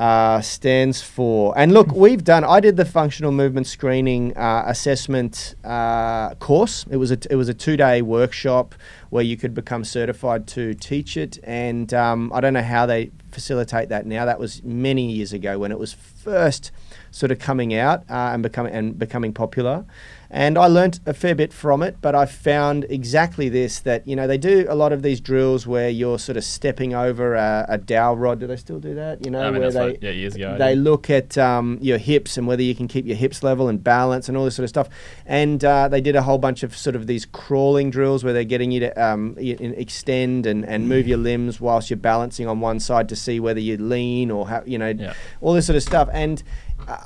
uh, 0.00 0.40
stands 0.40 1.02
for? 1.02 1.52
And 1.58 1.74
look, 1.74 1.92
we've 1.92 2.24
done. 2.24 2.42
I 2.42 2.58
did 2.60 2.78
the 2.78 2.86
functional 2.86 3.32
movement 3.32 3.66
screening 3.66 4.34
uh, 4.34 4.64
assessment 4.66 5.54
uh, 5.62 6.34
course. 6.36 6.86
It 6.90 6.96
was 6.96 7.10
a 7.10 7.18
it 7.30 7.36
was 7.36 7.50
a 7.50 7.54
two 7.54 7.76
day 7.76 8.00
workshop 8.00 8.74
where 9.10 9.22
you 9.22 9.36
could 9.36 9.52
become 9.52 9.84
certified 9.84 10.46
to 10.46 10.72
teach 10.72 11.18
it. 11.18 11.38
And 11.44 11.92
um, 11.92 12.32
I 12.32 12.40
don't 12.40 12.54
know 12.54 12.62
how 12.62 12.86
they 12.86 13.10
facilitate 13.30 13.90
that 13.90 14.06
now. 14.06 14.24
That 14.24 14.38
was 14.38 14.62
many 14.62 15.12
years 15.12 15.34
ago 15.34 15.58
when 15.58 15.70
it 15.70 15.78
was 15.78 15.92
first 15.92 16.70
sort 17.10 17.30
of 17.30 17.38
coming 17.38 17.74
out 17.74 18.00
uh, 18.08 18.30
and 18.32 18.42
becoming 18.42 18.72
and 18.72 18.98
becoming 18.98 19.34
popular. 19.34 19.84
And 20.32 20.56
I 20.56 20.66
learnt 20.68 21.00
a 21.06 21.12
fair 21.12 21.34
bit 21.34 21.52
from 21.52 21.82
it, 21.82 21.96
but 22.00 22.14
I 22.14 22.24
found 22.24 22.86
exactly 22.88 23.48
this 23.48 23.80
that, 23.80 24.06
you 24.06 24.14
know, 24.14 24.28
they 24.28 24.38
do 24.38 24.64
a 24.68 24.76
lot 24.76 24.92
of 24.92 25.02
these 25.02 25.20
drills 25.20 25.66
where 25.66 25.88
you're 25.88 26.20
sort 26.20 26.36
of 26.36 26.44
stepping 26.44 26.94
over 26.94 27.34
a, 27.34 27.66
a 27.68 27.78
dowel 27.78 28.16
rod. 28.16 28.38
Do 28.38 28.46
they 28.46 28.56
still 28.56 28.78
do 28.78 28.94
that? 28.94 29.24
You 29.24 29.32
know, 29.32 29.42
I 29.42 29.50
mean, 29.50 29.60
where 29.60 29.72
they, 29.72 29.80
what- 29.92 30.02
yeah, 30.02 30.10
years 30.10 30.36
ago 30.36 30.56
they 30.56 30.74
did. 30.76 30.84
look 30.84 31.10
at 31.10 31.36
um, 31.36 31.78
your 31.80 31.98
hips 31.98 32.36
and 32.36 32.46
whether 32.46 32.62
you 32.62 32.76
can 32.76 32.86
keep 32.86 33.06
your 33.06 33.16
hips 33.16 33.42
level 33.42 33.68
and 33.68 33.82
balance 33.82 34.28
and 34.28 34.36
all 34.36 34.44
this 34.44 34.54
sort 34.54 34.64
of 34.64 34.68
stuff. 34.70 34.88
And 35.26 35.64
uh, 35.64 35.88
they 35.88 36.00
did 36.00 36.14
a 36.14 36.22
whole 36.22 36.38
bunch 36.38 36.62
of 36.62 36.76
sort 36.76 36.94
of 36.94 37.08
these 37.08 37.26
crawling 37.26 37.90
drills 37.90 38.22
where 38.22 38.32
they're 38.32 38.44
getting 38.44 38.70
you 38.70 38.80
to 38.80 39.04
um, 39.04 39.34
extend 39.38 40.46
and, 40.46 40.64
and 40.64 40.88
move 40.88 41.06
your 41.08 41.18
limbs 41.18 41.60
whilst 41.60 41.90
you're 41.90 41.96
balancing 41.96 42.46
on 42.46 42.60
one 42.60 42.80
side 42.80 43.08
to 43.08 43.16
see 43.16 43.40
whether 43.40 43.60
you 43.60 43.76
lean 43.78 44.30
or 44.30 44.46
how, 44.48 44.62
you 44.64 44.78
know, 44.78 44.90
Yeah. 44.96 45.14
all 45.40 45.54
this 45.54 45.66
sort 45.66 45.76
of 45.76 45.82
stuff. 45.82 46.08
And 46.12 46.42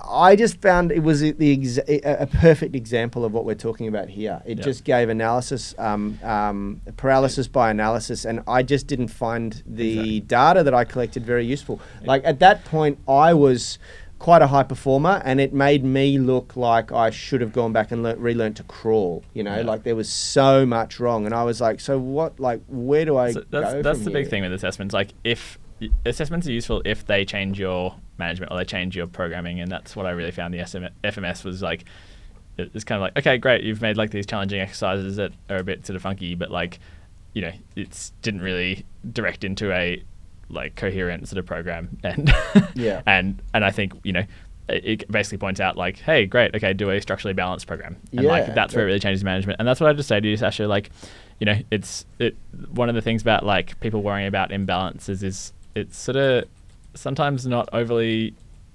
I 0.08 0.36
just 0.36 0.60
found 0.60 0.92
it 0.92 1.02
was 1.02 1.20
the 1.20 1.34
ex- 1.52 1.78
a 1.88 2.26
perfect 2.40 2.74
example 2.74 3.24
of 3.24 3.32
what 3.32 3.44
we're 3.44 3.54
talking 3.54 3.88
about 3.88 4.08
here. 4.08 4.40
It 4.46 4.58
Yeah. 4.58 4.64
just 4.64 4.84
gave 4.84 5.08
analysis, 5.08 5.74
um, 5.78 6.18
um, 6.22 6.80
paralysis 6.96 7.48
by 7.48 7.70
analysis, 7.70 8.24
and 8.24 8.40
I 8.46 8.62
just 8.62 8.86
didn't 8.86 9.08
find 9.08 9.62
the 9.66 9.90
Exactly. 9.92 10.20
data 10.20 10.62
that 10.62 10.74
I 10.74 10.84
collected 10.84 11.24
very 11.26 11.44
useful. 11.44 11.80
Like 12.04 12.22
at 12.24 12.38
that 12.40 12.64
point, 12.64 12.98
I 13.08 13.34
was 13.34 13.78
quite 14.18 14.40
a 14.40 14.46
high 14.46 14.62
performer, 14.62 15.20
and 15.24 15.38
it 15.38 15.52
made 15.52 15.84
me 15.84 16.18
look 16.18 16.56
like 16.56 16.90
I 16.92 17.10
should 17.10 17.42
have 17.42 17.52
gone 17.52 17.72
back 17.74 17.92
and 17.92 18.02
learnt, 18.02 18.18
relearned 18.20 18.56
to 18.56 18.62
crawl. 18.62 19.22
You 19.34 19.42
know, 19.42 19.56
Yeah. 19.56 19.62
like 19.64 19.82
there 19.82 19.96
was 19.96 20.08
so 20.08 20.64
much 20.64 20.98
wrong, 20.98 21.26
and 21.26 21.34
I 21.34 21.44
was 21.44 21.60
like, 21.60 21.78
so 21.80 21.98
what? 21.98 22.40
Like, 22.40 22.60
where 22.68 23.04
do 23.04 23.16
I 23.18 23.32
So 23.32 23.40
go? 23.40 23.60
that's 23.60 23.82
that's 23.82 24.00
the 24.04 24.10
big 24.10 24.28
thing 24.30 24.42
with 24.42 24.52
assessments. 24.52 24.94
Like 24.94 25.12
if 25.24 25.58
assessments 26.06 26.46
are 26.46 26.52
useful 26.52 26.82
if 26.84 27.06
they 27.06 27.24
change 27.24 27.58
your 27.58 27.94
management 28.18 28.52
or 28.52 28.58
they 28.58 28.64
change 28.64 28.96
your 28.96 29.06
programming, 29.06 29.60
and 29.60 29.70
that's 29.70 29.94
what 29.96 30.06
I 30.06 30.10
really 30.10 30.30
found. 30.30 30.54
The 30.54 30.64
SM- 30.66 30.84
FMS 31.02 31.44
was 31.44 31.62
like 31.62 31.84
it's 32.56 32.84
kind 32.84 32.96
of 32.98 33.02
like 33.02 33.18
okay, 33.18 33.38
great, 33.38 33.64
you've 33.64 33.82
made 33.82 33.96
like 33.96 34.10
these 34.10 34.26
challenging 34.26 34.60
exercises 34.60 35.16
that 35.16 35.32
are 35.50 35.56
a 35.56 35.64
bit 35.64 35.84
sort 35.86 35.96
of 35.96 36.02
funky, 36.02 36.34
but 36.34 36.50
like 36.50 36.78
you 37.32 37.42
know, 37.42 37.52
it's 37.74 38.10
didn't 38.22 38.42
really 38.42 38.84
direct 39.12 39.42
into 39.44 39.72
a 39.72 40.02
like 40.50 40.76
coherent 40.76 41.26
sort 41.26 41.38
of 41.38 41.46
program 41.46 41.98
and 42.04 42.32
Yeah. 42.74 43.02
and 43.06 43.40
and 43.54 43.64
I 43.64 43.70
think 43.70 43.92
you 44.04 44.12
know 44.12 44.24
it 44.68 45.10
basically 45.10 45.38
points 45.38 45.58
out 45.58 45.76
like 45.76 45.98
hey 45.98 46.26
great 46.26 46.54
okay 46.54 46.72
do 46.72 46.90
a 46.90 47.00
structurally 47.00 47.34
balanced 47.34 47.66
program 47.66 47.96
and 48.12 48.22
Yeah, 48.22 48.28
like 48.30 48.54
that's 48.54 48.74
where 48.74 48.84
it 48.84 48.86
really 48.86 49.00
changes 49.00 49.24
management 49.24 49.58
and 49.58 49.66
that's 49.66 49.80
what 49.80 49.90
I 49.90 49.94
just 49.94 50.08
say 50.08 50.20
to 50.20 50.28
you 50.28 50.36
Sasha 50.36 50.66
like 50.68 50.90
you 51.40 51.46
know 51.46 51.58
it's 51.70 52.04
it 52.18 52.36
one 52.70 52.88
of 52.88 52.94
the 52.94 53.00
things 53.02 53.20
about 53.22 53.44
like 53.44 53.78
people 53.80 54.02
worrying 54.02 54.26
about 54.28 54.50
imbalances 54.50 55.22
is 55.22 55.52
it's 55.74 55.96
sort 55.96 56.16
of 56.16 56.44
sometimes 56.94 57.46
not 57.46 57.68
overly 57.72 58.34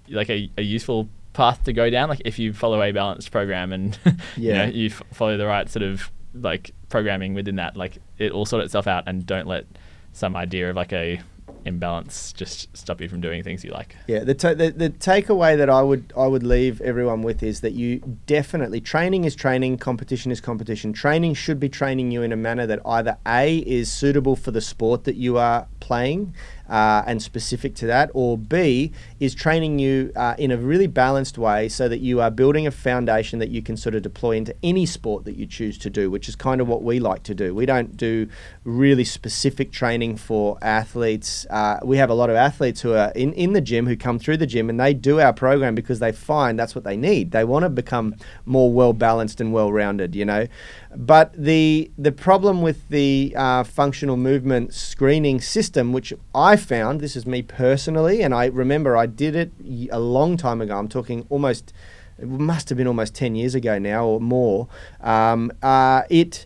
like 0.09 0.29
a, 0.29 0.49
a 0.57 0.62
useful 0.62 1.07
path 1.33 1.63
to 1.63 1.73
go 1.73 1.89
down 1.89 2.09
like 2.09 2.21
if 2.25 2.39
you 2.39 2.51
follow 2.53 2.81
a 2.81 2.91
balanced 2.91 3.31
program 3.31 3.71
and 3.71 3.97
you 4.35 4.51
know 4.51 4.65
you 4.65 4.88
f- 4.88 5.01
follow 5.13 5.38
the 5.38 5.45
right 5.45 5.69
sort 5.69 5.83
of 5.83 6.12
like 6.33 6.71
programming 6.89 7.33
within 7.33 7.55
that 7.55 7.77
like 7.77 7.97
it 8.17 8.33
will 8.33 8.45
sort 8.45 8.63
itself 8.63 8.88
out 8.88 9.03
and 9.07 9.25
don't 9.25 9.47
let 9.47 9.65
some 10.12 10.35
idea 10.35 10.69
of 10.69 10.75
like 10.75 10.91
a 10.91 11.19
imbalance 11.65 12.33
just 12.33 12.75
stop 12.75 13.01
you 13.01 13.09
from 13.09 13.21
doing 13.21 13.43
things 13.43 13.63
you 13.63 13.71
like 13.71 13.95
Yeah, 14.07 14.19
the, 14.23 14.33
ta- 14.33 14.53
the 14.53 14.71
the 14.71 14.89
takeaway 14.89 15.57
that 15.57 15.69
I 15.69 15.81
would 15.81 16.13
I 16.17 16.25
would 16.25 16.43
leave 16.43 16.81
everyone 16.81 17.21
with 17.21 17.43
is 17.43 17.62
that 17.62 17.73
you 17.73 17.99
definitely 18.25 18.81
training 18.81 19.25
is 19.25 19.35
training, 19.35 19.77
competition 19.77 20.31
is 20.31 20.39
competition. 20.41 20.93
Training 20.93 21.33
should 21.33 21.59
be 21.59 21.69
training 21.69 22.12
you 22.12 22.21
in 22.21 22.31
a 22.31 22.38
manner 22.38 22.65
that 22.67 22.79
either 22.85 23.17
a 23.27 23.57
is 23.59 23.91
suitable 23.91 24.35
for 24.35 24.51
the 24.51 24.62
sport 24.62 25.03
that 25.03 25.15
you 25.15 25.38
are 25.38 25.67
playing 25.79 26.33
uh, 26.69 27.03
and 27.08 27.21
specific 27.21 27.75
to 27.75 27.88
that, 27.88 28.10
or 28.13 28.38
b 28.38 28.91
is 29.19 29.36
training 29.36 29.79
you 29.79 30.12
uh, 30.15 30.36
in 30.38 30.51
a 30.51 30.58
really 30.58 30.88
balanced 30.88 31.38
way 31.38 31.67
so 31.67 31.89
that 31.89 31.99
you 31.99 32.21
are 32.21 32.32
building 32.32 32.67
a 32.67 32.71
foundation 32.71 33.39
that 33.39 33.49
you 33.49 33.62
can 33.62 33.75
sort 33.75 33.95
of 33.95 34.01
deploy 34.01 34.38
into 34.38 34.55
any 34.63 34.86
sport 34.86 35.25
that 35.25 35.36
you 35.36 35.45
choose 35.45 35.77
to 35.77 35.89
do, 35.89 36.10
which 36.10 36.29
is 36.29 36.36
kind 36.36 36.62
of 36.62 36.67
what 36.67 36.84
we 36.84 36.99
like 36.99 37.23
to 37.23 37.36
do. 37.36 37.53
We 37.53 37.65
don't 37.65 37.97
do 37.97 38.27
really 38.63 39.03
specific 39.03 39.71
training 39.71 40.17
for 40.17 40.58
athletes. 40.62 41.45
Uh, 41.49 41.79
we 41.84 41.97
have 41.97 42.10
a 42.10 42.13
lot 42.13 42.29
of 42.29 42.36
athletes 42.36 42.82
who 42.82 42.93
are 42.93 43.12
in, 43.15 43.34
in 43.34 43.53
the 43.53 43.62
gym 43.62 43.88
who 43.88 43.97
come 43.97 44.19
through 44.19 44.38
the 44.38 44.47
gym 44.47 44.69
and 44.69 44.79
they 44.79 44.93
do 44.93 45.19
our 45.19 45.34
program 45.34 45.75
because 45.75 45.99
they 45.99 46.12
find 46.12 46.60
that's 46.60 46.75
what 46.75 46.84
they 46.84 46.97
need. 46.97 47.32
They 47.32 47.43
want 47.43 47.63
to 47.63 47.69
become 47.69 48.15
more 48.45 48.71
well 48.71 48.93
balanced 48.93 49.41
and 49.41 49.51
well 49.51 49.71
rounded, 49.71 50.15
you 50.15 50.25
know. 50.25 50.47
But 50.95 51.34
the 51.34 51.91
the 51.97 52.12
problem 52.12 52.62
with 52.62 52.89
the 52.89 53.34
uh, 53.38 53.63
functional 53.63 54.17
movement 54.17 54.73
screening 54.73 55.39
system, 55.39 55.93
which 55.93 56.13
I 56.34 56.56
found, 56.56 56.99
this 56.99 57.15
is 57.15 57.28
me 57.28 57.43
personally, 57.43 58.23
and 58.23 58.34
I 58.34 58.45
remember 58.45 58.97
I 58.97 59.06
did 59.06 59.36
it 59.36 59.52
a 59.91 59.99
long 59.99 60.36
time 60.36 60.62
ago. 60.62 60.78
I'm 60.78 60.88
talking 60.88 61.28
almost 61.30 61.73
it 62.17 62.28
must 62.28 62.69
have 62.69 62.78
been 62.78 62.88
almost 62.88 63.15
10 63.15 63.36
years 63.36 63.56
ago 63.56 63.80
now 63.80 64.06
or 64.06 64.19
more. 64.19 64.67
Um, 65.02 65.52
uh, 65.62 66.02
it 66.10 66.45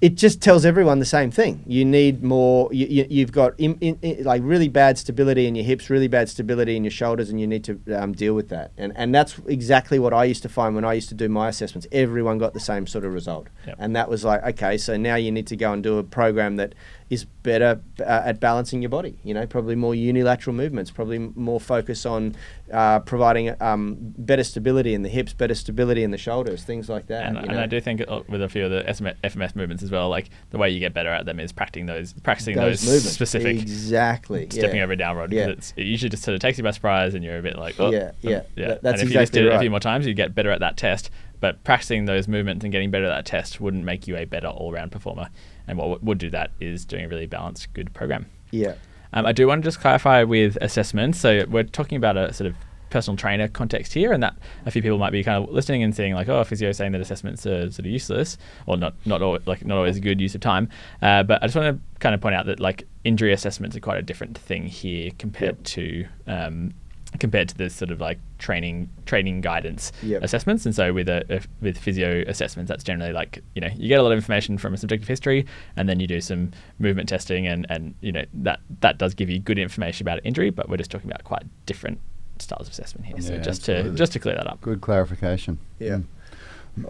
it 0.00 0.14
just 0.14 0.42
tells 0.42 0.64
everyone 0.64 0.98
the 0.98 1.04
same 1.04 1.30
thing. 1.30 1.62
You 1.66 1.84
need 1.84 2.22
more. 2.22 2.72
You, 2.72 2.86
you, 2.86 3.06
you've 3.08 3.32
got 3.32 3.58
in, 3.58 3.76
in, 3.80 3.98
in, 4.02 4.24
like 4.24 4.42
really 4.44 4.68
bad 4.68 4.98
stability 4.98 5.46
in 5.46 5.54
your 5.54 5.64
hips, 5.64 5.88
really 5.88 6.08
bad 6.08 6.28
stability 6.28 6.76
in 6.76 6.84
your 6.84 6.90
shoulders, 6.90 7.30
and 7.30 7.40
you 7.40 7.46
need 7.46 7.64
to 7.64 7.80
um, 7.96 8.12
deal 8.12 8.34
with 8.34 8.48
that. 8.50 8.72
And 8.76 8.92
and 8.96 9.14
that's 9.14 9.38
exactly 9.46 9.98
what 9.98 10.12
I 10.12 10.24
used 10.24 10.42
to 10.42 10.48
find 10.48 10.74
when 10.74 10.84
I 10.84 10.92
used 10.94 11.08
to 11.10 11.14
do 11.14 11.28
my 11.28 11.48
assessments. 11.48 11.86
Everyone 11.92 12.38
got 12.38 12.52
the 12.54 12.60
same 12.60 12.86
sort 12.86 13.04
of 13.04 13.12
result, 13.12 13.48
Yep. 13.66 13.76
and 13.78 13.96
that 13.96 14.08
was 14.08 14.24
like, 14.24 14.42
okay, 14.44 14.76
so 14.78 14.96
now 14.96 15.16
you 15.16 15.32
need 15.32 15.46
to 15.48 15.56
go 15.56 15.72
and 15.72 15.82
do 15.82 15.98
a 15.98 16.02
program 16.04 16.56
that 16.56 16.74
is 17.08 17.24
better 17.24 17.80
uh, 18.00 18.22
at 18.24 18.40
balancing 18.40 18.82
your 18.82 18.88
body. 18.88 19.18
You 19.22 19.34
know, 19.34 19.46
probably 19.46 19.76
more 19.76 19.94
unilateral 19.94 20.54
movements, 20.54 20.90
probably 20.90 21.18
more 21.18 21.60
focus 21.60 22.04
on 22.04 22.34
uh, 22.72 22.98
providing 23.00 23.54
um, 23.62 23.96
better 24.00 24.42
stability 24.42 24.92
in 24.92 25.02
the 25.02 25.08
hips, 25.08 25.32
better 25.32 25.54
stability 25.54 26.02
in 26.02 26.10
the 26.10 26.18
shoulders, 26.18 26.64
things 26.64 26.88
like 26.88 27.06
that. 27.06 27.26
And, 27.26 27.38
and. 27.38 27.60
I 27.60 27.66
do 27.66 27.80
think 27.80 28.02
uh, 28.06 28.22
with 28.28 28.42
a 28.42 28.48
few 28.48 28.64
of 28.64 28.70
the 28.70 28.82
FMS 28.82 29.54
movements 29.54 29.82
as 29.82 29.90
well, 29.90 30.08
like 30.08 30.30
the 30.50 30.58
way 30.58 30.70
you 30.70 30.80
get 30.80 30.94
better 30.94 31.10
at 31.10 31.26
them 31.26 31.38
is 31.38 31.52
practicing 31.52 31.86
those, 31.86 32.12
practicing 32.12 32.56
those, 32.56 32.84
movements. 32.84 33.10
specific, 33.10 33.56
exactly 33.56 34.48
stepping 34.50 34.78
yeah. 34.78 34.84
over 34.84 34.96
dowel 34.96 35.16
rod. 35.16 35.32
Yeah. 35.32 35.48
It's, 35.48 35.72
it 35.76 35.84
usually 35.84 36.10
just 36.10 36.24
sort 36.24 36.34
of 36.34 36.40
takes 36.40 36.58
you 36.58 36.64
by 36.64 36.72
surprise, 36.72 37.14
and 37.14 37.22
you're 37.22 37.38
a 37.38 37.42
bit 37.42 37.56
like, 37.56 37.78
oh, 37.78 37.92
Yeah, 37.92 38.12
yeah. 38.20 38.36
um, 38.38 38.42
yeah. 38.56 38.68
That- 38.68 38.82
that's 38.82 39.00
and 39.00 39.08
if 39.08 39.14
you 39.14 39.20
just 39.20 39.30
exactly 39.30 39.42
did 39.42 39.52
it 39.52 39.56
a 39.56 39.60
few 39.60 39.70
more 39.70 39.80
times, 39.80 40.06
you 40.06 40.14
get 40.14 40.34
better 40.34 40.50
at 40.50 40.60
that 40.60 40.76
test. 40.76 41.10
But 41.38 41.62
practicing 41.64 42.06
those 42.06 42.28
movements 42.28 42.64
and 42.64 42.72
getting 42.72 42.90
better 42.90 43.04
at 43.04 43.14
that 43.14 43.26
test 43.26 43.60
wouldn't 43.60 43.84
make 43.84 44.08
you 44.08 44.16
a 44.16 44.24
better 44.24 44.48
all-round 44.48 44.90
performer. 44.90 45.28
And 45.68 45.78
what 45.78 46.02
would 46.02 46.18
do 46.18 46.30
that 46.30 46.50
is 46.60 46.84
doing 46.84 47.04
a 47.04 47.08
really 47.08 47.26
balanced, 47.26 47.72
good 47.74 47.92
program. 47.94 48.26
Yeah. 48.50 48.74
Um, 49.12 49.26
I 49.26 49.32
do 49.32 49.46
want 49.46 49.62
to 49.62 49.66
just 49.66 49.80
clarify 49.80 50.22
with 50.24 50.56
assessments. 50.60 51.18
So 51.20 51.44
we're 51.48 51.62
talking 51.64 51.96
about 51.96 52.16
a 52.16 52.32
sort 52.32 52.48
of 52.48 52.56
personal 52.90 53.16
trainer 53.16 53.48
context 53.48 53.92
here, 53.92 54.12
and 54.12 54.22
that 54.22 54.36
a 54.64 54.70
few 54.70 54.80
people 54.80 54.96
might 54.98 55.10
be 55.10 55.24
kind 55.24 55.42
of 55.42 55.50
listening 55.52 55.82
and 55.82 55.94
seeing 55.94 56.14
like, 56.14 56.28
"Oh, 56.28 56.42
physio 56.44 56.70
saying 56.72 56.92
that 56.92 57.00
assessments 57.00 57.44
are 57.46 57.62
sort 57.70 57.80
of 57.80 57.86
useless, 57.86 58.38
or 58.66 58.76
not 58.76 58.94
not 59.04 59.22
al- 59.22 59.38
like 59.46 59.64
not 59.66 59.76
always 59.76 59.96
a 59.96 60.00
good 60.00 60.20
use 60.20 60.34
of 60.36 60.40
time." 60.40 60.68
Uh, 61.02 61.22
but 61.24 61.42
I 61.42 61.46
just 61.46 61.56
want 61.56 61.76
to 61.76 61.98
kind 61.98 62.14
of 62.14 62.20
point 62.20 62.34
out 62.36 62.46
that 62.46 62.60
like 62.60 62.86
injury 63.04 63.32
assessments 63.32 63.76
are 63.76 63.80
quite 63.80 63.98
a 63.98 64.02
different 64.02 64.38
thing 64.38 64.66
here 64.66 65.10
compared 65.18 65.56
Yep. 65.56 65.64
to 65.64 66.06
um, 66.28 66.74
compared 67.20 67.48
to 67.48 67.56
the 67.56 67.70
sort 67.70 67.90
of 67.90 68.00
like 68.00 68.18
training 68.38 68.88
training 69.06 69.40
guidance 69.40 69.92
Yep. 70.02 70.22
assessments. 70.22 70.66
And 70.66 70.74
so 70.74 70.92
with 70.92 71.08
a, 71.08 71.24
if- 71.32 71.48
with 71.60 71.78
physio 71.78 72.22
assessments, 72.26 72.68
that's 72.68 72.84
generally 72.84 73.12
like 73.12 73.42
you 73.54 73.60
know 73.60 73.70
you 73.76 73.88
get 73.88 74.00
a 74.00 74.02
lot 74.02 74.12
of 74.12 74.16
information 74.18 74.58
from 74.58 74.74
a 74.74 74.76
subjective 74.76 75.08
history, 75.08 75.46
and 75.76 75.88
then 75.88 76.00
you 76.00 76.06
do 76.06 76.20
some 76.20 76.50
movement 76.78 77.08
testing, 77.08 77.46
and 77.46 77.66
and 77.70 77.94
you 78.00 78.12
know 78.12 78.24
that 78.34 78.60
that 78.80 78.98
does 78.98 79.14
give 79.14 79.30
you 79.30 79.38
good 79.38 79.58
information 79.58 80.04
about 80.04 80.20
injury. 80.24 80.50
But 80.50 80.68
we're 80.68 80.76
just 80.78 80.90
talking 80.90 81.10
about 81.10 81.24
quite 81.24 81.44
different 81.66 81.98
styles 82.38 82.66
of 82.68 82.72
assessment 82.72 83.06
here. 83.06 83.18
so 83.20 83.36
just 83.38 83.60
absolutely. 83.60 83.90
to 83.92 83.96
just 83.96 84.12
to 84.12 84.18
clear 84.18 84.34
that 84.34 84.46
up. 84.46 84.60
Good 84.60 84.80
clarification. 84.80 85.58
Yeah. 85.78 85.96
Mm. 85.98 86.04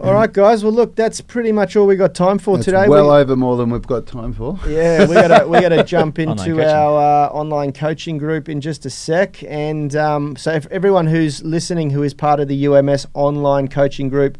All 0.03 0.13
right, 0.13 0.31
guys. 0.31 0.63
Well, 0.65 0.73
look, 0.73 0.95
that's 0.97 1.21
pretty 1.21 1.53
much 1.53 1.77
all 1.77 1.87
we 1.87 1.95
got 1.95 2.13
time 2.13 2.39
for 2.39 2.57
That's 2.57 2.65
today. 2.65 2.87
well 2.89 3.09
We- 3.09 3.15
over 3.21 3.37
more 3.37 3.55
than 3.55 3.69
we've 3.69 3.87
got 3.87 4.05
time 4.05 4.33
for. 4.33 4.59
yeah, 4.67 5.07
we 5.07 5.13
gotta 5.15 5.47
we 5.47 5.61
gotta 5.61 5.83
jump 5.95 6.19
into 6.19 6.35
coaching. 6.35 6.59
our 6.59 7.27
uh, 7.27 7.29
online 7.29 7.71
coaching 7.71 8.17
group 8.17 8.49
in 8.49 8.59
just 8.59 8.85
a 8.85 8.89
sec. 8.89 9.41
And 9.47 9.95
um, 9.95 10.35
so, 10.35 10.51
if 10.51 10.67
everyone 10.67 11.07
who's 11.07 11.41
listening 11.43 11.91
who 11.91 12.03
is 12.03 12.13
part 12.13 12.41
of 12.41 12.49
the 12.49 12.67
UMS 12.67 13.07
online 13.13 13.69
coaching 13.69 14.09
group, 14.09 14.37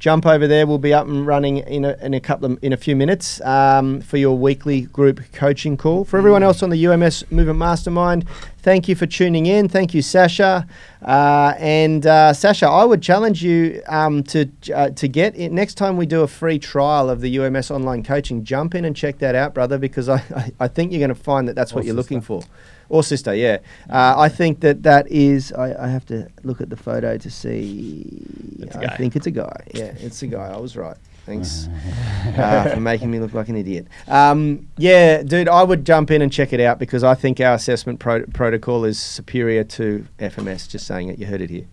jump 0.00 0.26
over 0.26 0.48
there. 0.48 0.66
We'll 0.66 0.78
be 0.78 0.92
up 0.92 1.06
and 1.06 1.24
running 1.26 1.58
in 1.58 1.84
a, 1.84 1.96
in 2.00 2.14
a 2.14 2.20
couple 2.20 2.50
of, 2.52 2.58
in 2.62 2.72
a 2.72 2.76
few 2.76 2.96
minutes 2.96 3.40
um, 3.42 4.00
for 4.00 4.16
your 4.16 4.36
weekly 4.36 4.80
group 4.82 5.20
coaching 5.32 5.76
call. 5.76 6.04
For 6.04 6.16
everyone 6.18 6.42
else 6.42 6.62
on 6.62 6.70
the 6.70 6.86
UMS 6.86 7.30
Movement 7.30 7.58
Mastermind, 7.58 8.26
thank 8.58 8.88
you 8.88 8.96
for 8.96 9.06
tuning 9.06 9.46
in. 9.46 9.68
Thank 9.68 9.94
you, 9.94 10.02
Sasha. 10.02 10.66
Uh, 11.04 11.54
and 11.58 12.06
uh, 12.06 12.32
Sasha, 12.32 12.66
I 12.66 12.84
would 12.84 13.02
challenge 13.02 13.44
you 13.44 13.82
um, 13.86 14.22
to 14.24 14.48
uh, 14.74 14.90
to 14.90 15.06
get 15.06 15.36
it 15.36 15.52
next 15.52 15.74
time 15.74 15.96
we 15.96 16.06
do 16.06 16.22
a 16.22 16.28
free 16.28 16.58
trial 16.58 17.08
of 17.10 17.20
the 17.20 17.38
UMS 17.38 17.70
online 17.70 18.02
coaching. 18.02 18.42
Jump 18.42 18.74
in 18.74 18.84
and 18.84 18.96
check 18.96 19.18
that 19.18 19.34
out, 19.34 19.54
brother, 19.54 19.78
because 19.78 20.08
I, 20.08 20.16
I, 20.34 20.52
I 20.60 20.68
think 20.68 20.92
you're 20.92 20.98
going 20.98 21.10
to 21.10 21.14
find 21.14 21.46
that 21.46 21.54
that's 21.54 21.72
Or 21.72 21.76
what 21.76 21.84
you're 21.84 21.94
looking 21.94 22.20
sister. 22.22 22.40
for. 22.40 22.48
Or 22.90 23.04
sister, 23.04 23.34
yeah. 23.34 23.58
Uh, 23.88 24.14
I 24.18 24.28
think 24.28 24.60
that 24.60 24.82
that 24.82 25.06
is. 25.10 25.52
I, 25.52 25.84
I 25.84 25.88
have 25.88 26.04
to 26.06 26.28
look 26.42 26.60
at 26.60 26.70
the 26.70 26.76
photo 26.76 27.16
to 27.16 27.30
see. 27.30 28.66
I 28.74 28.96
think 28.96 29.14
it's 29.14 29.26
a 29.26 29.30
guy. 29.30 29.56
Yeah, 29.72 29.94
it's 29.96 30.22
a 30.22 30.26
guy. 30.26 30.48
I 30.48 30.56
was 30.58 30.76
right. 30.76 30.96
Thanks 31.24 31.68
uh, 32.36 32.70
for 32.74 32.80
making 32.80 33.10
me 33.10 33.20
look 33.20 33.32
like 33.32 33.48
an 33.48 33.54
idiot. 33.56 33.86
Um, 34.08 34.68
yeah, 34.76 35.22
dude, 35.22 35.48
I 35.48 35.62
would 35.62 35.84
jump 35.86 36.10
in 36.10 36.20
and 36.20 36.32
check 36.32 36.52
it 36.52 36.58
out 36.60 36.80
because 36.80 37.04
I 37.04 37.14
think 37.14 37.38
our 37.40 37.54
assessment 37.54 38.00
pro- 38.00 38.26
protocol 38.26 38.84
is 38.84 38.98
superior 38.98 39.62
to 39.64 40.06
FMS. 40.18 40.68
Just 40.68 40.86
saying 40.86 41.08
it, 41.10 41.18
you 41.20 41.26
heard 41.26 41.42
it 41.42 41.50
here. 41.50 41.66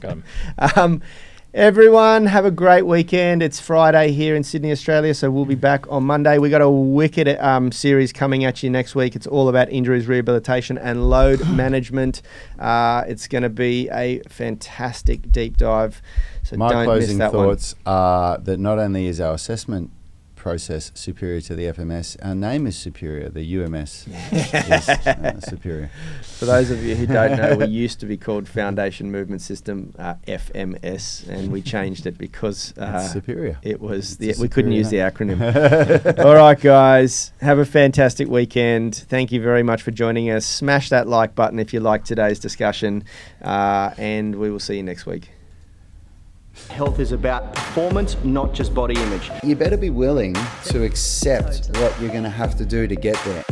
Got 0.00 0.04
'em. 0.04 0.24
um, 0.76 1.02
everyone, 1.54 2.26
have 2.26 2.44
a 2.44 2.50
great 2.50 2.82
weekend. 2.82 3.40
It's 3.40 3.60
Friday 3.60 4.10
here 4.10 4.34
in 4.34 4.42
Sydney, 4.42 4.72
Australia, 4.72 5.14
so 5.14 5.30
we'll 5.30 5.44
be 5.44 5.54
back 5.54 5.86
on 5.88 6.02
Monday. 6.02 6.36
We 6.38 6.50
got 6.50 6.60
a 6.60 6.68
wicked 6.68 7.28
um, 7.38 7.70
series 7.70 8.12
coming 8.12 8.44
at 8.44 8.64
you 8.64 8.70
next 8.70 8.96
week. 8.96 9.14
It's 9.14 9.26
all 9.28 9.48
about 9.48 9.70
injuries, 9.70 10.08
rehabilitation, 10.08 10.76
and 10.76 11.08
load 11.08 11.48
management. 11.54 12.22
Uh, 12.58 13.04
it's 13.06 13.28
going 13.28 13.42
to 13.42 13.48
be 13.48 13.88
a 13.90 14.20
fantastic 14.28 15.30
deep 15.30 15.56
dive. 15.56 16.02
So 16.42 16.56
My 16.56 16.70
don't 16.70 16.78
miss 16.80 16.86
closing 16.86 17.18
that 17.18 17.32
one. 17.32 17.46
thoughts 17.46 17.76
are 17.86 18.36
that 18.38 18.58
not 18.58 18.80
only 18.80 19.06
is 19.06 19.20
our 19.20 19.34
assessment 19.34 19.92
process 20.44 20.92
superior 20.94 21.40
to 21.40 21.56
the 21.56 21.64
FMS, 21.64 22.18
our 22.22 22.34
name 22.34 22.66
is 22.66 22.76
superior. 22.76 23.30
The 23.30 23.56
UMS 23.56 24.06
is 24.30 24.88
uh, 24.90 25.40
superior. 25.52 25.90
For 26.20 26.44
those 26.44 26.70
of 26.70 26.84
you 26.84 26.94
who 26.94 27.06
don't 27.06 27.38
know, 27.38 27.56
we 27.56 27.64
used 27.64 27.98
to 28.00 28.06
be 28.06 28.18
called 28.18 28.46
Foundation 28.46 29.10
Movement 29.10 29.40
System 29.40 29.94
uh, 29.98 30.16
FMS, 30.28 31.26
and 31.30 31.50
we 31.50 31.62
changed 31.62 32.04
it 32.04 32.18
because 32.18 32.76
uh, 32.76 33.08
superior. 33.08 33.58
it 33.62 33.80
was 33.80 34.18
the 34.18 34.34
we 34.38 34.50
couldn't 34.50 34.72
use 34.72 34.90
the 34.90 34.98
acronym. 34.98 35.40
All 36.26 36.34
right, 36.34 36.60
guys, 36.60 37.32
have 37.40 37.58
a 37.58 37.64
fantastic 37.64 38.28
weekend. 38.28 38.94
Thank 38.94 39.32
you 39.32 39.40
very 39.40 39.62
much 39.62 39.80
for 39.80 39.92
joining 39.92 40.28
us. 40.28 40.44
Smash 40.44 40.90
that 40.90 41.08
like 41.08 41.34
button 41.34 41.58
if 41.58 41.72
you 41.72 41.80
like 41.80 42.04
today's 42.04 42.38
discussion, 42.38 43.04
uh, 43.40 43.94
and 43.96 44.34
we 44.34 44.50
will 44.50 44.60
see 44.60 44.76
you 44.76 44.82
next 44.82 45.06
week. 45.06 45.30
Health 46.70 47.00
is 47.00 47.12
about 47.12 47.54
performance, 47.54 48.16
not 48.24 48.54
just 48.54 48.74
body 48.74 48.94
image. 48.94 49.30
You 49.42 49.56
better 49.56 49.76
be 49.76 49.90
willing 49.90 50.34
to 50.66 50.84
accept 50.84 51.68
what 51.78 52.00
you're 52.00 52.10
going 52.10 52.22
to 52.22 52.30
have 52.30 52.56
to 52.58 52.64
do 52.64 52.86
to 52.86 52.94
get 52.94 53.18
there. 53.24 53.44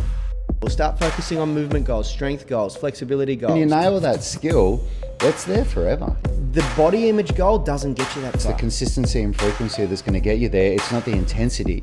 We'll 0.60 0.70
start 0.70 0.98
focusing 0.98 1.38
on 1.38 1.52
movement 1.52 1.84
goals, 1.86 2.08
strength 2.08 2.46
goals, 2.46 2.76
flexibility 2.76 3.34
goals. 3.34 3.52
When 3.52 3.60
you 3.60 3.66
nail 3.66 3.98
that 3.98 4.22
skill, 4.22 4.84
it's 5.20 5.44
there 5.44 5.64
forever. 5.64 6.16
the 6.52 6.64
body 6.76 7.08
image 7.08 7.34
goal 7.34 7.58
doesn't 7.58 7.94
get 7.94 8.14
you 8.14 8.22
that 8.22 8.34
It's 8.36 8.44
the 8.44 8.52
consistency 8.54 9.22
and 9.22 9.36
frequency 9.36 9.84
that's 9.86 10.02
going 10.02 10.14
to 10.14 10.20
get 10.20 10.38
you 10.38 10.48
there. 10.48 10.72
It's 10.72 10.92
not 10.92 11.04
the 11.04 11.12
intensity. 11.12 11.82